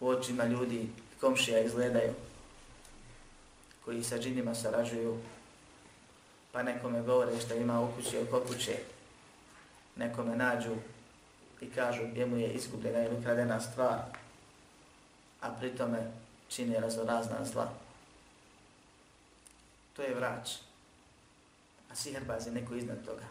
u 0.00 0.08
očima 0.08 0.44
ljudi 0.44 0.88
komšija 1.20 1.60
izgledaju, 1.60 2.14
koji 3.84 4.04
sa 4.04 4.18
džinima 4.18 4.54
sarađuju, 4.54 5.18
pa 6.52 6.62
nekome 6.62 7.02
govore 7.02 7.40
što 7.40 7.54
ima 7.54 7.80
u 7.80 7.92
kući 7.96 8.18
oko 8.18 8.40
kuće, 8.40 8.76
nekome 9.96 10.36
nađu 10.36 10.76
i 11.60 11.70
kažu 11.70 12.02
gdje 12.10 12.26
mu 12.26 12.36
je 12.36 12.52
izgubljena 12.52 13.04
ili 13.04 13.22
kradena 13.22 13.60
stvar, 13.60 13.98
a 15.40 15.50
pritome 15.50 16.10
čini 16.48 16.80
razorazna 16.80 17.44
zla. 17.44 17.72
to 19.96 20.02
je 20.02 20.14
vrač. 20.14 20.50
A 21.90 21.94
siherbaz 21.94 22.46
je 22.46 22.52
neko 22.52 22.74
iznad 22.74 23.04
toga. 23.04 23.24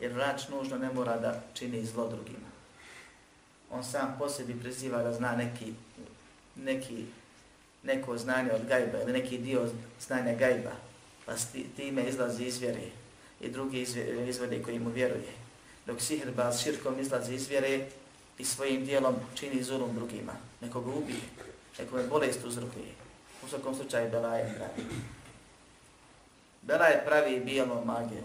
Jer 0.00 0.12
vrač 0.12 0.48
nužno 0.48 0.78
ne 0.78 0.92
mora 0.92 1.18
da 1.18 1.40
čini 1.54 1.86
zlo 1.86 2.08
drugima. 2.08 2.50
On 3.70 3.84
sam 3.84 4.16
po 4.18 4.28
sebi 4.28 4.60
priziva 4.60 5.02
da 5.02 5.12
zna 5.12 5.36
neki, 5.36 5.74
neki, 6.56 7.06
neko 7.82 8.18
znanje 8.18 8.52
od 8.52 8.66
gajba 8.66 8.98
ili 9.02 9.12
neki 9.12 9.38
dio 9.38 9.68
znanja 10.00 10.34
gajba, 10.34 10.72
pa 11.26 11.32
time 11.76 12.08
izlazi 12.08 12.44
iz 12.44 12.58
vjere 12.58 12.90
i 13.40 13.50
drugi 13.50 13.86
izvode 14.28 14.62
koji 14.62 14.78
mu 14.78 14.90
vjeruje. 14.90 15.43
Dok 15.86 16.00
sihirbaz 16.00 16.62
širkom 16.62 17.00
izlazi 17.00 17.34
iz 17.34 17.48
vjere 17.48 17.86
i 18.38 18.44
svojim 18.44 18.84
dijelom 18.84 19.14
čini 19.34 19.62
zulum 19.62 19.94
drugima, 19.94 20.32
nekoga 20.60 20.90
ubije, 20.90 21.20
nekome 21.78 22.02
bolest 22.02 22.44
uzrokuje. 22.44 22.94
U 23.44 23.48
svakom 23.48 23.74
slučaju 23.74 24.10
Bela 24.10 24.36
je 24.36 24.54
pravi. 24.54 24.88
Bela 26.62 26.86
je 26.86 27.04
pravi 27.04 27.40
bijelom 27.40 27.86
magijom. 27.86 28.24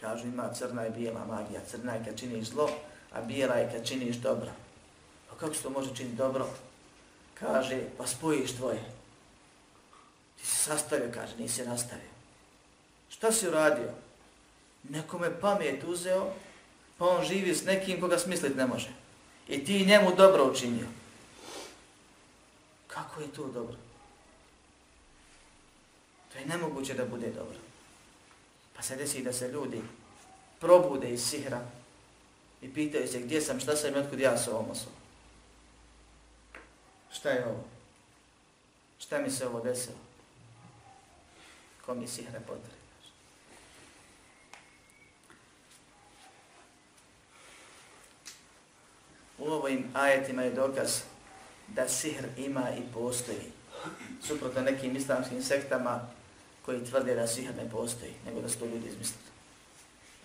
Kažu 0.00 0.26
ima 0.26 0.54
crna 0.54 0.86
i 0.86 0.90
bijela 0.90 1.24
magija. 1.24 1.60
Crna 1.70 1.94
je 1.94 2.04
kad 2.04 2.18
činiš 2.18 2.48
zlo, 2.48 2.70
a 3.12 3.20
bijela 3.20 3.54
je 3.54 3.70
kad 3.72 3.88
činiš 3.88 4.16
dobro. 4.16 4.50
Pa 5.30 5.36
kako 5.36 5.54
se 5.54 5.62
to 5.62 5.70
može 5.70 5.96
činiti 5.96 6.16
dobro? 6.16 6.48
Kaže, 7.34 7.80
pa 7.98 8.06
spojiš 8.06 8.52
tvoje. 8.52 8.84
Ti 10.36 10.46
si 10.46 10.56
sastavio, 10.56 11.10
kaže, 11.14 11.36
nisi 11.38 11.66
nastavio. 11.66 12.10
Šta 13.08 13.32
si 13.32 13.48
uradio? 13.48 14.03
Nekome 14.88 15.40
pamet 15.40 15.84
uzeo, 15.84 16.32
pa 16.98 17.08
on 17.08 17.24
živi 17.24 17.54
s 17.54 17.64
nekim 17.64 18.00
koga 18.00 18.18
smisliti 18.18 18.54
ne 18.54 18.66
može. 18.66 18.88
I 19.48 19.64
ti 19.64 19.86
njemu 19.86 20.14
dobro 20.16 20.50
učinio. 20.50 20.86
Kako 22.86 23.20
je 23.20 23.32
to 23.32 23.46
dobro? 23.48 23.76
To 26.32 26.38
je 26.38 26.46
nemoguće 26.46 26.94
da 26.94 27.04
bude 27.04 27.30
dobro. 27.30 27.58
Pa 28.76 28.82
se 28.82 28.96
desi 28.96 29.22
da 29.22 29.32
se 29.32 29.48
ljudi 29.48 29.82
probude 30.60 31.10
iz 31.10 31.24
sihra 31.24 31.60
i 32.62 32.74
pitaju 32.74 33.08
se 33.08 33.20
gdje 33.20 33.40
sam, 33.40 33.60
šta 33.60 33.76
sam 33.76 33.94
i 33.94 33.98
otkud 33.98 34.20
ja 34.20 34.38
s 34.38 34.48
ovom 34.48 34.70
osobom. 34.70 34.98
Šta 37.12 37.30
je 37.30 37.46
ovo? 37.46 37.64
Šta 38.98 39.18
mi 39.18 39.30
se 39.30 39.46
ovo 39.46 39.60
desilo? 39.60 39.96
Kom 41.86 41.98
mi 41.98 42.08
sihra 42.08 42.40
potrebno? 42.40 42.73
U 49.44 49.52
ovim 49.52 49.84
ajetima 49.94 50.42
je 50.42 50.50
dokaz 50.50 51.00
da 51.68 51.88
sihr 51.88 52.24
ima 52.36 52.70
i 52.78 52.92
postoji. 52.94 53.52
Suprotno 54.22 54.62
nekim 54.62 54.96
islamskim 54.96 55.42
sektama 55.42 56.00
koji 56.64 56.84
tvrde 56.84 57.14
da 57.14 57.26
sihr 57.26 57.54
ne 57.56 57.70
postoji, 57.70 58.12
nego 58.26 58.40
da 58.40 58.48
su 58.48 58.58
to 58.58 58.64
ljudi 58.64 58.88
izmislili. 58.88 59.24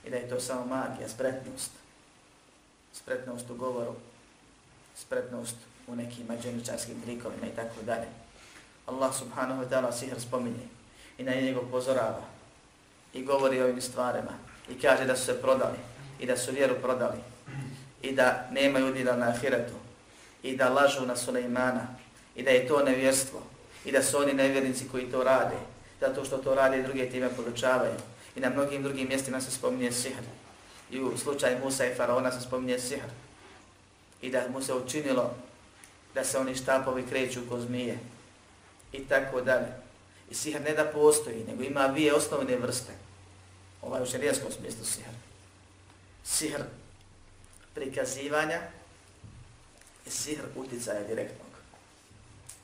I 0.06 0.10
da 0.10 0.18
je 0.18 0.30
to 0.30 0.40
samo 0.40 0.66
magija, 0.66 1.10
spretnost. 1.10 1.72
Spretnost 2.94 3.50
u 3.50 3.56
govoru, 3.56 3.96
spretnost 4.96 5.56
u 5.88 5.96
nekim 5.96 6.26
mađeničarskim 6.28 7.02
trikovima 7.02 7.48
i 7.48 7.56
tako 7.56 7.82
dalje. 7.82 8.08
Allah 8.86 9.16
subhanahu 9.16 9.64
wa 9.64 9.70
ta'ala 9.70 9.92
sihr 9.92 10.22
spominje 10.22 10.68
i 11.18 11.24
na 11.24 11.32
njegov 11.32 11.64
pozorava 11.72 12.24
i 13.14 13.24
govori 13.24 13.62
o 13.62 13.64
ovim 13.64 13.82
stvarima 13.82 14.34
i 14.70 14.80
kaže 14.80 15.06
da 15.06 15.16
su 15.16 15.26
se 15.26 15.42
prodali 15.42 15.78
i 16.20 16.26
da 16.26 16.38
su 16.38 16.52
vjeru 16.52 16.76
prodali 16.82 17.18
i 18.02 18.12
da 18.12 18.48
nemaju 18.52 18.88
udjela 18.88 19.16
na 19.16 19.30
ahiretu 19.30 19.76
i 20.44 20.58
da 20.58 20.70
lažu 20.70 21.06
na 21.06 21.16
Sulejmana 21.16 21.88
i 22.36 22.44
da 22.44 22.50
je 22.50 22.68
to 22.68 22.84
nevjerstvo 22.84 23.42
i 23.86 23.92
da 23.92 24.04
su 24.04 24.18
oni 24.18 24.34
nevjernici 24.34 24.88
koji 24.92 25.12
to 25.12 25.24
rade 25.24 25.58
zato 26.00 26.26
što 26.26 26.38
to 26.38 26.56
rade 26.56 26.80
i 26.80 26.84
druge 26.84 27.10
time 27.10 27.30
podučavaju 27.36 27.96
i 28.36 28.40
na 28.40 28.50
mnogim 28.50 28.84
drugim 28.84 29.08
mjestima 29.08 29.42
se 29.42 29.52
spominje 29.52 29.92
sihr 29.92 30.24
i 30.92 31.00
u 31.00 31.18
slučaju 31.18 31.60
Musa 31.64 31.86
i 31.86 31.96
Faraona 31.96 32.32
se 32.32 32.42
spominje 32.42 32.80
sihr 32.80 33.10
i 34.22 34.30
da 34.30 34.44
mu 34.54 34.62
se 34.62 34.74
učinilo 34.74 35.36
da 36.14 36.24
se 36.24 36.38
oni 36.38 36.56
štapovi 36.56 37.06
kreću 37.10 37.40
ko 37.50 37.60
zmije 37.60 37.98
i 38.92 39.00
tako 39.00 39.42
dalje. 39.42 39.68
I 40.32 40.36
sihr 40.36 40.62
ne 40.62 40.74
da 40.74 40.86
postoji, 40.86 41.44
nego 41.48 41.64
ima 41.64 41.88
dvije 41.88 42.14
osnovne 42.14 42.56
vrste. 42.56 42.92
Ovaj 43.82 44.04
u 44.04 44.06
šarijaskom 44.06 44.52
smislu 44.52 44.86
sihr. 44.86 45.14
Sihr 46.24 46.62
prikazivanja 47.80 48.60
i 50.06 50.10
sihr 50.10 50.42
uticaja 50.56 51.04
direktnog. 51.08 51.48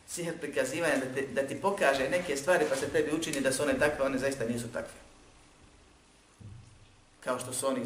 Sihr 0.07 0.37
prikazivanja 0.39 0.95
da, 0.97 1.13
te, 1.15 1.27
da 1.27 1.47
ti 1.47 1.61
pokaže 1.61 2.09
neke 2.09 2.37
stvari 2.37 2.65
pa 2.69 2.75
se 2.75 2.89
tebi 2.89 3.15
učini 3.15 3.41
da 3.41 3.51
su 3.51 3.63
one 3.63 3.79
takve, 3.79 4.05
one 4.05 4.17
zaista 4.17 4.45
nisu 4.45 4.67
takve. 4.67 4.99
Kao 7.23 7.39
što 7.39 7.53
su 7.53 7.67
oni 7.67 7.81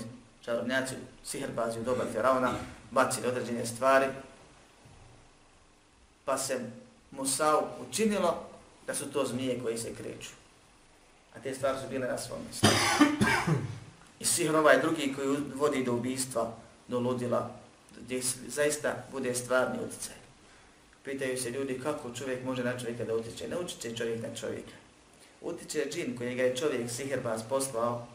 čarobnjaci, 0.45 0.95
sihr 1.25 1.51
bazi 1.55 1.79
u 1.79 1.83
doba 1.83 2.05
Firauna, 2.13 2.53
bacili 2.91 3.27
određene 3.27 3.65
stvari, 3.65 4.05
pa 6.25 6.37
se 6.37 6.59
Musau 7.11 7.67
učinilo 7.89 8.45
da 8.87 8.95
su 8.95 9.11
to 9.11 9.25
zmije 9.25 9.59
koji 9.63 9.77
se 9.77 9.95
kreću. 9.95 10.29
A 11.35 11.39
te 11.39 11.53
stvari 11.53 11.77
su 11.81 11.89
bile 11.89 12.07
na 12.07 12.17
svom 12.17 12.39
mjestu. 12.45 12.67
I 14.19 14.25
sihr 14.25 14.55
ovaj 14.55 14.81
drugi 14.81 15.13
koji 15.15 15.37
vodi 15.55 15.83
do 15.83 15.93
ubijstva, 15.93 16.53
do 16.89 16.99
ludila, 16.99 17.51
gdje 18.01 18.21
zaista 18.47 19.05
bude 19.11 19.35
stvarni 19.35 19.77
utjecaj. 19.83 20.15
Pitaju 21.03 21.37
se 21.37 21.51
ljudi 21.51 21.79
kako 21.83 22.15
čovjek 22.15 22.43
može 22.43 22.63
na 22.63 22.79
čovjeka 22.79 23.05
da 23.05 23.15
utječe. 23.15 23.47
Ne 23.47 23.57
utječe 23.57 23.95
čovjek 23.95 24.21
na 24.21 24.35
čovjeka. 24.35 24.71
Utječe 25.41 25.89
džin 25.91 26.17
koji 26.17 26.35
ga 26.35 26.43
je 26.43 26.55
čovjek 26.55 26.89
sihirbaz 26.89 27.41
poslao 27.49 28.07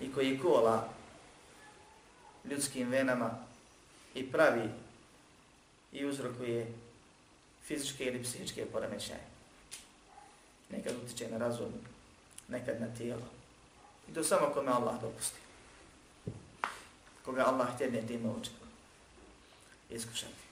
i 0.00 0.12
koji 0.12 0.38
kola 0.38 0.88
ljudskim 2.44 2.88
venama 2.88 3.30
i 4.14 4.32
pravi 4.32 4.68
i 5.92 6.04
uzrokuje 6.04 6.66
fizičke 7.64 8.04
ili 8.04 8.22
psihičke 8.22 8.66
poremećaje. 8.66 9.24
Nekad 10.70 10.94
utječe 11.04 11.30
na 11.30 11.38
razum, 11.38 11.72
nekad 12.48 12.80
na 12.80 12.86
tijelo. 12.98 13.26
I 14.10 14.14
to 14.14 14.24
samo 14.24 14.50
kome 14.54 14.72
Allah 14.72 15.00
dopusti 15.00 15.49
koga 17.30 17.46
Allah 17.46 17.74
htjedne 17.74 18.02
time 18.02 18.28
učinu. 18.28 18.56
Iskušati. 19.90 20.42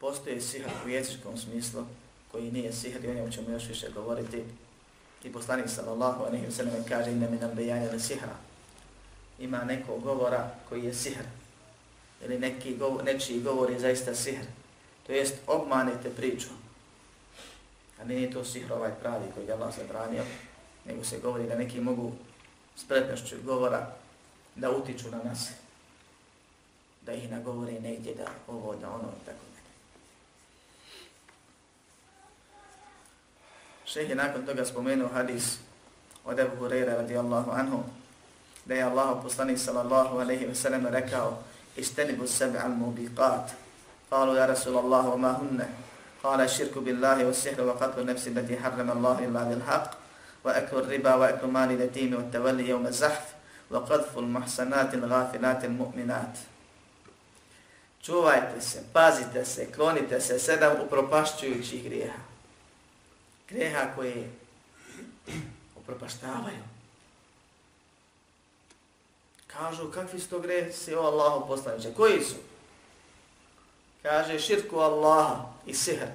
Postoje 0.00 0.40
sihr 0.40 0.68
u 0.86 0.88
jezičkom 0.88 1.38
smislu, 1.38 1.84
koji 2.32 2.52
nije 2.52 2.72
sihr 2.72 3.04
i 3.04 3.08
o 3.08 3.14
njemu 3.14 3.32
ćemo 3.32 3.50
još 3.50 3.68
više 3.68 3.90
govoriti. 3.90 4.44
I 5.24 5.32
poslanik 5.32 5.68
sallallahu 5.68 6.24
alaihi 6.24 6.46
wa 6.46 6.50
sallam 6.50 6.84
kaže 6.88 7.12
ina 7.12 7.30
mi 7.30 7.36
nam 7.36 7.50
bejanja 7.54 7.90
li 7.90 8.00
sihra. 8.00 8.36
Ima 9.38 9.64
nekog 9.64 10.02
govora 10.02 10.50
koji 10.68 10.84
je 10.84 10.94
sihr. 10.94 11.24
Ili 12.24 12.38
neki 12.38 12.76
govor, 12.76 13.04
nečiji 13.04 13.40
govor 13.40 13.70
je 13.70 13.80
zaista 13.80 14.14
sihr. 14.14 14.44
To 15.06 15.12
jest 15.12 15.34
obmanite 15.46 16.10
priču. 16.10 16.48
A 18.00 18.04
nije 18.04 18.30
to 18.30 18.44
sihr 18.44 18.72
ovaj 18.72 18.92
pravi 19.00 19.24
koji 19.34 19.46
je 19.46 19.52
Allah 19.52 19.74
zabranio, 19.76 20.24
nego 20.84 21.04
se 21.04 21.18
govori 21.18 21.46
da 21.46 21.58
neki 21.58 21.80
mogu 21.80 22.12
spretnošću 22.76 23.36
govora 23.44 24.01
da 24.56 24.70
utiču 24.70 25.10
na 25.10 25.18
nas, 25.24 25.50
da 27.02 27.12
ih 27.12 27.30
nagovore 27.30 27.72
negdje 27.72 28.14
da 28.14 28.26
ovo, 28.48 28.74
da 28.80 28.88
ono, 28.88 29.08
tako 29.26 29.44
da. 29.54 29.60
Šeh 33.84 34.10
je 34.10 34.14
nakon 34.14 34.46
toga 34.46 34.64
spomenuo 34.64 35.08
hadis 35.08 35.58
od 36.24 36.38
Ebu 36.38 36.56
Hureyre 36.64 36.96
radijallahu 36.96 37.50
anhu, 37.50 37.82
da 38.64 38.74
je 38.74 38.82
Allah 38.82 39.22
poslanik 39.22 39.58
sallallahu 39.58 40.18
alaihi 40.18 40.46
wa 40.46 40.54
sallam 40.54 40.86
rekao 40.86 41.42
istenibu 41.76 42.26
sebi 42.26 42.58
al 42.58 42.70
mubiqat. 42.70 43.50
Kalu 44.10 44.36
ja 44.36 44.46
Rasulallahu 44.46 45.10
wa 45.10 45.16
ma 45.16 45.32
hunne. 45.32 45.68
Kala 46.22 46.48
širku 46.48 46.80
billahi 46.80 47.24
wa 47.24 47.34
sihru 47.34 47.66
wa 47.66 47.78
qatlu 47.78 48.04
nefsi 48.04 48.34
lati 48.34 48.56
harrama 48.56 48.92
Allah 48.92 49.22
illa 49.24 49.44
bil 49.44 49.62
haq. 49.66 49.96
Wa 50.44 50.52
eklu 50.52 50.84
riba 50.86 51.16
wa 51.16 51.28
eklu 51.28 51.48
mali 53.71 53.83
letimi 53.85 53.87
wa 53.87 53.87
tavalli 53.87 54.03
jevme 54.03 54.07
zahf. 54.07 54.07
وَقَذْفُ 54.07 54.17
الْمَحْسَنَاتِ 54.17 54.93
الْغَافِلَاتِ 54.93 55.63
الْمُؤْمِنَاتِ 55.63 56.37
Čuvajte 58.01 58.61
se, 58.61 58.83
pazite 58.93 59.45
se, 59.45 59.71
klonite 59.71 60.21
se 60.21 60.39
sedam 60.39 60.81
upropašćujućih 60.85 61.83
grijeha. 61.83 62.19
Grijeha 63.49 63.95
koje 63.95 64.29
upropaštavaju. 65.75 66.63
Kažu, 69.47 69.91
kakvi 69.91 70.19
su 70.19 70.29
to 70.29 70.39
gresi 70.39 70.95
o 70.95 71.01
Allahu 71.01 71.47
poslaniče? 71.47 71.93
Koji 71.93 72.23
su? 72.23 72.35
Kaže, 74.01 74.39
širku 74.39 74.79
Allaha 74.79 75.53
i 75.65 75.73
sihr. 75.73 76.07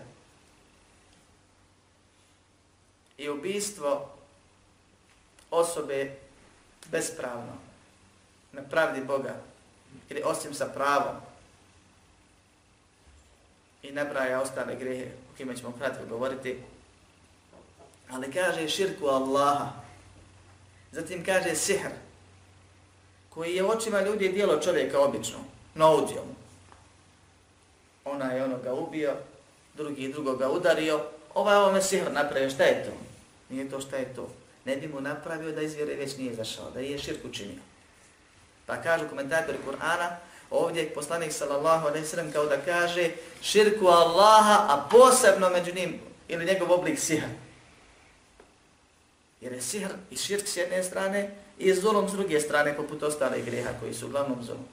I 3.19 3.29
ubijstvo 3.29 4.09
osobe 5.51 6.17
bespravno, 6.92 7.54
na 8.52 8.62
pravdi 8.62 9.02
Boga, 9.02 9.36
ili 10.10 10.22
osim 10.26 10.54
sa 10.54 10.66
pravom, 10.66 11.16
i 13.84 13.92
nabraja 13.92 14.42
ostale 14.42 14.76
grehe 14.76 15.06
o 15.06 15.38
kime 15.38 15.58
ćemo 15.58 15.74
kratko 15.78 16.06
govoriti. 16.10 16.58
Ali 18.10 18.32
kaže 18.32 18.70
širku 18.70 19.08
Allaha. 19.08 19.72
Zatim 20.92 21.26
kaže 21.26 21.56
sihr, 21.56 21.92
koji 23.30 23.56
je 23.56 23.66
očima 23.66 24.02
ljudi 24.02 24.30
dijelo 24.30 24.60
čovjeka 24.62 25.00
obično, 25.00 25.38
naudio 25.76 26.24
mu. 26.24 26.36
Ona 28.06 28.32
je 28.32 28.44
onoga 28.44 28.74
ubio, 28.74 29.16
drugi 29.74 30.14
drugoga 30.14 30.50
udario, 30.50 31.06
ovaj 31.34 31.56
ovome 31.56 31.82
sihr 31.82 32.12
napravio, 32.12 32.50
šta 32.50 32.64
je 32.64 32.84
to? 32.84 32.92
Nije 33.50 33.70
to 33.70 33.82
šta 33.82 33.98
je 33.98 34.14
to. 34.16 34.30
Ne 34.68 34.76
bi 34.78 34.88
mu 34.88 35.02
napravio 35.02 35.52
da 35.52 35.62
izvjere 35.62 35.96
već 35.96 36.18
nije 36.18 36.36
zašao, 36.36 36.72
da 36.72 36.80
je 36.80 36.98
širk 37.00 37.26
učinio. 37.26 37.62
Pa 38.66 38.82
kažu 38.82 39.08
komentatori 39.10 39.58
Kur'ana, 39.68 40.10
ovdje 40.50 40.84
je 40.84 40.94
poslanik 40.94 41.32
sallallahu 41.32 41.88
alaihi 41.88 42.08
sallam 42.08 42.32
kao 42.32 42.46
da 42.46 42.58
kaže 42.62 43.12
širku 43.42 43.88
Allaha, 43.88 44.66
a 44.70 44.88
posebno 44.92 45.50
među 45.50 45.74
njim, 45.74 46.00
ili 46.28 46.46
njegov 46.46 46.72
oblik 46.72 47.00
sihr. 47.00 47.24
Jer 49.42 49.54
je 49.54 49.62
sihr 49.62 49.92
i 50.12 50.18
širk 50.18 50.48
s 50.48 50.58
jedne 50.58 50.84
strane 50.84 51.32
i 51.58 51.74
zulom 51.74 52.10
s 52.10 52.12
druge 52.12 52.40
strane, 52.40 52.76
poput 52.76 53.04
ostale 53.04 53.42
greha 53.42 53.70
koji 53.80 53.94
su 53.94 54.06
uglavnom 54.06 54.44
zulom. 54.44 54.66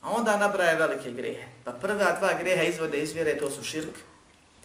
A 0.00 0.10
onda 0.10 0.36
nabraje 0.36 0.76
velike 0.76 1.10
grehe. 1.10 1.46
Pa 1.64 1.72
prva 1.72 2.16
dva 2.18 2.34
greha 2.40 2.62
izvode 2.62 2.98
iz 2.98 3.12
vjere, 3.12 3.38
to 3.38 3.50
su 3.50 3.64
širk, 3.64 3.96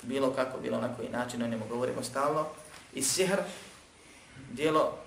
bilo 0.04 0.34
kako, 0.34 0.60
bilo 0.60 0.82
na 0.82 0.95
koji 0.95 1.10
način, 1.10 1.43
o 1.43 1.48
njemu 1.48 1.66
govorimo 1.70 2.04
stalno, 2.04 2.45
i 2.93 3.02
sihr, 3.02 3.39
dijelo 4.52 4.98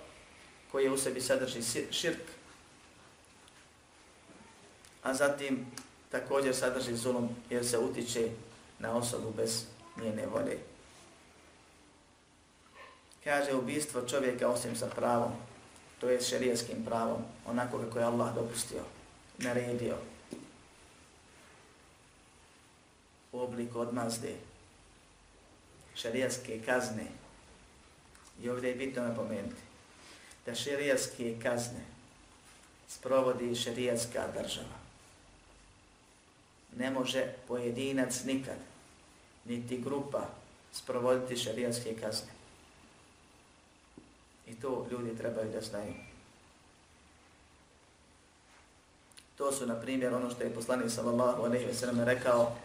koje 0.71 0.91
u 0.91 0.97
sebi 0.97 1.21
sadrži 1.21 1.61
širk, 1.91 2.21
a 5.03 5.13
zatim 5.13 5.65
također 6.11 6.55
sadrži 6.55 6.95
zulum 6.95 7.29
jer 7.49 7.67
se 7.67 7.77
utiče 7.77 8.29
na 8.79 8.95
osobu 8.95 9.33
bez 9.37 9.65
njene 9.97 10.25
volje. 10.25 10.57
Kaže 13.23 13.53
ubistvo 13.53 14.01
čovjeka 14.01 14.49
osim 14.49 14.75
sa 14.75 14.87
pravom, 14.87 15.31
to 15.99 16.09
je 16.09 16.21
šerijskim 16.21 16.85
pravom, 16.85 17.21
onako 17.45 17.79
kako 17.79 17.99
je 17.99 18.05
Allah 18.05 18.35
dopustio, 18.35 18.81
naredio, 19.37 19.97
u 23.31 23.39
obliku 23.39 23.79
odmazde, 23.79 24.35
šarijaske 25.95 26.61
kazne. 26.65 27.05
I 28.41 28.49
ovdje 28.49 28.69
je 28.69 28.75
bitno 28.75 29.03
napomenuti 29.03 29.61
da 30.45 30.55
šarijaske 30.55 31.35
kazne 31.43 31.91
sprovodi 32.87 33.55
šarijatska 33.55 34.27
država. 34.33 34.77
Ne 36.77 36.91
može 36.91 37.33
pojedinac 37.47 38.23
nikad, 38.23 38.57
niti 39.45 39.81
grupa, 39.81 40.27
sprovoditi 40.73 41.37
šarijatske 41.37 41.95
kazne. 42.01 42.31
I 44.47 44.55
to 44.55 44.87
ljudi 44.91 45.17
trebaju 45.17 45.51
da 45.51 45.61
znaju. 45.61 45.93
To 49.37 49.51
su, 49.51 49.65
na 49.65 49.75
primjer, 49.75 50.13
ono 50.13 50.29
što 50.31 50.43
je 50.43 50.53
poslanik 50.53 50.91
sallallahu 50.91 51.43
alaihi 51.43 51.65
ve 51.65 51.73
sallam 51.73 52.03
rekao, 52.03 52.55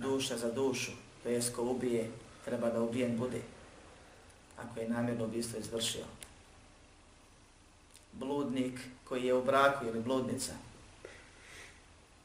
duša 0.00 0.36
za 0.36 0.50
dušu, 0.52 0.92
to 1.22 1.28
jest 1.28 1.54
ko 1.54 1.62
ubije, 1.62 2.10
treba 2.44 2.70
da 2.70 2.80
ubijen 2.80 3.18
bude, 3.18 3.40
ako 4.56 4.80
je 4.80 4.88
namjerno 4.88 5.24
ubistvo 5.24 5.58
izvršio. 5.58 6.04
Bludnik 8.12 8.80
koji 9.04 9.24
je 9.24 9.34
u 9.34 9.44
braku 9.44 9.86
ili 9.86 10.00
bludnica 10.00 10.52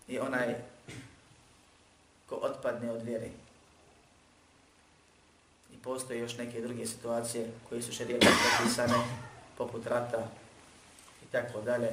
i 0.07 0.19
onaj 0.19 0.55
ko 2.29 2.35
otpadne 2.35 2.91
od 2.91 3.03
vjere. 3.03 3.29
I 5.73 5.77
postoje 5.83 6.19
još 6.19 6.37
neke 6.37 6.61
druge 6.61 6.87
situacije 6.87 7.51
koje 7.69 7.81
su 7.81 7.91
šarijetom 7.91 8.33
propisane, 8.57 8.93
poput 9.57 9.87
rata 9.87 10.27
i 11.23 11.31
tako 11.31 11.61
dalje 11.61 11.89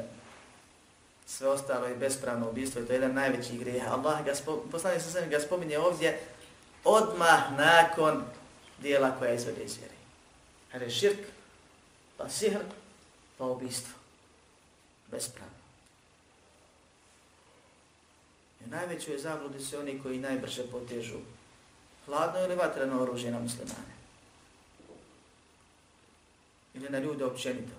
sve 1.36 1.48
ostalo 1.48 1.86
je 1.86 1.94
bespravno 1.94 2.50
ubistvo 2.50 2.80
i 2.80 2.86
to 2.86 2.92
je 2.92 2.96
jedan 2.96 3.14
najveći 3.14 3.58
grijeh. 3.58 3.92
Allah 3.92 4.24
ga 4.24 4.32
poslani 4.70 5.00
sa 5.00 5.26
ga 5.26 5.40
spominje 5.40 5.78
ovdje 5.78 6.20
odmah 6.84 7.58
nakon 7.58 8.24
dijela 8.78 9.18
koja 9.18 9.34
izvede 9.34 9.64
iz 9.64 9.76
vjeri. 9.76 9.94
Hare 10.72 10.90
širk, 10.90 11.18
pa 12.16 12.28
sihr, 12.28 12.60
pa 13.38 13.44
ubistvo. 13.44 13.92
Bespravno. 15.10 15.54
I 18.60 18.64
u 18.64 18.68
najvećoj 18.68 19.18
zabludi 19.18 19.60
su 19.64 19.78
oni 19.78 20.00
koji 20.02 20.18
najbrže 20.18 20.70
potežu 20.70 21.18
hladno 22.06 22.40
ili 22.40 22.54
vatreno 22.54 23.02
oružje 23.02 23.30
na 23.30 23.38
muslimane. 23.38 23.94
Ili 26.74 26.88
na 26.88 26.98
ljude 26.98 27.24
općenito 27.24 27.72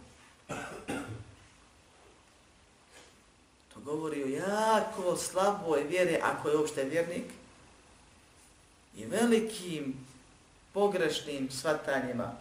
govori 3.85 4.23
o 4.23 4.27
jako 4.27 5.17
slaboj 5.17 5.83
vjere, 5.83 6.19
ako 6.23 6.49
je 6.49 6.57
uopšte 6.57 6.83
vjernik, 6.83 7.25
i 8.95 9.05
velikim 9.05 9.93
pogrešnim 10.73 11.51
svatanjima, 11.51 12.35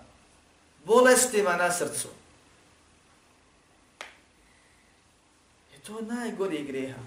bolestima 0.84 1.56
na 1.56 1.72
srcu. 1.72 2.08
E, 4.00 4.04
je 5.74 5.80
to 5.86 6.00
najgori 6.00 6.64
greha. 6.64 6.98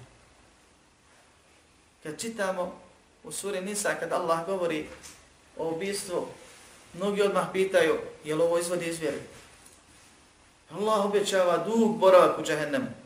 Kad 2.04 2.22
čitamo 2.22 2.80
u 3.24 3.32
suri 3.32 3.62
Nisa, 3.62 3.96
kad 4.00 4.12
Allah 4.12 4.46
govori 4.46 4.88
o 5.58 5.70
ubistvu, 5.70 6.28
mnogi 6.94 7.22
odmah 7.22 7.48
pitaju, 7.54 7.98
je 8.24 8.36
li 8.36 8.42
ovo 8.42 8.60
izvodi 8.60 8.86
iz 8.86 9.00
vjeri? 9.00 9.20
Allah 10.72 11.06
obećava 11.06 11.58
dug 11.58 11.98
boravak 11.98 12.40
u 12.40 12.44
džahennemu 12.44 13.03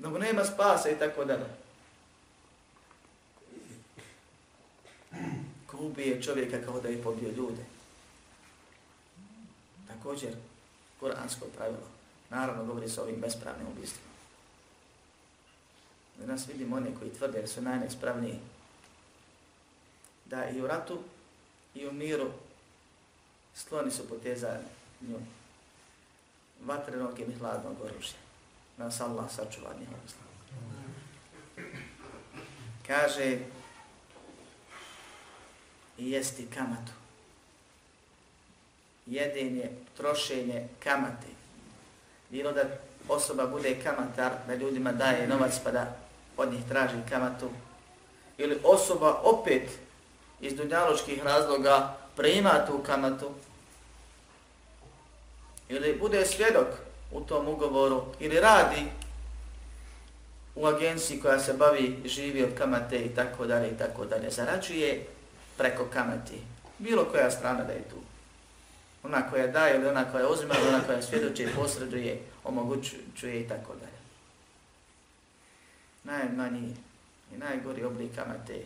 da 0.00 0.08
mu 0.08 0.18
nema 0.18 0.44
spasa 0.44 0.90
i 0.90 0.98
tako 0.98 1.24
dalje. 1.24 1.44
Ko 5.66 5.76
ubije 5.76 6.22
čovjeka 6.22 6.64
kao 6.64 6.80
da 6.80 6.88
je 6.88 7.02
pobio 7.02 7.28
ljude. 7.28 7.64
Također, 9.88 10.34
kuransko 11.00 11.46
pravilo, 11.56 11.88
naravno 12.30 12.64
govori 12.64 12.88
se 12.88 13.00
o 13.00 13.04
ovim 13.04 13.20
bespravnim 13.20 13.66
ubistvima. 13.66 14.10
Da 16.18 16.26
nas 16.26 16.48
vidimo 16.48 16.76
one 16.76 16.90
koji 16.98 17.12
tvrde 17.12 17.40
da 17.40 17.46
su 17.46 17.62
najnespravniji, 17.62 18.38
da 20.24 20.50
i 20.50 20.60
u 20.60 20.66
ratu 20.66 20.98
i 21.74 21.86
u 21.86 21.92
miru 21.92 22.30
skloni 23.54 23.90
su 23.90 24.08
potezanju 24.08 25.18
vatrenog 26.64 27.20
i 27.20 27.34
hladnog 27.38 27.76
oružja 27.80 28.29
nas 28.80 29.00
Allah 29.00 29.30
sačuva 29.30 29.70
njihov 29.80 29.98
Kaže, 32.86 33.38
jesti 35.98 36.46
kamatu. 36.54 36.92
Jedenje, 39.06 39.70
trošenje 39.96 40.68
kamate. 40.82 41.26
Bilo 42.30 42.52
da 42.52 42.62
osoba 43.08 43.46
bude 43.46 43.80
kamatar, 43.82 44.32
da 44.46 44.54
ljudima 44.54 44.92
daje 44.92 45.28
novac 45.28 45.60
pa 45.64 45.70
da 45.70 45.96
od 46.36 46.52
njih 46.52 46.64
traži 46.68 46.96
kamatu. 47.08 47.50
Ili 48.38 48.60
osoba 48.64 49.20
opet 49.22 49.70
iz 50.40 50.54
dunjaločkih 50.54 51.22
razloga 51.22 51.96
prima 52.16 52.66
tu 52.66 52.82
kamatu. 52.82 53.30
Ili 55.68 55.98
bude 55.98 56.26
svjedok 56.26 56.89
u 57.12 57.20
tom 57.20 57.48
ugovoru 57.48 58.02
ili 58.20 58.40
radi 58.40 58.86
u 60.54 60.66
agenciji 60.66 61.20
koja 61.20 61.40
se 61.40 61.52
bavi 61.52 62.02
živi 62.04 62.42
od 62.42 62.58
kamate 62.58 62.98
i 62.98 63.08
tako 63.08 63.46
dalje 63.46 63.70
i 63.70 63.78
tako 63.78 64.04
dalje, 64.04 64.30
zarađuje 64.30 65.06
preko 65.58 65.84
kamati. 65.92 66.38
Bilo 66.78 67.04
koja 67.04 67.30
strana 67.30 67.64
da 67.64 67.72
je 67.72 67.82
tu. 67.82 67.96
Ona 69.02 69.30
koja 69.30 69.46
daje 69.46 69.76
ili 69.76 69.88
ona 69.88 70.12
koja 70.12 70.28
uzima 70.28 70.54
ili 70.58 70.68
ona 70.68 70.80
koja 70.86 71.02
svjedoče 71.02 71.42
i 71.42 71.54
posreduje, 71.56 72.20
omogućuje 72.44 73.40
i 73.40 73.48
tako 73.48 73.74
dalje. 73.74 74.00
Najmanji 76.04 76.76
i 77.34 77.36
najgori 77.36 77.84
oblik 77.84 78.14
kamate 78.14 78.64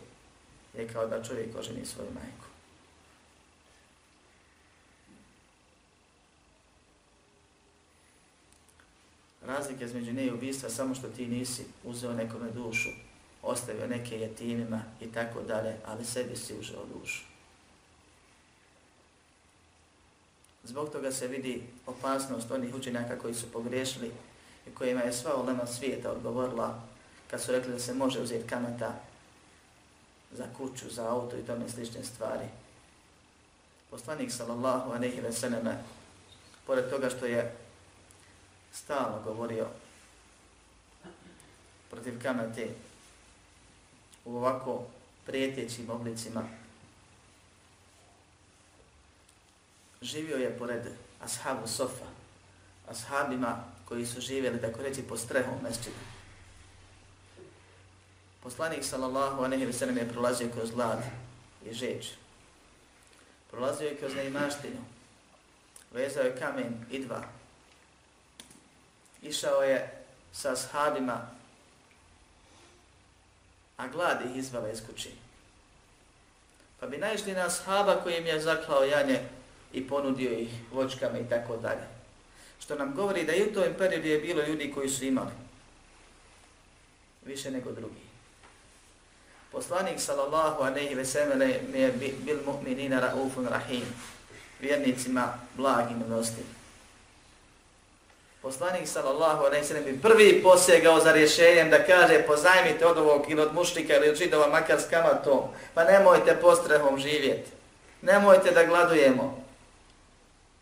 je 0.75 0.89
kao 0.89 1.07
da 1.07 1.23
čovjek 1.23 1.59
oženi 1.59 1.87
svoju 1.87 2.09
majku. 2.15 2.44
Razlika 9.47 9.85
između 9.85 10.13
ne 10.13 10.27
i 10.27 10.33
ubistva 10.33 10.71
samo 10.71 10.95
što 10.95 11.09
ti 11.09 11.27
nisi 11.27 11.65
uzeo 11.85 12.13
nekome 12.13 12.51
dušu, 12.51 12.89
ostavio 13.43 13.87
neke 13.87 14.19
jetinima 14.19 14.83
i 15.01 15.07
tako 15.07 15.43
dalje, 15.43 15.77
ali 15.85 16.05
sebi 16.05 16.37
si 16.37 16.59
užeo 16.59 16.85
dušu. 16.95 17.23
Zbog 20.65 20.91
toga 20.91 21.13
se 21.13 21.29
vidi 21.29 21.63
opasnost 21.87 22.51
onih 22.51 22.75
učenjaka 22.75 23.19
koji 23.19 23.35
su 23.35 23.53
pogriješili 23.53 24.11
i 24.67 24.71
kojima 24.75 25.01
je 25.01 25.13
sva 25.13 25.37
ulema 25.37 25.67
svijeta 25.67 26.13
odgovorila 26.13 26.83
kad 27.31 27.43
su 27.43 27.53
rekli 27.53 27.73
da 27.73 27.79
se 27.79 27.95
može 27.95 28.21
uzeti 28.21 28.49
kamata 28.49 29.01
za 30.33 30.45
kuću, 30.57 30.91
za 30.91 31.09
auto 31.11 31.37
i 31.37 31.47
tome 31.47 31.69
slične 31.69 32.05
stvari. 32.05 32.47
Poslanik 33.91 34.33
sallallahu 34.33 34.91
alejhi 34.91 35.21
ve 35.21 35.33
selleme 35.33 35.79
pored 36.67 36.91
toga 36.91 37.11
što 37.11 37.27
je 37.27 37.64
stalno 38.75 39.23
govorio 39.25 39.67
protiv 41.91 42.23
kamate 42.23 42.69
u 44.25 44.37
ovako 44.37 44.83
prijetećim 45.27 45.91
oblicima, 45.91 46.43
živio 50.03 50.37
je 50.37 50.59
pored 50.59 50.83
ashabu 51.21 51.67
Sofa, 51.67 52.07
ashabima 52.89 53.65
koji 53.85 54.07
su 54.07 54.21
živjeli, 54.21 54.61
tako 54.61 54.83
reći, 54.83 55.03
po 55.03 55.17
strehom 55.17 55.55
mesčina. 55.63 55.97
Poslanik 58.43 58.85
sallallahu 58.85 59.43
alejhi 59.43 59.67
ve 59.67 59.73
sellem 59.73 59.97
je 59.97 60.09
prolazio 60.09 60.49
kroz 60.55 60.71
glad 60.71 61.03
i 61.67 61.75
žeđ. 61.75 62.07
Prolazio 63.51 63.87
je 63.87 63.97
kroz 63.97 64.15
neimaštinu. 64.15 64.85
Vezao 65.93 66.25
je 66.25 66.37
kamen 66.37 66.87
i 66.91 66.99
dva. 66.99 67.25
Išao 69.25 69.63
je 69.63 70.05
sa 70.33 70.53
ashabima, 70.53 71.31
a 73.77 73.89
glad 73.89 74.21
ih 74.27 74.37
izvala 74.37 74.71
iz 74.71 74.87
kući. 74.87 75.11
Pa 76.81 76.87
bi 76.87 76.99
naišli 76.99 77.33
na 77.33 77.47
ashaba 77.47 78.01
kojim 78.03 78.27
je 78.27 78.41
zaklao 78.41 78.85
janje 78.85 79.21
i 79.73 79.89
ponudio 79.89 80.31
ih 80.31 80.51
vočkama 80.73 81.19
i 81.19 81.29
tako 81.29 81.57
dalje. 81.57 81.87
Što 82.61 82.75
nam 82.75 82.95
govori 82.95 83.25
da 83.25 83.33
i 83.35 83.43
u 83.43 83.55
tom 83.55 83.75
periodu 83.79 84.09
je 84.09 84.19
bilo 84.19 84.43
ljudi 84.43 84.73
koji 84.75 84.89
su 84.89 85.05
imali 85.05 85.31
više 87.25 87.51
nego 87.51 87.73
drugi. 87.73 88.05
Poslanik 89.53 90.01
sallallahu 90.01 90.63
alejhi 90.63 90.95
ve 90.95 91.05
sellem 91.05 91.41
je 91.75 91.93
bil 92.25 92.39
mu'minina 92.47 93.01
raufun 93.01 93.47
rahim. 93.47 93.85
Vjernicima 94.61 95.35
blagim 95.57 96.01
i 96.01 96.05
milostivim. 96.05 96.64
Poslanik 98.45 98.89
sallallahu 98.89 99.45
alejhi 99.45 99.63
ve 99.63 99.69
sellem 99.69 99.85
bi 99.85 100.01
prvi 100.03 100.43
posegao 100.43 101.01
za 101.01 101.13
rješenjem 101.13 101.71
da 101.71 101.85
kaže 101.85 102.23
pozajmite 102.27 102.87
od 102.87 102.99
ovog 102.99 103.25
ili 103.29 103.41
od 103.41 103.55
mušnika 103.55 103.97
ili 103.97 104.09
od 104.09 104.17
židova 104.17 104.49
makar 104.49 104.81
s 104.81 104.89
kamatom, 104.91 105.41
pa 105.75 105.85
nemojte 105.85 106.37
postrehom 106.41 106.99
živjeti. 106.99 107.51
Nemojte 108.03 108.51
da 108.51 108.65
gladujemo. 108.65 109.45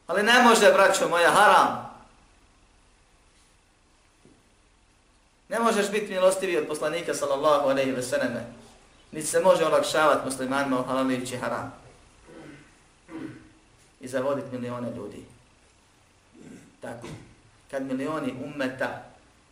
Ali 0.06 0.22
ne 0.22 0.42
može, 0.42 0.72
braćo 0.72 1.08
moja, 1.08 1.30
haram. 1.30 1.90
Ne 5.48 5.58
možeš 5.58 5.90
biti 5.90 6.12
milostiviji 6.12 6.58
od 6.58 6.66
poslanika 6.66 7.14
sallallahu 7.14 7.68
alejhi 7.68 7.92
ve 7.92 8.02
selleme. 8.02 8.46
Niti 9.12 9.26
se 9.26 9.40
može 9.40 9.66
olakšavati 9.66 10.24
muslimanima 10.24 10.80
u 10.80 10.84
halalijući 10.84 11.36
haram. 11.36 11.74
I 14.00 14.08
zavoditi 14.08 14.56
milione 14.56 14.90
ljudi. 14.96 15.24
Tako. 16.80 17.06
Kad 17.72 17.82
milioni 17.82 18.34
ummeta 18.44 19.02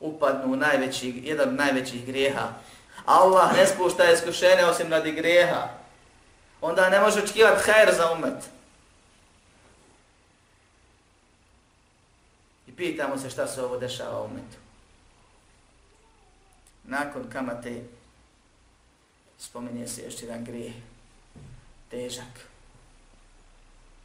upadnu 0.01 0.53
u 0.53 0.57
najveći, 0.57 1.23
jedan 1.25 1.49
od 1.49 1.55
najvećih 1.55 2.07
grijeha, 2.07 2.49
Allah 3.05 3.57
ne 3.57 3.67
spušta 3.67 4.13
iskušenje 4.13 4.65
osim 4.65 4.91
radi 4.91 5.13
grijeha, 5.13 5.69
onda 6.61 6.91
ne 6.91 7.01
može 7.01 7.23
očekivati 7.23 7.71
hajr 7.71 7.95
za 7.97 8.13
ummet. 8.13 8.45
I 12.67 12.73
pitamo 12.73 13.19
se 13.19 13.31
šta 13.31 13.47
se 13.47 13.63
ovo 13.63 13.79
dešava 13.79 14.23
u 14.23 14.25
umetu. 14.25 14.57
Nakon 16.85 17.31
kamate 17.33 17.83
spominje 19.39 19.89
se 19.89 20.03
još 20.03 20.23
jedan 20.23 20.45
grijeh, 20.45 20.75
težak, 21.91 22.47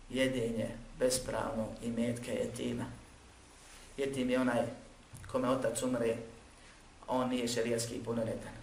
jedenje 0.10 0.70
bespravno 1.00 1.68
i 1.82 1.90
metke 1.90 2.32
jetima. 2.32 2.86
Jetim 3.98 4.30
je 4.30 4.40
onaj 4.40 4.62
kome 5.32 5.50
otac 5.50 5.82
umre, 5.84 6.16
on 7.08 7.30
nije 7.30 7.48
šerijatski 7.48 8.04
punoretan. 8.06 8.56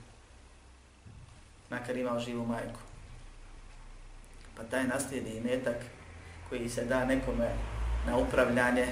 Makar 1.71 1.97
imao 1.97 2.21
živu 2.21 2.47
majku. 2.47 2.81
Pa 4.57 4.63
taj 4.63 4.87
naslijedi 4.87 5.41
metak 5.41 5.77
koji 6.49 6.69
se 6.69 6.85
da 6.85 7.05
nekome 7.05 7.49
na 8.07 8.17
upravljanje 8.17 8.87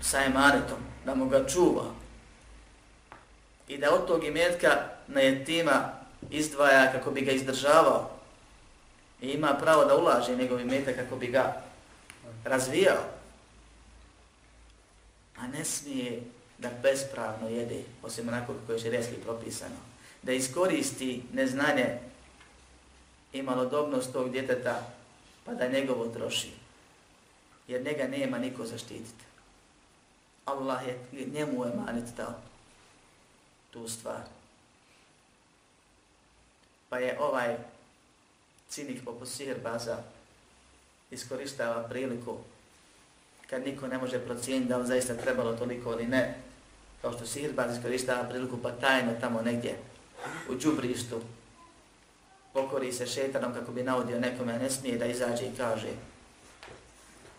sa 0.00 0.24
emanetom, 0.24 0.78
da 1.04 1.14
mu 1.14 1.28
ga 1.28 1.46
čuva. 1.46 1.84
I 3.68 3.78
da 3.78 3.94
od 3.94 4.06
tog 4.06 4.24
imetka 4.24 4.68
na 5.08 5.20
jetima 5.20 5.92
izdvaja 6.30 6.92
kako 6.92 7.10
bi 7.10 7.20
ga 7.20 7.32
izdržavao 7.32 8.10
i 9.20 9.28
ima 9.28 9.54
pravo 9.60 9.84
da 9.84 9.96
ulaže 9.96 10.36
njegov 10.36 10.60
imetak 10.60 10.96
kako 10.96 11.16
bi 11.16 11.26
ga 11.26 11.62
razvijao. 12.44 13.02
A 15.36 15.46
ne 15.46 15.64
smije 15.64 16.22
da 16.58 16.70
bespravno 16.82 17.48
jede, 17.48 17.82
osim 18.02 18.28
onako 18.28 18.54
kako 18.54 18.72
je 18.72 18.78
šerijski 18.78 19.14
propisano. 19.24 19.76
Da 20.22 20.32
iskoristi 20.32 21.22
neznanje 21.32 21.98
i 23.32 23.42
malodobnost 23.42 24.12
tog 24.12 24.30
djeteta 24.30 24.92
pa 25.44 25.54
da 25.54 25.68
njegovo 25.68 26.08
troši. 26.08 26.50
Jer 27.68 27.82
njega 27.82 28.08
nema 28.08 28.38
niko 28.38 28.66
zaštititi. 28.66 29.24
Allah 30.44 30.82
je 30.86 31.26
njemu 31.32 31.64
je 31.64 31.72
manit 31.74 32.04
dao 32.16 32.34
tu 33.70 33.88
stvar 33.88 34.22
pa 36.88 36.98
je 36.98 37.18
ovaj 37.20 37.56
cinik 38.68 39.04
poput 39.04 39.28
sihrbaza 39.28 39.98
iskoristava 41.10 41.88
priliku 41.88 42.38
kad 43.50 43.64
niko 43.64 43.86
ne 43.86 43.98
može 43.98 44.18
procijeniti 44.18 44.68
da 44.68 44.76
li 44.76 44.86
zaista 44.86 45.14
trebalo 45.14 45.52
toliko 45.52 45.92
ili 45.92 46.06
ne, 46.06 46.34
kao 47.02 47.12
što 47.12 47.26
sihirbaz 47.26 47.76
iskoristava 47.76 48.28
priliku 48.28 48.56
pa 48.62 48.70
tajno 48.70 49.12
tamo 49.20 49.42
negdje 49.42 49.78
u 50.50 50.54
džubrištu 50.58 51.20
pokori 52.52 52.92
se 52.92 53.06
šetanom 53.06 53.54
kako 53.54 53.72
bi 53.72 53.82
naudio 53.82 54.20
nekome, 54.20 54.52
a 54.52 54.58
ne 54.58 54.70
smije 54.70 54.98
da 54.98 55.06
izađe 55.06 55.44
i 55.44 55.56
kaže 55.56 55.88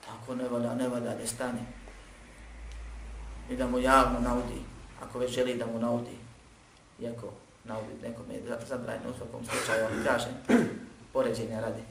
tako 0.05 0.35
ne 0.35 0.47
valja, 0.49 0.75
ne 0.75 0.87
valja, 0.87 1.15
ne 1.15 1.27
stane. 1.27 1.59
I 3.49 3.55
da 3.55 3.67
mu 3.67 3.79
javno 3.79 4.19
naudi, 4.19 4.61
ako 5.01 5.19
već 5.19 5.31
želi 5.31 5.55
da 5.55 5.65
mu 5.65 5.79
naudi. 5.79 6.17
Iako 6.99 7.33
naudi 7.63 7.93
nekome 8.03 8.33
je 8.33 8.41
zabranjeno 8.67 9.09
u 9.09 9.17
svakom 9.17 9.45
slučaju, 9.45 9.85
on 9.85 10.03
kaže, 10.03 10.27
poređenja 11.13 11.59
radi. 11.59 11.81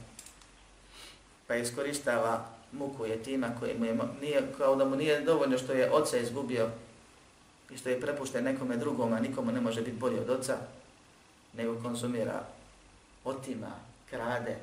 Pa 1.47 1.55
iskoristava 1.55 2.45
muku 2.77 3.05
jetima 3.05 3.47
koji 3.59 3.77
mu 3.77 3.85
je, 3.85 3.97
nije, 4.21 4.53
kao 4.57 4.75
da 4.75 4.85
mu 4.85 4.95
nije 4.95 5.21
dovoljno 5.21 5.57
što 5.57 5.73
je 5.73 5.91
oca 5.91 6.17
izgubio 6.17 6.69
i 7.71 7.77
što 7.77 7.89
je 7.89 8.01
prepušten 8.01 8.43
nekome 8.43 8.77
drugom, 8.77 9.13
a 9.13 9.19
nikomu 9.19 9.51
ne 9.51 9.61
može 9.61 9.81
biti 9.81 9.97
bolji 9.97 10.19
od 10.19 10.29
oca, 10.29 10.57
nego 11.53 11.81
konzumira, 11.81 12.43
otima, 13.23 13.71
krade, 14.09 14.57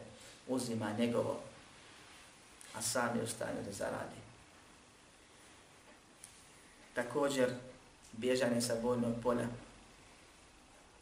uzima 0.49 0.93
njegovo, 0.99 1.41
a 2.75 2.83
sam 2.83 3.17
je 3.17 3.23
u 3.23 3.27
stanju 3.27 3.63
da 3.67 3.73
zaradi. 3.73 4.21
Također, 6.95 7.51
bježanje 8.13 8.61
sa 8.61 8.75
bojnog 8.83 9.15
polja, 9.23 9.47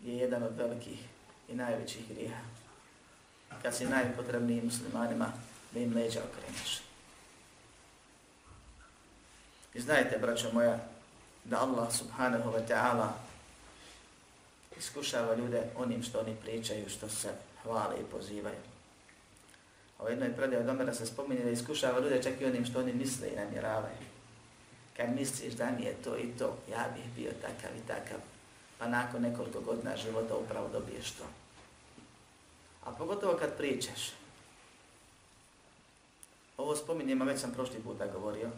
je 0.01 0.17
jedan 0.17 0.43
od 0.43 0.57
velikih 0.57 0.99
i 1.49 1.55
najvećih 1.55 2.09
grijeha. 2.09 2.43
Kad 3.63 3.77
si 3.77 3.85
najpotrebniji 3.85 4.63
muslimanima, 4.63 5.33
da 5.73 5.81
im 5.81 5.95
leđa 5.95 6.21
okreneš. 6.31 6.90
I 9.75 9.81
znajte, 9.81 10.19
braćo 10.19 10.53
moja, 10.53 10.79
da 11.45 11.61
Allah 11.61 11.93
subhanahu 11.93 12.51
wa 12.51 12.67
ta'ala 12.69 13.09
iskušava 14.79 15.35
ljude 15.35 15.63
onim 15.77 16.03
što 16.03 16.21
oni 16.21 16.37
pričaju, 16.43 16.89
što 16.89 17.09
se 17.09 17.29
hvale 17.63 17.97
i 18.01 18.11
pozivaju. 18.11 18.61
A 19.99 20.05
u 20.05 20.09
jednoj 20.09 20.37
predaju 20.37 20.63
od 20.63 20.69
Omera 20.69 20.95
se 20.95 21.07
spominje 21.07 21.45
da 21.45 21.51
iskušava 21.51 22.01
ljude 22.01 22.23
čak 22.23 22.41
i 22.41 22.45
onim 22.45 22.65
što 22.65 22.81
oni 22.81 22.93
misle 22.93 23.29
i 23.29 23.37
namjeravaju. 23.37 23.97
Kad 24.97 25.15
misliš 25.15 25.53
da 25.53 25.71
mi 25.71 25.85
je 25.85 25.95
to 26.05 26.17
i 26.17 26.33
to, 26.39 26.57
ja 26.71 26.89
bih 26.95 27.05
bio 27.17 27.31
takav 27.43 27.77
i 27.77 27.87
takav, 27.87 28.19
pa 28.79 28.89
nakon 28.89 29.23
nekoliko 29.23 29.61
godina 29.61 29.97
života 29.97 30.37
upravo 30.37 30.69
dobiješ 30.69 31.11
to. 31.11 31.25
A 32.85 32.91
pogotovo 32.91 33.37
kad 33.37 33.57
pričaš. 33.57 34.13
Ovo 36.57 36.77
spominjima, 36.77 37.25
već 37.25 37.41
sam 37.41 37.53
prošli 37.53 37.83
puta 37.85 38.07
govorio, 38.07 38.51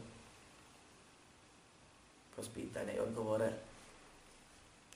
kroz 2.42 2.54
pitanje 2.54 2.92
i 2.96 3.00
odgovore, 3.00 3.52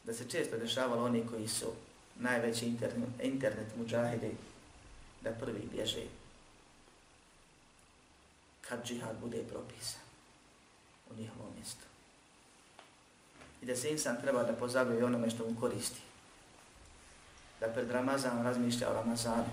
da 0.05 0.15
se 0.15 0.29
često 0.29 0.59
dešavalo 0.59 1.05
oni 1.05 1.27
koji 1.27 1.49
su 1.49 1.67
najveći 2.17 2.67
internet, 2.67 3.09
internet 3.23 3.77
muđahidi, 3.77 4.31
da 5.21 5.31
prvi 5.31 5.69
bježe. 5.73 6.03
kad 8.69 8.87
džihad 8.87 9.17
bude 9.21 9.43
propisan 9.49 10.01
u 11.11 11.15
njihovom 11.15 11.55
mjestu. 11.57 11.85
I 13.63 13.67
da 13.67 13.77
se 13.77 13.91
insan 13.91 14.21
treba 14.21 14.43
da 14.43 14.53
pozabavi 14.53 15.03
onome 15.03 15.31
što 15.31 15.49
mu 15.49 15.61
koristi. 15.61 16.01
Da 17.61 17.67
pred 17.67 17.91
Ramazanom 17.91 18.45
razmišlja 18.45 18.91
o 18.91 18.95
Ramazanu. 18.95 19.51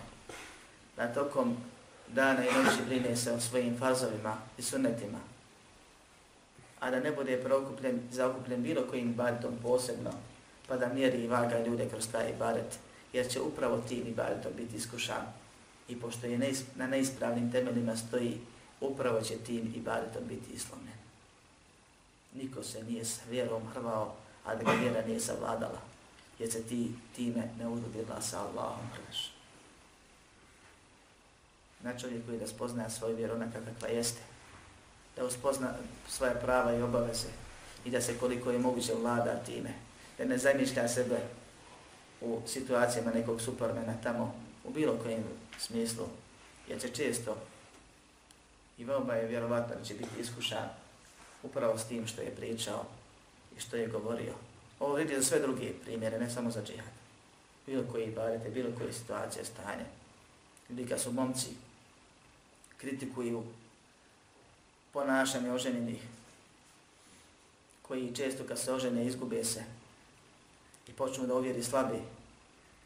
Da 0.98 1.14
tokom 1.14 1.58
dana 2.08 2.46
i 2.46 2.54
noći 2.54 2.86
brine 2.86 3.16
se 3.16 3.32
o 3.32 3.39
svojim 3.39 3.78
fazovima 3.80 4.38
i 4.58 4.62
sunetima. 4.62 5.32
A 6.84 6.89
da 6.91 6.99
ne 6.99 7.11
bude 7.11 7.38
preokupljen, 7.43 8.01
zaokupljen 8.11 8.63
bilo 8.63 8.81
kojim 8.89 9.09
ibadetom 9.09 9.53
posebno, 9.61 10.11
pa 10.67 10.77
da 10.77 10.93
mjeri 10.93 11.23
i 11.23 11.27
vaga 11.27 11.59
ljude 11.65 11.89
kroz 11.89 12.07
taj 12.11 12.29
ibadet, 12.29 12.79
jer 13.13 13.29
će 13.29 13.41
upravo 13.41 13.77
tim 13.88 14.07
ibadetom 14.07 14.51
biti 14.57 14.75
iskušan. 14.77 15.25
I 15.88 15.99
pošto 15.99 16.27
je 16.27 16.53
na 16.75 16.88
neispravnim 16.88 17.51
temeljima 17.51 17.95
stoji, 17.95 18.38
upravo 18.81 19.21
će 19.21 19.38
tim 19.38 19.73
ibadetom 19.75 20.23
biti 20.27 20.53
islomljen. 20.53 20.97
Niko 22.34 22.63
se 22.63 22.84
nije 22.84 23.05
s 23.05 23.19
vjerom 23.29 23.67
hrvao, 23.73 24.15
a 24.45 24.55
da 24.55 24.63
ga 24.63 24.71
vjera 24.71 25.05
nije 25.07 25.19
savladala, 25.19 25.81
jer 26.39 26.51
se 26.51 26.63
ti 26.63 26.91
time 27.15 27.49
ne 27.59 27.67
udubila 27.67 28.21
sa 28.21 28.39
Allahom 28.39 28.88
hrvaš. 28.93 29.34
Na 31.84 31.99
čovjeku 31.99 32.31
je 32.31 32.39
da 32.39 32.47
spozna 32.47 32.89
svoju 32.89 33.15
vjeru 33.15 33.34
onaka 33.34 33.59
kakva 33.65 33.88
jeste, 33.88 34.21
da 35.16 35.26
uspozna 35.26 35.74
svoje 36.07 36.34
prava 36.41 36.74
i 36.74 36.82
obaveze 36.82 37.28
i 37.86 37.91
da 37.91 38.01
se 38.01 38.18
koliko 38.18 38.51
je 38.51 38.59
moguće 38.59 38.93
vlada 38.93 39.43
time, 39.45 39.74
da 40.18 40.26
ne 40.26 40.38
zamišlja 40.38 40.88
sebe 40.88 41.18
u 42.22 42.41
situacijama 42.47 43.11
nekog 43.11 43.41
supermena 43.41 43.93
tamo 44.03 44.36
u 44.64 44.72
bilo 44.72 44.97
kojem 45.03 45.24
smislu, 45.59 46.05
jer 46.68 46.82
će 46.82 46.89
često 46.89 47.38
i 48.78 48.84
veoma 48.84 49.14
je 49.14 49.28
vjerovatno 49.28 49.76
da 49.76 49.84
će 49.84 49.93
biti 49.93 50.20
iskušan 50.20 50.70
upravo 51.43 51.78
s 51.78 51.88
tim 51.88 52.07
što 52.07 52.22
je 52.22 52.36
pričao 52.36 52.86
i 53.57 53.59
što 53.59 53.76
je 53.76 53.88
govorio. 53.88 54.34
Ovo 54.80 54.93
vidi 54.93 55.16
za 55.16 55.24
sve 55.24 55.39
druge 55.39 55.74
primjere, 55.84 56.20
ne 56.20 56.30
samo 56.30 56.51
za 56.51 56.64
džihad. 56.64 56.93
Bilo 57.66 57.84
koji 57.91 58.11
barete, 58.11 58.49
bilo 58.49 58.70
koje 58.78 58.93
situacije, 58.93 59.45
stanje. 59.45 59.86
Ljudi 60.70 60.89
kad 60.89 61.01
su 61.01 61.11
momci, 61.11 61.47
kritikuju 62.78 63.43
ponašanje 64.94 65.52
oženjenih, 65.52 66.02
koji 67.82 68.16
često 68.16 68.44
kad 68.48 68.60
se 68.60 68.74
ožene 68.74 69.06
izgube 69.06 69.44
se 69.44 69.64
i 70.88 70.91
počnu 70.94 71.28
da 71.28 71.36
uvjeri 71.36 71.64
slabi 71.64 72.00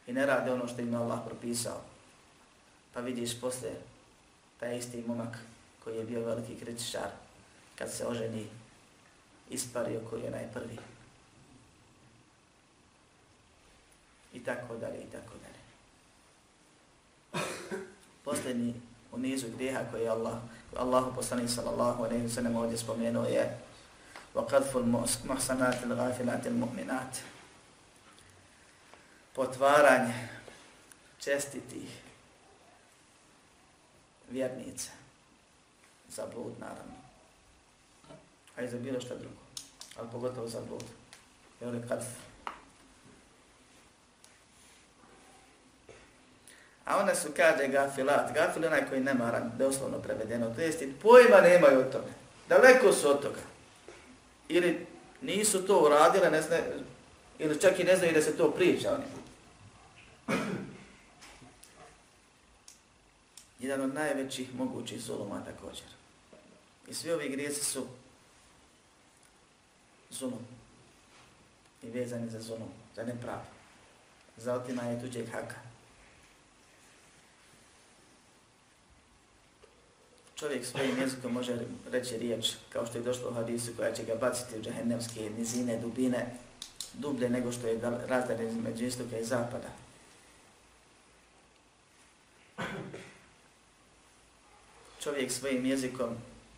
i 0.08 0.14
ne 0.14 0.26
rade 0.26 0.52
ono 0.52 0.68
što 0.68 0.82
im 0.82 0.96
Allah 0.96 1.20
propisao. 1.26 1.82
Pa 2.94 3.00
vidiš 3.00 3.42
posle 3.42 3.70
taj 4.60 4.78
isti 4.78 5.04
momak 5.08 5.38
koji 5.84 5.98
je 5.98 6.06
bio 6.06 6.26
veliki 6.26 6.56
kritičar, 6.56 7.10
kad 7.76 7.94
se 7.94 8.08
oženi, 8.08 8.48
ispario 9.50 10.02
koji 10.10 10.22
je 10.22 10.32
najprvi. 10.32 10.78
I 14.34 14.44
tako 14.44 14.76
dalje, 14.76 14.98
i 14.98 15.12
tako 15.12 15.34
dalje. 15.44 15.58
Posljednji 18.26 18.74
u 19.12 19.18
nizu 19.18 19.48
grijeha 19.56 19.82
koji 19.92 20.02
je 20.02 20.10
Allah, 20.10 20.38
Allahu 20.77 21.15
poslanih 21.15 21.51
sallallahu 21.51 22.05
alaihi 22.05 22.25
wa 22.25 22.35
sallam 22.35 22.57
ovdje 22.57 22.79
spomenuo 22.79 23.25
je 23.25 23.59
وَقَدْفُ 24.35 24.77
الْمُحْسَنَاتِ 24.77 25.85
الْغَافِلَاتِ 25.85 26.47
الْمُؤْمِنَاتِ 26.47 27.15
Potvaranje 29.35 30.29
čestitih 31.21 31.89
vjernica 34.31 34.91
za 36.09 36.27
blud, 36.35 36.53
naravno. 36.61 36.95
A 38.57 38.63
i 38.63 38.69
za 38.69 38.79
bilo 38.79 39.01
što 39.01 39.19
drugo. 39.19 39.41
Ali 39.97 40.09
pogotovo 40.13 40.49
za 40.49 40.61
blud. 40.61 40.85
Jer 41.61 41.75
je 41.75 41.89
kad... 41.89 42.05
A 46.88 46.98
ona 46.98 47.16
su, 47.16 47.30
kaže, 47.36 47.68
gafilat. 47.68 48.34
Gafil 48.34 48.66
onaj 48.66 48.90
koji 48.90 49.02
ne 49.02 49.14
mara, 49.14 49.40
doslovno 49.58 50.00
prevedeno. 50.00 50.54
To 50.56 50.62
jest, 50.62 50.84
pojma 51.02 51.42
nemaju 51.42 51.80
od 51.80 51.92
toga. 51.92 52.12
Daleko 52.50 52.94
su 52.94 53.10
od 53.10 53.22
toga. 53.22 53.42
Ili 54.50 54.86
nisu 55.22 55.68
to 55.68 55.80
uradile, 55.86 56.32
ne 56.32 56.42
zna, 56.42 56.58
ili 57.40 57.62
čak 57.62 57.80
i 57.80 57.84
ne 57.84 57.96
znaju 57.96 58.14
da 58.14 58.22
se 58.22 58.38
to 58.38 58.52
priča 58.52 58.92
o 58.92 58.98
Jedan 63.60 63.82
od 63.82 63.94
najvećih 63.94 64.56
mogućih 64.56 65.02
zuluma 65.02 65.46
također. 65.46 65.86
I 66.88 66.94
svi 66.94 67.12
ovi 67.12 67.30
grijesi 67.30 67.66
su 67.66 67.88
zulum. 70.10 70.40
I 71.84 71.90
vezani 71.90 72.30
za 72.30 72.40
zulum, 72.40 72.70
za 72.96 73.04
neprav. 73.04 73.40
Za 74.38 74.54
otimanje 74.54 75.02
tuđeg 75.02 75.32
haka. 75.32 75.67
Čovjek 80.40 80.66
svojim 80.66 80.98
jezikom 81.00 81.34
može 81.34 81.58
reći 81.92 82.18
riječ, 82.18 82.52
kao 82.70 82.86
što 82.86 82.98
je 82.98 83.04
došlo 83.04 83.30
u 83.30 83.34
hadisu, 83.34 83.72
koja 83.78 83.94
će 83.94 84.04
ga 84.04 84.16
baciti 84.16 84.60
u 84.60 84.62
džahennemske 84.62 85.30
nizine, 85.38 85.78
dubine, 85.78 86.26
dublje 86.94 87.30
nego 87.30 87.52
što 87.52 87.68
je 87.68 87.80
razdaren 88.08 88.48
između 88.48 88.86
istoka 88.86 89.18
i 89.18 89.26
zapada. 89.26 89.68
Čovjek 95.00 95.32
svojim 95.32 95.66
jezikom 95.66 96.10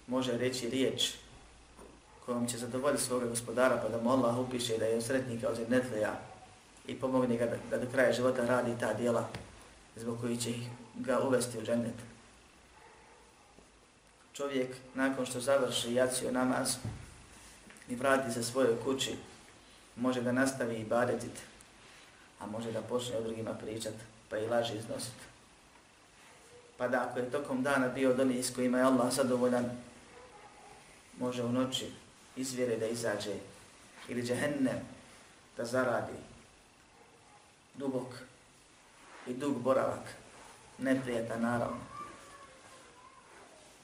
može 0.07 0.37
reći 0.37 0.69
riječ 0.69 1.11
kojom 2.25 2.47
će 2.47 2.57
zadovoljiti 2.57 3.03
svoga 3.03 3.25
gospodara 3.25 3.79
pa 3.83 3.89
da 3.89 4.03
mu 4.03 4.11
Allah 4.11 4.39
upiše 4.39 4.77
da 4.77 4.85
je 4.85 4.95
on 4.95 5.01
sretnika 5.01 5.49
od 5.49 5.55
Zednetlija 5.55 6.19
i 6.87 6.95
pomogne 6.95 7.37
ga 7.37 7.45
da, 7.45 7.55
da 7.69 7.85
do 7.85 7.91
kraja 7.91 8.13
života 8.13 8.45
radi 8.45 8.71
ta 8.79 8.93
dijela 8.93 9.29
zbog 9.95 10.21
koji 10.21 10.37
će 10.37 10.53
ga 10.95 11.19
uvesti 11.19 11.57
u 11.57 11.61
džennet. 11.61 12.18
Čovjek 14.39 14.75
nakon 14.95 15.25
što 15.25 15.39
završi 15.39 15.93
jacio 15.93 16.31
namaz 16.31 16.75
i 17.89 17.95
vrati 17.95 18.31
se 18.33 18.43
svojoj 18.43 18.79
kući 18.83 19.15
može 19.95 20.21
da 20.21 20.31
nastavi 20.31 20.75
i 20.75 20.85
badetit, 20.85 21.41
a 22.39 22.45
može 22.45 22.71
da 22.71 22.81
počne 22.81 23.17
o 23.17 23.21
drugima 23.21 23.53
pričat 23.53 23.93
pa 24.29 24.37
i 24.37 24.47
laži 24.47 24.77
iznosit. 24.77 25.13
Pa 26.77 26.87
da 26.87 27.07
ako 27.09 27.19
je 27.19 27.31
tokom 27.31 27.63
dana 27.63 27.87
bio 27.87 28.09
od 28.09 28.19
onih 28.19 28.45
s 28.45 28.55
kojima 28.55 28.77
je 28.77 28.83
Allah 28.83 29.13
zadovoljan, 29.13 29.65
može 31.19 31.43
u 31.43 31.51
noći 31.51 31.91
izvjere 32.35 32.77
da 32.77 32.85
izađe 32.85 33.35
ili 34.07 34.23
džehennem 34.23 34.79
da 35.57 35.65
zaradi 35.65 36.17
dubok 37.73 38.07
i 39.27 39.33
dug 39.33 39.61
boravak, 39.61 40.15
neprijeta 40.77 41.37
naravno. 41.37 41.98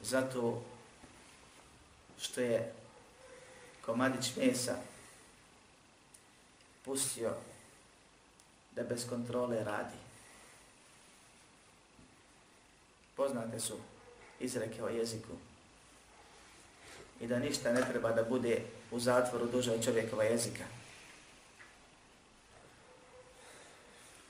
Zato 0.06 0.62
što 2.20 2.42
je 2.42 2.74
komadić 3.86 4.36
mesa 4.36 4.76
pustio 6.84 7.34
da 8.76 8.84
bez 8.84 9.10
kontrole 9.10 9.64
radi. 9.64 9.98
Poznate 13.16 13.60
su 13.60 13.78
izreke 14.40 14.84
o 14.84 14.90
jeziku 14.90 15.32
i 17.20 17.28
da 17.28 17.40
ništa 17.40 17.74
ne 17.74 17.82
treba 17.92 18.12
da 18.12 18.24
bude 18.24 18.62
u 18.92 19.00
zatvoru 19.00 19.48
duže 19.48 19.72
od 19.72 19.84
čovjekova 19.84 20.24
jezika. 20.24 20.64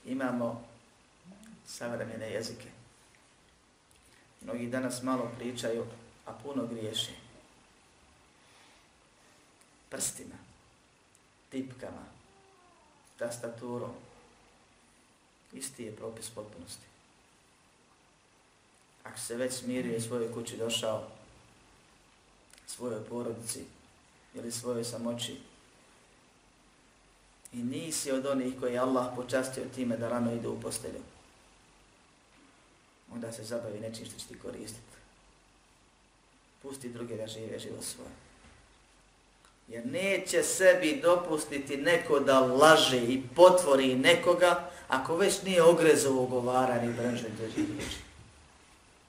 Imamo 0.04 0.68
savremene 1.66 2.30
jezike. 2.30 2.85
Mnogi 4.46 4.66
danas 4.66 5.02
malo 5.02 5.30
pričaju, 5.38 5.86
a 6.26 6.32
puno 6.32 6.66
griješe. 6.66 7.10
Prstima, 9.88 10.34
tipkama, 11.50 12.04
tastaturom. 13.18 13.90
Isti 15.52 15.82
je 15.82 15.96
propis 15.96 16.30
potpunosti. 16.30 16.86
Ako 19.02 19.18
se 19.18 19.36
već 19.36 19.54
smirio 19.54 19.96
i 19.96 20.00
svojoj 20.00 20.32
kući 20.32 20.56
došao, 20.56 21.08
svojoj 22.66 23.04
porodici 23.04 23.64
ili 24.34 24.52
svojoj 24.52 24.84
samoći. 24.84 25.40
I 27.52 27.56
nisi 27.56 28.10
od 28.10 28.26
onih 28.26 28.54
koji 28.60 28.72
je 28.72 28.78
Allah 28.78 29.12
počastio 29.16 29.64
time 29.74 29.96
da 29.96 30.08
rano 30.08 30.32
ide 30.32 30.48
u 30.48 30.60
postelju. 30.60 31.15
Onda 33.12 33.32
se 33.32 33.44
zabavi 33.44 33.80
nečim 33.80 34.06
što 34.06 34.18
će 34.18 34.26
ti 34.26 34.38
koristiti. 34.38 34.96
Pusti 36.62 36.88
druge 36.88 37.16
da 37.16 37.26
žive 37.26 37.58
život 37.58 37.84
svoj. 37.84 38.06
Jer 39.68 39.86
neće 39.86 40.42
sebi 40.42 41.00
dopustiti 41.02 41.76
neko 41.76 42.20
da 42.20 42.40
laže 42.40 43.02
i 43.02 43.22
potvori 43.36 43.94
nekoga 43.94 44.70
ako 44.88 45.16
već 45.16 45.42
nije 45.42 45.62
ogrezovo 45.62 46.22
ugovaran 46.22 46.88
i 46.88 46.92
branžen 46.92 47.36
da 47.40 47.48
živi. 47.48 47.78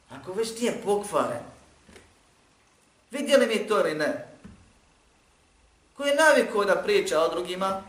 Ako 0.10 0.34
već 0.34 0.60
nije 0.60 0.82
pokvaren, 0.84 1.44
Vidjeli 3.12 3.48
mi 3.48 3.68
to 3.68 3.80
ili 3.80 3.96
ne? 3.96 4.28
Ko 5.94 6.04
je 6.04 6.16
navikao 6.16 6.66
da 6.66 6.76
priča 6.76 7.22
o 7.22 7.30
drugima, 7.30 7.84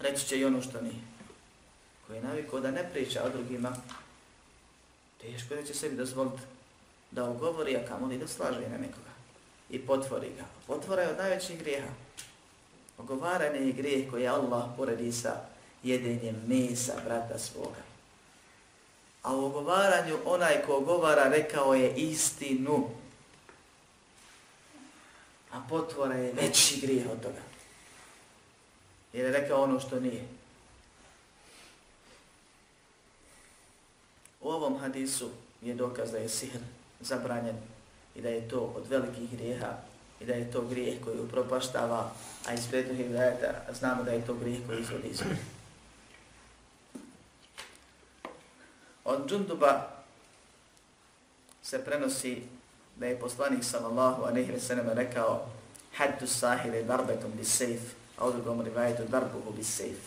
reći 0.00 0.26
će 0.26 0.38
i 0.38 0.44
ono 0.44 0.62
što 0.62 0.80
nije. 0.80 1.00
Ko 2.06 2.12
je 2.12 2.22
navikao 2.22 2.60
da 2.60 2.70
ne 2.70 2.90
priča 2.92 3.22
o 3.24 3.28
drugima, 3.28 3.76
E, 5.26 5.32
teško 5.32 5.54
da 5.54 5.62
će 5.62 5.74
sebi 5.74 5.96
dozvoliti 5.96 6.42
da 7.10 7.24
ugovori, 7.24 7.76
a 7.76 7.86
kamo 7.88 8.06
li 8.06 8.18
da 8.18 8.28
slaže 8.28 8.68
na 8.68 8.78
nekoga 8.78 9.10
i 9.70 9.78
potvori 9.78 10.28
ga. 10.36 10.44
Potvora 10.66 11.02
je 11.02 11.08
od 11.08 11.16
najvećih 11.16 11.58
grijeha. 11.58 11.88
Ogovaranje 12.98 13.58
je 13.58 13.72
grijeh 13.72 14.10
koji 14.10 14.28
Allah 14.28 14.64
poredi 14.76 15.12
sa 15.12 15.40
jedenjem 15.82 16.42
mesa 16.46 16.92
brata 17.04 17.38
svoga. 17.38 17.86
A 19.22 19.36
u 19.36 19.44
ogovaranju 19.44 20.18
onaj 20.24 20.62
ko 20.66 20.76
ogovara 20.76 21.28
rekao 21.28 21.74
je 21.74 21.94
istinu. 21.94 22.88
A 25.52 25.62
potvora 25.68 26.14
je 26.14 26.32
veći 26.32 26.80
grijeh 26.80 27.06
od 27.12 27.22
toga. 27.22 27.40
Jer 29.12 29.24
je 29.26 29.32
rekao 29.32 29.62
ono 29.62 29.80
što 29.80 30.00
nije. 30.00 30.35
U 34.46 34.50
ovom 34.50 34.78
hadisu 34.78 35.28
je 35.62 35.74
dokaz 35.74 36.12
da 36.12 36.18
je 36.18 36.28
sihr 36.28 36.60
zabranjen 37.00 37.56
i 38.14 38.22
da 38.22 38.28
je 38.28 38.48
to 38.48 38.60
od 38.76 38.86
velikih 38.86 39.30
grijeha 39.30 39.72
i 40.20 40.24
da 40.24 40.34
je 40.34 40.50
to 40.50 40.62
grijeh 40.62 41.04
koji 41.04 41.20
upropaštava, 41.20 42.12
a 42.46 42.54
iz 42.54 42.68
prednog 42.70 42.96
gledajta 42.96 43.74
znamo 43.78 44.02
da 44.02 44.10
je 44.10 44.26
to 44.26 44.34
grijeh 44.34 44.66
koji 44.66 44.80
izvodi 44.80 45.08
iz 45.08 45.22
Od 49.04 49.28
Džunduba 49.30 49.88
se 51.62 51.84
prenosi 51.84 52.42
da 52.96 53.06
je 53.06 53.20
poslanik 53.20 53.64
sallallahu 53.64 54.22
alejhi 54.22 54.52
ve 54.52 54.60
sallam 54.60 54.88
rekao 54.88 55.46
haddu 55.94 56.26
sahire 56.26 56.82
darbetom 56.82 57.30
bi 57.36 57.44
sejf, 57.44 57.80
a 58.18 58.26
u 58.28 58.32
drugom 58.32 58.60
rivajetu 58.60 59.02
darbuhu 59.08 59.52
bi 59.52 59.64
sejf. 59.64 59.98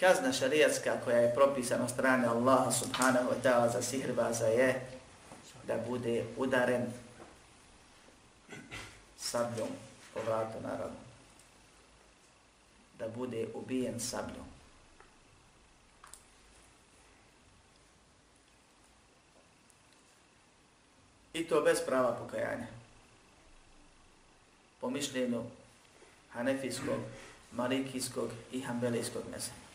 Kazna 0.00 0.32
šarijatska 0.32 1.00
koja 1.04 1.16
je 1.16 1.34
propisana 1.34 1.84
od 1.84 1.90
strane 1.90 2.28
Allaha 2.28 2.72
subhanahu 2.72 3.30
wa 3.30 3.36
ta'ala 3.42 3.72
za 3.72 3.82
sihrbaza 3.82 4.46
je 4.46 4.80
da 5.66 5.76
bude 5.88 6.24
udaren 6.36 6.86
sabljom 9.18 9.68
po 10.14 10.20
vratu 10.20 10.60
naravno. 10.62 10.96
Da 12.98 13.08
bude 13.08 13.46
ubijen 13.54 14.00
sabljom. 14.00 14.46
I 21.32 21.44
to 21.44 21.60
bez 21.60 21.78
prava 21.86 22.12
pokajanja. 22.12 22.66
Po 24.80 24.90
mišljenju 24.90 25.42
hanefijskog, 26.32 27.00
malikijskog 27.52 28.30
i 28.52 28.60
hambelijskog 28.60 29.22
meza. 29.32 29.65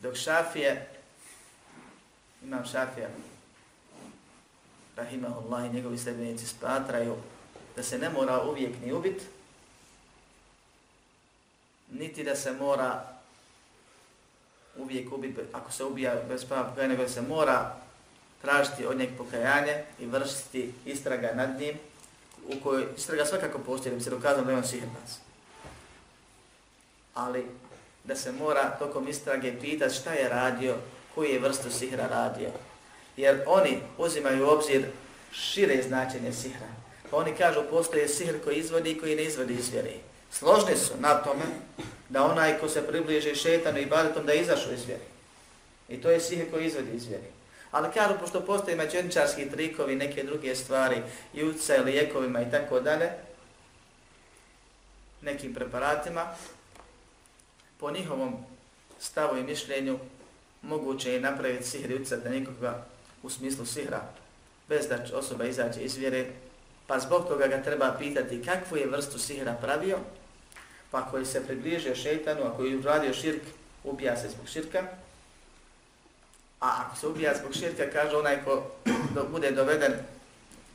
Dok 0.00 0.16
šafije, 0.16 0.88
imam 2.42 2.64
šafija, 2.64 3.08
rahimahullah 4.96 5.66
i 5.66 5.72
njegovi 5.74 5.98
sljedbenici 5.98 6.46
spatraju 6.46 7.16
da 7.76 7.82
se 7.82 7.98
ne 7.98 8.10
mora 8.10 8.42
uvijek 8.42 8.72
ni 8.84 8.92
ubit, 8.92 9.22
niti 11.90 12.24
da 12.24 12.36
se 12.36 12.52
mora 12.52 13.16
uvijek 14.76 15.12
ubit, 15.12 15.38
ako 15.52 15.72
se 15.72 15.84
ubija 15.84 16.14
bez 16.28 16.44
prava 16.44 16.68
pokajanja, 16.68 16.96
nego 16.96 17.08
se 17.08 17.22
mora 17.22 17.76
tražiti 18.42 18.86
od 18.86 18.98
njeg 18.98 19.10
pokajanje 19.18 19.84
i 19.98 20.06
vršiti 20.06 20.72
istraga 20.84 21.32
nad 21.34 21.60
njim, 21.60 21.78
u 22.48 22.60
kojoj 22.62 22.86
istraga 22.96 23.24
svakako 23.24 23.58
postoji, 23.58 23.90
da 23.90 23.96
bi 23.96 24.04
se 24.04 24.10
dokazano 24.10 24.44
da 24.44 24.50
je 24.50 24.56
on 24.56 24.64
sihrbac. 24.64 25.18
Ali 27.14 27.46
da 28.06 28.16
se 28.16 28.32
mora 28.32 28.76
tokom 28.78 29.08
istrage 29.08 29.52
pitati 29.60 29.94
šta 29.94 30.12
je 30.12 30.28
radio, 30.28 30.74
koji 31.14 31.30
je 31.30 31.38
vrstu 31.38 31.70
sihra 31.70 32.06
radio, 32.06 32.48
jer 33.16 33.42
oni 33.46 33.78
uzimaju 33.98 34.46
u 34.46 34.50
obzir 34.50 34.84
šire 35.32 35.82
značenje 35.82 36.32
sihra. 36.32 36.66
Pa 37.10 37.16
oni 37.16 37.32
kažu 37.38 37.60
postoje 37.70 38.08
sihr 38.08 38.44
koji 38.44 38.56
izvodi 38.56 38.90
i 38.90 38.98
koji 38.98 39.16
ne 39.16 39.24
izvodi 39.24 39.54
iz 39.54 39.70
vjere. 39.72 39.92
Složni 40.30 40.76
su 40.76 40.92
na 40.98 41.14
tome 41.14 41.44
da 42.08 42.24
onaj 42.24 42.58
ko 42.58 42.68
se 42.68 42.86
približi 42.86 43.34
šetanu 43.34 43.78
i 43.78 43.86
badetom 43.86 44.26
da 44.26 44.34
izašu 44.34 44.72
iz 44.72 44.86
vjere. 44.86 45.04
I 45.88 46.02
to 46.02 46.10
je 46.10 46.20
sihr 46.20 46.50
koji 46.50 46.66
izvodi 46.66 46.96
iz 46.96 47.06
vjere. 47.06 47.24
Ali 47.70 47.92
kažu, 47.94 48.14
pošto 48.20 48.40
postoje 48.40 48.76
mađeničarski 48.76 49.50
trikovi, 49.50 49.96
neke 49.96 50.22
druge 50.22 50.54
stvari, 50.54 51.02
i 51.34 51.44
uca 51.44 51.76
i 51.90 52.50
tako 52.50 52.80
dalje, 52.80 53.10
nekim 55.22 55.54
preparatima, 55.54 56.26
po 57.80 57.90
njihovom 57.90 58.36
stavu 58.98 59.36
i 59.36 59.42
mišljenju, 59.42 59.98
moguće 60.62 61.12
je 61.12 61.20
napraviti 61.20 61.68
sihr 61.68 61.90
i 61.90 62.02
uca 62.02 62.16
da 62.16 62.86
u 63.22 63.30
smislu 63.30 63.66
sihra, 63.66 64.00
bez 64.68 64.86
da 64.88 65.18
osoba 65.18 65.44
izađe 65.44 65.80
iz 65.80 65.96
vjere, 65.96 66.26
pa 66.86 66.98
zbog 66.98 67.28
toga 67.28 67.46
ga 67.46 67.62
treba 67.62 67.96
pitati 67.98 68.42
kakvu 68.42 68.76
je 68.76 68.86
vrstu 68.86 69.18
sihra 69.18 69.52
pravio, 69.62 69.98
pa 70.90 71.10
koji 71.10 71.26
se 71.26 71.46
približio 71.46 71.94
šeitanu, 71.94 72.42
a 72.44 72.56
koji 72.56 72.78
uradio 72.78 73.14
širk, 73.14 73.42
ubija 73.84 74.16
se 74.16 74.28
zbog 74.28 74.48
širka, 74.48 74.82
a 76.60 76.84
ako 76.86 76.96
se 76.96 77.06
ubija 77.06 77.34
zbog 77.34 77.54
širka, 77.54 77.90
kaže 77.92 78.16
onaj 78.16 78.44
ko 78.44 78.70
do, 79.14 79.24
bude 79.30 79.50
doveden 79.50 79.92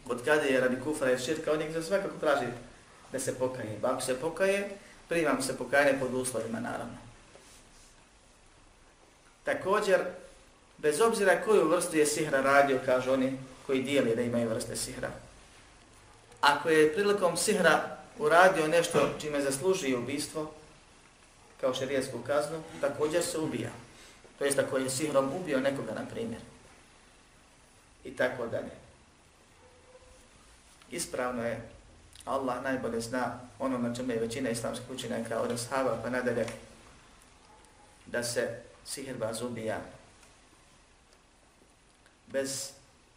kod 0.07 0.25
kada 0.25 0.41
je 0.41 0.59
radi 0.59 0.77
kufra 0.83 1.11
i 1.11 1.19
širka, 1.19 1.51
on 1.51 1.61
je 1.61 1.71
za 1.71 1.83
svakako 1.83 2.17
traži 2.19 2.47
da 3.11 3.19
se 3.19 3.39
pokaje. 3.39 3.79
Pa 3.81 3.91
ako 3.91 4.01
se 4.01 4.15
pokaje, 4.15 4.69
primam 5.11 5.41
se 5.41 5.57
pokajanje 5.57 5.99
pod 5.99 6.13
uslovima, 6.13 6.59
naravno. 6.59 6.97
Također, 9.43 9.99
Bez 10.81 11.01
obzira 11.01 11.41
koju 11.45 11.67
vrstu 11.67 11.97
je 11.97 12.05
sihra 12.05 12.41
radio, 12.41 12.79
kažu 12.85 13.11
oni 13.11 13.37
koji 13.65 13.81
dijeli 13.81 14.15
da 14.15 14.21
imaju 14.21 14.49
vrste 14.49 14.75
sihra. 14.75 15.09
Ako 16.41 16.69
je 16.69 16.93
prilikom 16.93 17.37
sihra 17.37 17.97
uradio 18.17 18.67
nešto 18.67 19.09
čime 19.21 19.41
zaslužuje 19.41 19.97
ubistvo, 19.97 20.51
kao 21.61 21.73
šerijetsku 21.73 22.19
kaznu, 22.27 22.63
također 22.81 23.23
se 23.23 23.37
ubija. 23.37 23.69
To 24.39 24.45
jest 24.45 24.59
ako 24.59 24.77
je 24.77 24.89
sihrom 24.89 25.33
ubio 25.41 25.59
nekoga, 25.59 25.93
na 25.93 26.05
primjer. 26.11 26.41
I 28.03 28.15
tako 28.15 28.47
dalje. 28.47 28.71
Ispravno 30.91 31.45
je, 31.45 31.61
Allah 32.25 32.63
najbolje 32.63 33.01
zna 33.01 33.39
ono 33.59 33.77
na 33.77 33.95
čemu 33.95 34.11
je 34.11 34.19
većina 34.19 34.49
islamskih 34.49 34.89
učenjaka 34.89 35.41
od 35.41 35.51
ashaba 35.51 35.99
pa 36.03 36.09
nadalje, 36.09 36.45
da 38.05 38.23
se 38.23 38.59
sihirbaz 38.85 39.41
ubija 39.41 39.81
bez 42.27 42.69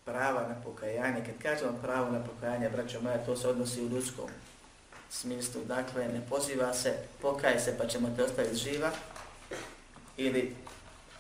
prava 0.05 0.49
na 0.49 0.55
pokajanje. 0.65 1.25
Kad 1.27 1.43
kažemo 1.43 1.79
pravo 1.83 2.11
na 2.11 2.25
pokajanje, 2.25 2.71
braćo 2.71 3.01
moja, 3.01 3.25
to 3.27 3.37
se 3.37 3.49
odnosi 3.49 3.83
u 3.83 3.89
ljudskom 3.89 4.29
smislu. 5.11 5.65
Dakle, 5.65 6.09
ne 6.09 6.21
poziva 6.29 6.75
se, 6.75 6.97
pokaje 7.23 7.61
se 7.61 7.79
pa 7.79 7.87
ćemo 7.87 8.11
te 8.17 8.25
ostaviti 8.25 8.57
živa 8.57 8.91
ili 10.17 10.57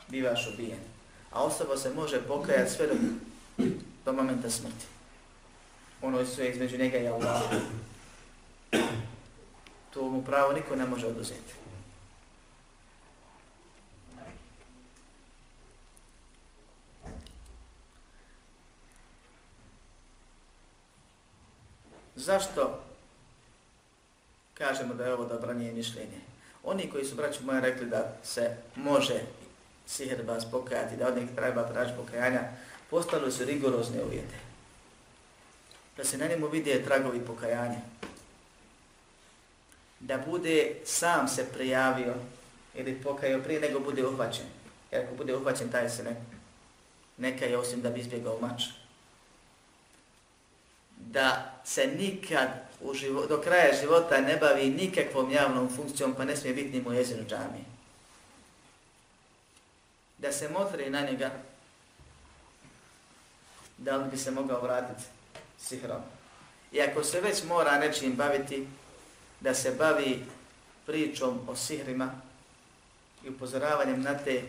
bivaš 0.08 0.50
ubijen. 0.54 0.78
A 1.30 1.44
osoba 1.44 1.76
se 1.76 1.90
može 1.90 2.22
pokajati 2.22 2.72
sve 2.72 2.86
do, 2.86 2.94
do 4.04 4.12
momenta 4.12 4.50
smrti. 4.50 4.93
Ono 6.04 6.18
je 6.18 6.26
sve 6.26 6.50
između 6.50 6.78
njega 6.78 6.98
i 6.98 7.08
Allaha. 7.08 7.56
To 9.90 10.02
mu 10.10 10.24
pravo 10.24 10.52
niko 10.52 10.76
ne 10.76 10.86
može 10.86 11.06
oduzeti. 11.06 11.54
Zašto 22.16 22.82
kažemo 24.54 24.94
da 24.94 25.04
je 25.04 25.14
ovo 25.14 25.24
dobranje 25.24 25.72
mišljenje? 25.72 26.20
Oni 26.64 26.90
koji 26.90 27.04
su, 27.04 27.14
braći 27.14 27.44
moja, 27.44 27.60
rekli 27.60 27.86
da 27.86 28.16
se 28.22 28.56
može 28.76 29.20
sihirbaz 29.86 30.44
pokajati, 30.50 30.96
da 30.96 31.08
od 31.08 31.16
njih 31.16 31.28
treba 31.36 31.68
traži 31.68 31.92
pokajanja, 31.96 32.40
postali 32.90 33.32
su 33.32 33.44
rigorozne 33.44 34.04
uvjete. 34.04 34.43
Da 35.96 36.04
se 36.04 36.18
na 36.18 36.26
njemu 36.26 36.48
vide 36.48 36.84
tragovi 36.84 37.20
pokajanja. 37.26 37.80
Da 40.00 40.18
bude 40.18 40.74
sam 40.84 41.28
se 41.28 41.52
prijavio 41.52 42.14
ili 42.74 43.02
pokajao 43.02 43.42
prije 43.42 43.60
nego 43.60 43.80
bude 43.80 44.06
uhvaćen. 44.06 44.46
Jer 44.90 45.04
ako 45.04 45.14
bude 45.14 45.36
uhvaćen, 45.36 45.70
taj 45.70 45.90
se 45.90 46.02
ne, 46.02 46.16
neka 47.16 47.44
je 47.44 47.58
osim 47.58 47.80
da 47.80 47.90
bi 47.90 48.00
izbjegao 48.00 48.38
mač 48.40 48.62
da 51.14 51.52
se 51.64 51.86
nikad 51.86 52.48
u 52.80 52.94
živo, 52.94 53.26
do 53.26 53.40
kraja 53.40 53.80
života 53.80 54.20
ne 54.20 54.36
bavi 54.36 54.70
nikakvom 54.70 55.30
javnom 55.30 55.76
funkcijom, 55.76 56.14
pa 56.14 56.24
ne 56.24 56.36
smije 56.36 56.54
biti 56.54 56.70
ni 56.70 56.80
mu 56.80 56.92
jezinu 56.92 57.24
džami. 57.28 57.64
Da 60.18 60.32
se 60.32 60.48
motri 60.48 60.90
na 60.90 61.00
njega, 61.00 61.30
da 63.78 63.96
li 63.96 64.10
bi 64.10 64.16
se 64.16 64.30
mogao 64.30 64.60
vratiti 64.60 65.04
sihrom. 65.58 66.02
I 66.72 66.80
ako 66.80 67.04
se 67.04 67.20
već 67.20 67.44
mora 67.44 67.78
nečim 67.78 68.12
baviti, 68.12 68.66
da 69.40 69.54
se 69.54 69.70
bavi 69.70 70.24
pričom 70.86 71.40
o 71.48 71.56
sihrima 71.56 72.10
i 73.24 73.28
upozoravanjem 73.28 74.02
na 74.02 74.18
te 74.18 74.42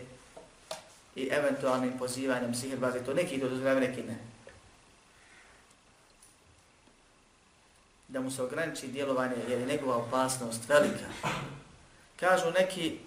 i 1.16 1.28
eventualnim 1.32 1.98
pozivanjem 1.98 2.54
sihirbaze, 2.54 3.04
to 3.04 3.14
neki 3.14 3.40
to 3.40 3.48
dozvoljavaju, 3.48 3.88
neki 3.88 4.02
ne. 4.02 4.16
Da 8.08 8.20
mu 8.20 8.30
se 8.30 8.42
ograniči 8.42 8.86
djelovanje 8.86 9.36
jer 9.48 9.60
je 9.60 9.66
njegova 9.66 9.96
opasnost 9.96 10.68
velika. 10.68 11.06
Kažu 12.20 12.50
neki, 12.50 12.98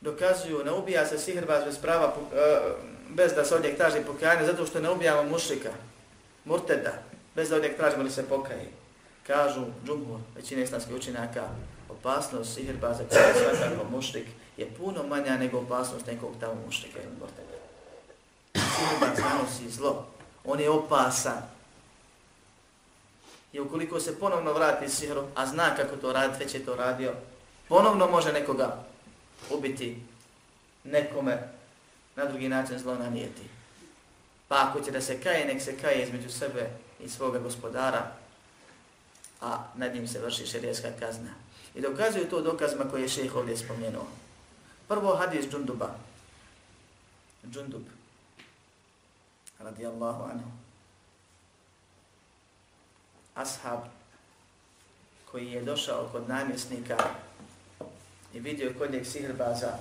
dokazuju, 0.00 0.64
ne 0.64 0.72
ubija 0.72 1.06
se 1.06 1.18
sihrbaz 1.18 1.64
bez 1.64 1.78
prava, 1.78 2.16
eh, 2.34 2.60
bez 3.08 3.32
da 3.32 3.44
se 3.44 3.54
od 3.54 3.62
njeg 3.62 3.76
traži 3.76 4.04
pokajanje, 4.06 4.46
zato 4.46 4.66
što 4.66 4.80
ne 4.80 4.90
ubijamo 4.90 5.22
mušrika 5.22 5.70
murteda, 6.44 6.92
bez 7.34 7.48
da 7.48 7.76
tražimo 7.76 8.02
li 8.02 8.10
se 8.10 8.28
pokaje. 8.28 8.68
Kažu 9.26 9.64
džumhur, 9.86 10.20
većina 10.36 10.62
islamskih 10.62 10.96
učenjaka, 10.96 11.48
opasnost 11.88 12.54
sihirbaza 12.54 13.04
koji 13.08 13.20
je 13.20 13.56
svakako 13.56 13.90
mušrik 13.90 14.26
je 14.56 14.70
puno 14.78 15.02
manja 15.02 15.36
nego 15.36 15.58
opasnost 15.58 16.06
nekog 16.06 16.32
tamo 16.40 16.54
mušrika 16.66 16.98
ili 17.02 17.12
murteda. 17.20 17.56
Sihirbaz 18.54 19.18
nanosi 19.18 19.70
zlo, 19.70 20.06
on 20.44 20.60
je 20.60 20.70
opasan. 20.70 21.42
I 23.52 23.60
ukoliko 23.60 24.00
se 24.00 24.18
ponovno 24.18 24.52
vrati 24.52 24.88
sihru, 24.88 25.24
a 25.34 25.46
zna 25.46 25.76
kako 25.76 25.96
to 25.96 26.12
radi, 26.12 26.44
već 26.44 26.54
je 26.54 26.64
to 26.64 26.76
radio, 26.76 27.12
ponovno 27.68 28.06
može 28.06 28.32
nekoga 28.32 28.84
ubiti 29.50 30.02
nekome 30.84 31.48
na 32.16 32.24
drugi 32.24 32.48
način 32.48 32.78
zlo 32.78 32.94
nanijeti. 32.94 33.51
Pa 34.52 34.68
ako 34.68 34.80
će 34.80 34.90
da 34.90 35.00
se 35.00 35.20
kaje, 35.20 35.46
nek 35.46 35.62
se 35.62 35.78
kaje 35.78 36.02
između 36.02 36.30
sebe 36.30 36.70
i 37.00 37.08
svoga 37.08 37.38
gospodara, 37.38 38.12
a 39.40 39.64
nad 39.74 39.94
njim 39.94 40.08
se 40.08 40.20
vrši 40.20 40.46
šerijska 40.46 40.88
kazna. 41.00 41.30
I 41.74 41.80
dokazuju 41.80 42.30
to 42.30 42.42
dokazima 42.42 42.84
koje 42.90 43.02
je 43.02 43.08
šeheh 43.08 43.36
ovdje 43.36 43.56
spomenuo. 43.56 44.06
Prvo 44.88 45.16
hadis 45.16 45.46
Džunduba. 45.50 45.94
Džundub. 47.50 47.82
Radijallahu 49.58 50.22
anhu. 50.22 50.50
Ashab 53.34 53.80
koji 55.30 55.52
je 55.52 55.62
došao 55.62 56.08
kod 56.12 56.28
namjesnika 56.28 56.96
i 58.34 58.40
vidio 58.40 58.74
kod 58.78 58.92
njeg 58.92 59.06
sihrbaza 59.06 59.78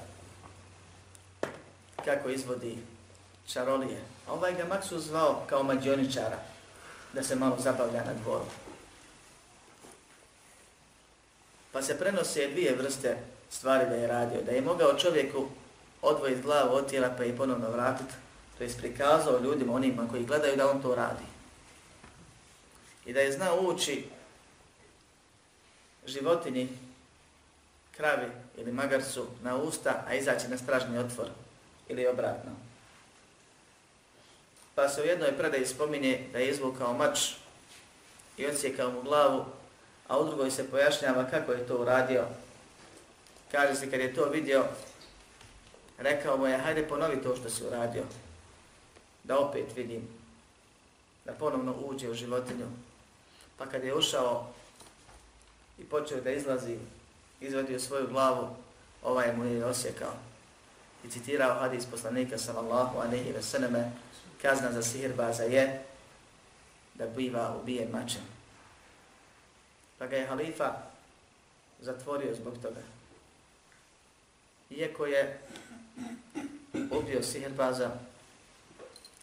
kako 2.06 2.30
izvodi 2.30 2.78
čarolije. 3.48 4.02
A 4.28 4.34
ovaj 4.34 4.54
ga 4.54 4.66
Maksu 4.66 5.00
zvao 5.00 5.44
kao 5.50 5.64
mađioničara 5.64 6.38
da 7.14 7.24
se 7.24 7.36
malo 7.36 7.58
zabavlja 7.60 8.04
na 8.04 8.14
dvoru. 8.24 8.46
Pa 11.72 11.82
se 11.82 12.00
prenose 12.00 12.48
dvije 12.48 12.76
vrste 12.76 13.18
stvari 13.50 13.90
da 13.90 13.96
je 13.96 14.08
radio. 14.08 14.42
Da 14.42 14.52
je 14.52 14.62
mogao 14.62 14.98
čovjeku 14.98 15.48
odvojiti 16.02 16.42
glavu 16.42 16.76
od 16.76 16.90
tijela 16.90 17.10
pa 17.18 17.24
je 17.24 17.38
ponovno 17.38 17.70
vratiti. 17.70 18.14
To 18.58 18.64
je 18.64 18.78
prikazao 18.78 19.40
ljudima, 19.40 19.74
onima 19.74 20.08
koji 20.10 20.26
gledaju 20.26 20.58
da 20.58 20.70
on 20.70 20.82
to 20.82 20.96
radi. 20.96 21.24
I 23.06 23.14
da 23.14 23.20
je 23.20 23.32
znao 23.32 23.62
ući 23.62 24.06
životinji, 26.06 26.70
kravi 27.98 28.28
ili 28.58 28.72
magarcu 28.72 29.28
na 29.44 29.56
usta, 29.56 30.04
a 30.08 30.14
izaći 30.14 30.48
na 30.48 30.58
stražni 30.58 30.98
otvor 30.98 31.28
ili 31.88 32.08
obratno. 32.08 32.52
Pa 34.82 34.90
se 34.90 35.02
u 35.02 35.06
jednoj 35.06 35.38
predaji 35.38 35.66
spominje 35.66 36.28
da 36.34 36.40
je 36.40 36.50
izvukao 36.50 36.94
mač 36.94 37.20
i 38.38 38.48
odsjekao 38.48 38.92
mu 38.92 39.02
glavu, 39.02 39.46
a 40.08 40.20
u 40.20 40.26
drugoj 40.26 40.52
se 40.52 40.70
pojašnjava 40.72 41.28
kako 41.30 41.52
je 41.52 41.68
to 41.68 41.78
uradio. 41.78 42.26
Kaže 43.52 43.76
se 43.76 43.92
kad 43.92 44.00
je 44.00 44.14
to 44.14 44.26
vidio, 44.26 44.66
rekao 45.98 46.38
mu 46.38 46.48
je, 46.48 46.58
hajde 46.58 46.88
ponovi 46.88 47.22
to 47.22 47.36
što 47.36 47.50
si 47.50 47.64
uradio, 47.64 48.04
da 49.24 49.40
opet 49.40 49.66
vidim, 49.76 50.08
da 51.26 51.32
ponovno 51.32 51.76
uđe 51.86 52.10
u 52.10 52.14
životinju. 52.14 52.66
Pa 53.58 53.66
kad 53.66 53.84
je 53.84 53.96
ušao 53.96 54.48
i 55.80 55.84
počeo 55.84 56.22
da 56.22 56.32
izlazi, 56.32 56.78
izvadio 57.42 57.80
svoju 57.80 58.08
glavu, 58.08 58.48
ovaj 59.04 59.34
mu 59.38 59.46
je 59.46 59.66
osjekao. 59.66 60.14
I 61.06 61.10
citirao 61.10 61.60
hadis 61.60 61.86
poslanika 61.86 62.38
sallallahu 62.38 62.98
alaihi 62.98 63.32
ve 63.32 63.42
sallame, 63.42 63.92
kazna 64.42 64.72
za 64.72 64.84
sihirbaza 64.84 65.44
je 65.44 65.82
da 66.94 67.08
biva 67.08 67.58
ubijen 67.62 67.92
mačem. 67.92 68.22
Pa 69.98 70.08
ga 70.08 70.18
je 70.18 70.28
halifa 70.28 70.74
zatvorio 71.82 72.36
zbog 72.36 72.54
toga. 72.62 72.82
Iako 74.70 75.06
je 75.06 75.40
ubio 76.92 77.24
sihirbaza 77.24 77.92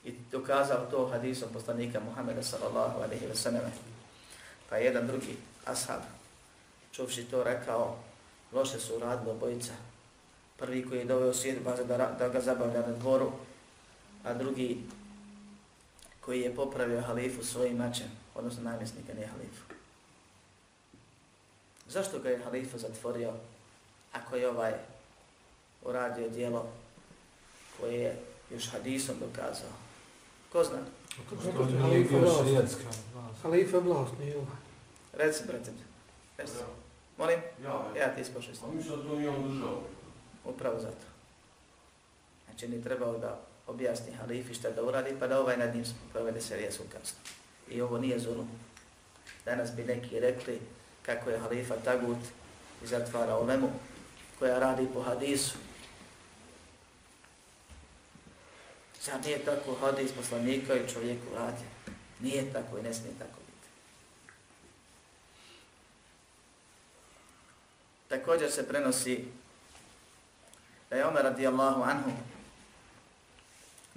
i 0.04 0.14
dokazao 0.32 0.86
to 0.90 1.06
hadisom 1.06 1.48
poslanika 1.52 2.00
Muhammeda 2.00 2.42
sallallahu 2.42 3.02
alaihi 3.02 3.26
wa 3.26 3.34
sallam. 3.34 3.72
Pa 4.70 4.76
jedan 4.76 5.06
drugi 5.06 5.36
ashab, 5.64 6.00
čuvši 6.92 7.24
to 7.24 7.44
rekao, 7.44 7.98
loše 8.52 8.80
su 8.80 8.96
uradili 8.96 9.30
obojica. 9.30 9.72
Prvi 10.56 10.88
koji 10.88 10.98
je 10.98 11.04
doveo 11.04 11.34
sihirbaza 11.34 11.84
da, 11.84 12.16
da 12.18 12.28
ga 12.28 12.40
zabavlja 12.40 12.86
na 12.86 12.92
dvoru, 12.92 13.32
a 14.24 14.34
drugi 14.34 14.78
koji 16.29 16.41
je 16.41 16.55
popravio 16.55 17.01
halifu 17.01 17.45
svojim 17.45 17.76
mačem, 17.76 18.07
odnosno 18.35 18.62
namjesnika, 18.62 19.14
ne 19.14 19.26
halifu. 19.26 19.64
Zašto 21.87 22.18
ga 22.18 22.29
je 22.29 22.43
halifa 22.45 22.79
zatvorio 22.79 23.33
ako 24.12 24.37
je 24.37 24.49
ovaj 24.49 24.72
uradio 25.83 26.29
dijelo 26.29 26.66
koje 27.81 27.95
je 27.95 28.16
još 28.51 28.70
hadisom 28.70 29.16
dokazao? 29.20 29.70
Ko 30.53 30.64
zna? 30.64 30.79
Halifa 33.43 33.76
je 33.76 33.83
vlast, 33.83 34.12
nije 34.18 34.37
ovaj. 34.37 34.57
Reci, 35.12 35.45
brate. 35.47 35.72
Reci. 36.39 36.53
Molim? 37.18 37.41
Ja, 37.64 37.87
ja 37.99 38.14
ti 38.14 38.20
ispošao 38.20 38.55
sam. 38.55 38.70
A 38.70 38.72
mi 38.72 38.83
što 38.83 38.97
to 38.97 39.16
nije 39.16 39.31
on 39.31 39.55
držao? 39.55 39.83
Upravo 40.45 40.81
zato. 40.81 41.07
Znači, 42.47 42.68
ni 42.68 42.83
trebao 42.83 43.18
da 43.18 43.47
objasni 43.68 44.12
halifi 44.12 44.54
šta 44.54 44.70
da 44.70 44.82
uradi, 44.82 45.16
pa 45.20 45.26
da 45.26 45.40
ovaj 45.40 45.56
nad 45.56 45.74
njim 45.74 45.84
provede 46.12 46.40
serijesku 46.40 46.84
kaznu. 46.92 47.18
I 47.68 47.80
ovo 47.80 47.98
nije 47.98 48.18
zulum. 48.18 48.48
Danas 49.44 49.72
bi 49.76 49.84
neki 49.84 50.20
rekli 50.20 50.60
kako 51.02 51.30
je 51.30 51.38
halifa 51.38 51.74
Tagut 51.84 52.18
i 52.84 52.86
zatvara 52.86 53.36
Olemu, 53.36 53.70
koja 54.38 54.58
radi 54.58 54.88
po 54.94 55.02
hadisu. 55.02 55.58
Zar 59.02 59.20
nije 59.24 59.38
tako 59.38 59.74
hadis 59.74 60.12
poslanika 60.12 60.74
i 60.74 60.88
čovjeku 60.88 61.34
radi. 61.34 61.64
Nije 62.20 62.52
tako 62.52 62.78
i 62.78 62.82
ne 62.82 62.94
smije 62.94 63.12
tako 63.18 63.40
biti. 63.46 63.68
Također 68.08 68.50
se 68.50 68.68
prenosi 68.68 69.24
da 70.90 70.96
je 70.96 71.06
Omer 71.06 71.22
radijallahu 71.22 71.82
anhu 71.82 72.10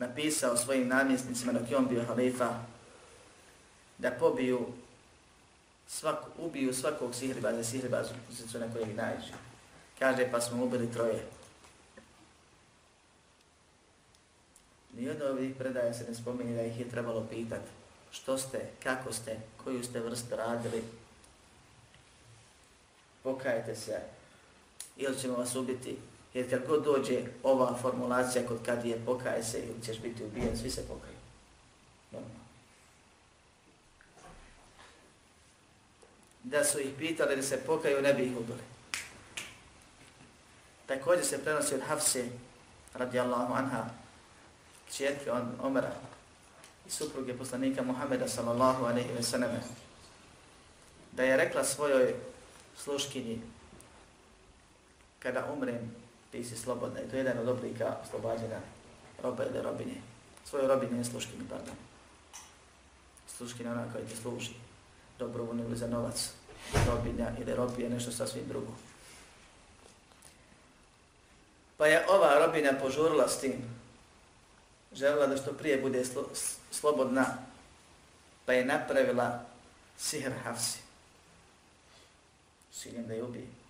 napisao 0.02 0.58
svojim 0.58 0.88
namjesnicima 0.88 1.54
dok 1.54 1.72
je 1.72 1.78
on 1.78 1.88
bio 1.88 2.04
halifa 2.06 2.49
da 3.97 4.12
pobiju 4.12 4.68
svak, 5.88 6.18
ubiju 6.38 6.74
svakog 6.74 7.16
sihribaza, 7.16 7.64
sihribaza 7.64 8.14
kusicu 8.28 8.60
na 8.60 8.74
kojeg 8.74 8.95
najđe. 8.95 9.34
Kaže 9.99 10.32
pa 10.32 10.41
smo 10.41 10.64
ubili 10.64 10.91
troje. 10.91 11.28
Nijedno 14.97 15.26
ovih 15.26 15.56
predaja 15.56 15.93
se 15.93 16.06
ne 16.10 16.16
spominje 16.16 16.56
da 16.56 16.62
ih 16.62 16.80
je 16.80 16.89
trebalo 16.89 17.28
pitati 17.30 17.70
što 18.12 18.38
ste, 18.38 18.60
kako 18.84 19.14
ste, 19.14 19.39
koju 19.64 19.84
ste 19.84 19.99
vrstu 19.99 20.36
radili, 20.36 20.84
pokajte 23.24 23.76
se 23.76 24.02
ili 24.97 25.20
ćemo 25.20 25.36
vas 25.36 25.56
ubiti 25.56 25.97
Jer 26.34 26.50
kad 26.50 26.68
god 26.68 26.84
dođe 26.84 27.22
ova 27.44 27.78
formulacija 27.82 28.48
kod 28.48 28.58
kad 28.66 28.86
je 28.86 29.06
pokaje 29.06 29.44
se 29.44 29.60
ili 29.60 29.84
ćeš 29.86 30.00
biti 30.00 30.24
ubijen, 30.24 30.58
svi 30.58 30.70
se 30.70 30.82
pokaju. 30.88 31.18
Normalno. 32.12 32.40
Da 36.44 36.64
su 36.64 36.80
ih 36.80 36.94
pitali 36.98 37.36
da 37.36 37.42
se 37.42 37.64
pokaju, 37.66 38.02
ne 38.02 38.14
bi 38.14 38.24
ih 38.24 38.38
ubili. 38.38 38.62
Također 40.86 41.26
se 41.26 41.44
prenosi 41.44 41.76
od 41.76 41.82
Hafse, 41.82 42.26
radijallahu 42.94 43.54
anha, 43.54 43.86
kćerke 44.90 45.32
on, 45.32 45.52
Omera 45.62 45.92
i 46.88 46.90
supruge 46.90 47.38
poslanika 47.38 47.84
Muhameda 47.84 48.28
sallallahu 48.28 48.86
alaihi 48.86 49.14
ve 49.14 49.24
sallam, 49.24 49.52
da 51.12 51.24
je 51.24 51.38
rekla 51.38 51.64
svojoj 51.64 52.16
sluškinji, 52.78 53.42
kada 55.20 55.46
umrem, 55.54 55.96
ti 56.32 56.44
si 56.44 56.58
slobodna. 56.58 57.00
I 57.02 57.10
to 57.10 57.16
je 57.16 57.20
jedan 57.20 57.40
od 57.40 57.48
oblika 57.48 57.98
oslobađena 58.04 58.60
roba 59.24 59.44
ili 59.44 59.62
robine. 59.62 59.96
Svoje 60.46 60.68
robine 60.68 60.98
je 60.98 61.06
sluškini, 61.06 61.44
pardon. 61.50 61.76
Sluškina 63.38 63.72
ona 63.72 63.92
koja 63.92 64.06
ti 64.06 64.16
služi. 64.16 64.54
Dobrovoljno 65.20 65.64
ili 65.64 65.78
za 65.78 65.88
novac. 65.88 66.32
Robinja 66.88 67.32
ili 67.42 67.56
robije 67.56 67.90
nešto 67.90 68.12
sasvim 68.12 68.48
drugo. 68.48 68.72
Pa 71.78 71.88
je 71.88 72.06
ova 72.10 72.46
robina 72.46 72.74
požurila 72.82 73.28
s 73.28 73.40
tim. 73.40 73.54
Želila 74.94 75.28
da 75.28 75.38
što 75.38 75.54
prije 75.54 75.82
bude 75.82 76.06
slo, 76.06 76.30
slobodna. 76.72 77.26
Pa 78.46 78.54
je 78.54 78.66
napravila 78.66 79.46
sihr 79.98 80.32
Hafsi. 80.44 80.80
Siljem 82.72 83.08
da 83.08 83.14
je 83.14 83.24
ubije. 83.24 83.61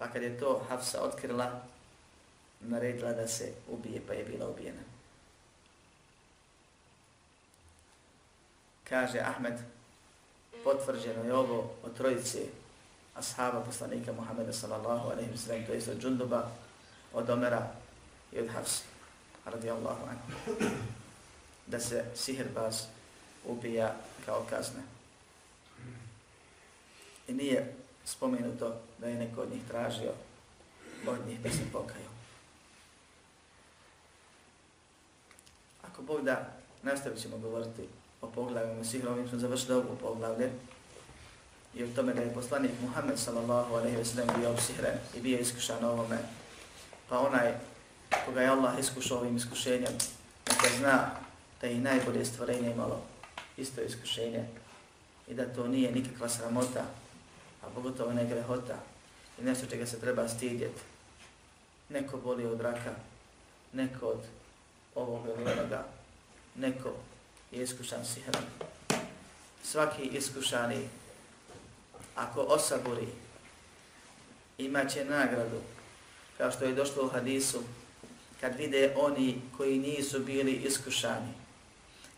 Pa 0.00 0.08
kad 0.08 0.22
je 0.22 0.38
to 0.40 0.64
Hafsa 0.68 1.02
otkrila, 1.02 1.60
naredila 2.60 3.12
da 3.12 3.28
se 3.28 3.52
ubije, 3.68 4.00
pa 4.06 4.12
je 4.12 4.24
bila 4.24 4.48
ubijena. 4.48 4.80
Kaže 8.88 9.18
Ahmed, 9.18 9.58
potvrđeno 10.64 11.24
je 11.24 11.34
ovo 11.34 11.70
od 11.82 11.96
trojice 11.96 12.38
ashaba 13.14 13.60
poslanika 13.60 14.12
Muhammeda 14.12 14.52
sallallahu 14.52 15.10
alaihi 15.10 15.30
wa 15.32 15.36
sallam, 15.36 15.66
to 15.66 15.72
je 15.72 15.82
od 15.90 16.00
Džunduba, 16.00 16.50
od 17.12 17.30
Omera 17.30 17.72
i 18.32 18.40
od 18.40 18.48
Hafsa, 18.48 18.82
radijallahu 19.44 20.02
anhu, 20.08 20.52
da 21.66 21.80
se 21.80 22.04
sihirbaz 22.14 22.82
ubija 23.44 23.94
kao 24.26 24.46
kazna. 24.50 24.82
I 27.28 27.32
nije 27.32 27.74
spomenuto 28.04 28.76
da 28.98 29.06
je 29.06 29.18
neko 29.18 29.40
od 29.40 29.50
njih 29.52 29.62
tražio 29.68 30.12
od 31.06 31.18
njih 31.28 31.40
da 31.40 31.50
se 31.50 31.62
pokaju. 31.72 32.08
Ako 35.82 36.02
Bog 36.02 36.24
da, 36.24 36.52
nastavit 36.82 37.22
ćemo 37.22 37.38
govoriti 37.38 37.82
o 38.22 38.26
poglavima 38.26 38.84
svih 38.84 39.06
ovim 39.06 39.28
smo 39.28 39.38
završili 39.38 39.74
ovu 39.74 39.96
poglavlje 40.00 40.50
i 41.74 41.84
o 41.84 41.88
tome 41.96 42.14
da 42.14 42.22
je 42.22 42.34
poslanik 42.34 42.70
Muhammed 42.82 43.18
sallallahu 43.18 43.74
alaihi 43.74 43.96
wa 43.96 44.04
sallam 44.04 44.40
bio 44.40 44.50
obsihren 44.50 44.98
i 45.14 45.20
bio 45.20 45.38
iskušan 45.38 45.84
ovome. 45.84 46.18
Pa 47.08 47.18
onaj 47.18 47.54
koga 48.26 48.42
je 48.42 48.48
Allah 48.48 48.78
iskušao 48.78 49.18
ovim 49.18 49.36
iskušenjem, 49.36 49.92
neka 50.48 50.68
zna 50.78 51.10
da 51.60 51.66
je 51.66 51.74
i 51.74 51.80
najbolje 51.80 52.24
stvorenje 52.24 52.70
imalo 52.70 53.02
isto 53.56 53.80
iskušenje 53.80 54.44
i 55.28 55.34
da 55.34 55.54
to 55.54 55.68
nije 55.68 55.92
nikakva 55.92 56.28
sramota, 56.28 56.84
a 57.62 57.66
pogotovo 57.74 58.12
ne 58.12 58.24
grehota 58.24 58.78
i 59.40 59.44
nešto 59.44 59.66
čega 59.66 59.86
se 59.86 60.00
treba 60.00 60.28
stidjeti. 60.28 60.80
Neko 61.88 62.16
boli 62.16 62.46
od 62.46 62.60
raka, 62.60 62.94
neko 63.72 64.06
od 64.06 64.20
ovog 64.94 65.26
ili 65.26 65.52
onoga, 65.52 65.84
neko 66.56 66.92
je 67.52 67.62
iskušan 67.62 68.04
sihrom. 68.04 68.44
Svaki 69.64 70.02
iskušani, 70.02 70.88
ako 72.14 72.40
osaburi, 72.40 73.08
imaće 74.58 75.04
nagradu, 75.04 75.60
kao 76.38 76.50
što 76.50 76.64
je 76.64 76.74
došlo 76.74 77.04
u 77.04 77.08
hadisu, 77.08 77.62
kad 78.40 78.56
vide 78.56 78.94
oni 78.96 79.40
koji 79.56 79.78
nisu 79.78 80.20
bili 80.20 80.52
iskušani, 80.52 81.32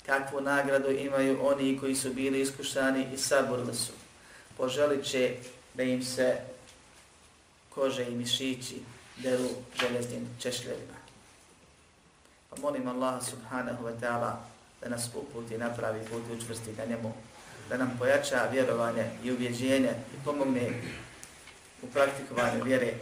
kakvu 0.07 0.40
nagradu 0.40 0.90
imaju 0.90 1.47
oni 1.47 1.78
koji 1.78 1.95
su 1.95 2.12
bili 2.12 2.40
iskušani 2.40 3.07
i 3.14 3.18
saborili 3.18 3.74
su. 3.74 3.93
Poželit 4.57 5.05
će 5.05 5.37
da 5.75 5.83
im 5.83 6.05
se 6.05 6.37
kože 7.75 8.05
i 8.09 8.15
mišići 8.15 8.77
deru 9.17 9.49
železnim 9.81 10.29
češljevima. 10.41 10.97
Pa 12.51 12.61
molim 12.61 12.89
Allah 12.89 13.25
subhanahu 13.25 13.85
wa 13.85 14.01
ta'ala 14.01 14.33
da 14.81 14.89
nas 14.89 15.09
uputi 15.15 15.59
napravi 15.59 16.01
put 16.11 16.23
i 16.29 16.33
učvrsti 16.33 16.73
na 16.79 16.85
njemu, 16.85 17.13
da 17.69 17.77
nam 17.77 17.97
pojača 17.99 18.49
vjerovanje 18.53 19.11
i 19.25 19.33
ubjeđenje 19.33 19.91
i 19.91 20.25
pomogne 20.25 20.71
u 21.83 21.87
praktikovanju 21.87 22.65
vjere, 22.65 22.95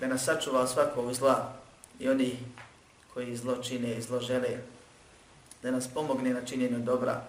da 0.00 0.06
nas 0.06 0.24
sačuva 0.24 0.66
svakog 0.66 1.14
zla 1.14 1.54
i 1.98 2.08
oni 2.08 2.38
koji 3.14 3.36
zlo 3.36 3.62
čine 3.62 3.96
i 3.96 4.02
zlo 4.02 4.20
žele, 4.20 4.58
da 5.62 5.70
nas 5.70 5.88
pomogne 5.94 6.30
na 6.30 6.44
činjenju 6.44 6.78
dobra, 6.78 7.24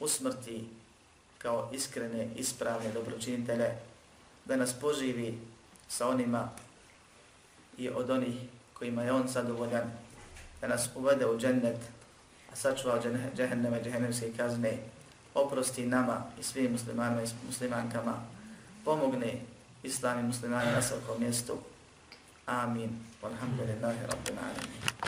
u 0.00 0.08
smrti 0.08 0.64
kao 1.38 1.70
iskrene, 1.72 2.28
ispravne 2.36 2.92
dobročinitele, 2.92 3.70
da 4.44 4.56
nas 4.56 4.72
poživi 4.80 5.38
sa 5.88 6.08
onima 6.08 6.48
i 7.78 7.88
od 7.88 8.10
onih 8.10 8.34
kojima 8.74 9.02
je 9.02 9.12
on 9.12 9.28
zadovoljan, 9.28 9.90
da 10.60 10.68
nas 10.68 10.88
uvede 10.94 11.26
u 11.26 11.38
džennet, 11.38 11.78
a 12.52 12.56
sačuva 12.56 13.00
džehenneme, 13.36 13.82
džehennemske 13.84 14.32
kazne, 14.36 14.78
oprosti 15.34 15.86
nama 15.86 16.24
i 16.40 16.42
svim 16.42 16.72
muslimanima 16.72 17.22
i 17.22 17.26
muslimankama, 17.46 18.14
pomogne 18.84 19.40
islami 19.82 20.22
muslimani 20.22 20.72
na 20.72 20.82
svakom 20.82 21.20
mjestu. 21.20 21.58
Amin. 22.46 22.90
Walhamdulillahi 23.22 24.06
rabbil 24.06 24.38
alamin. 24.38 25.07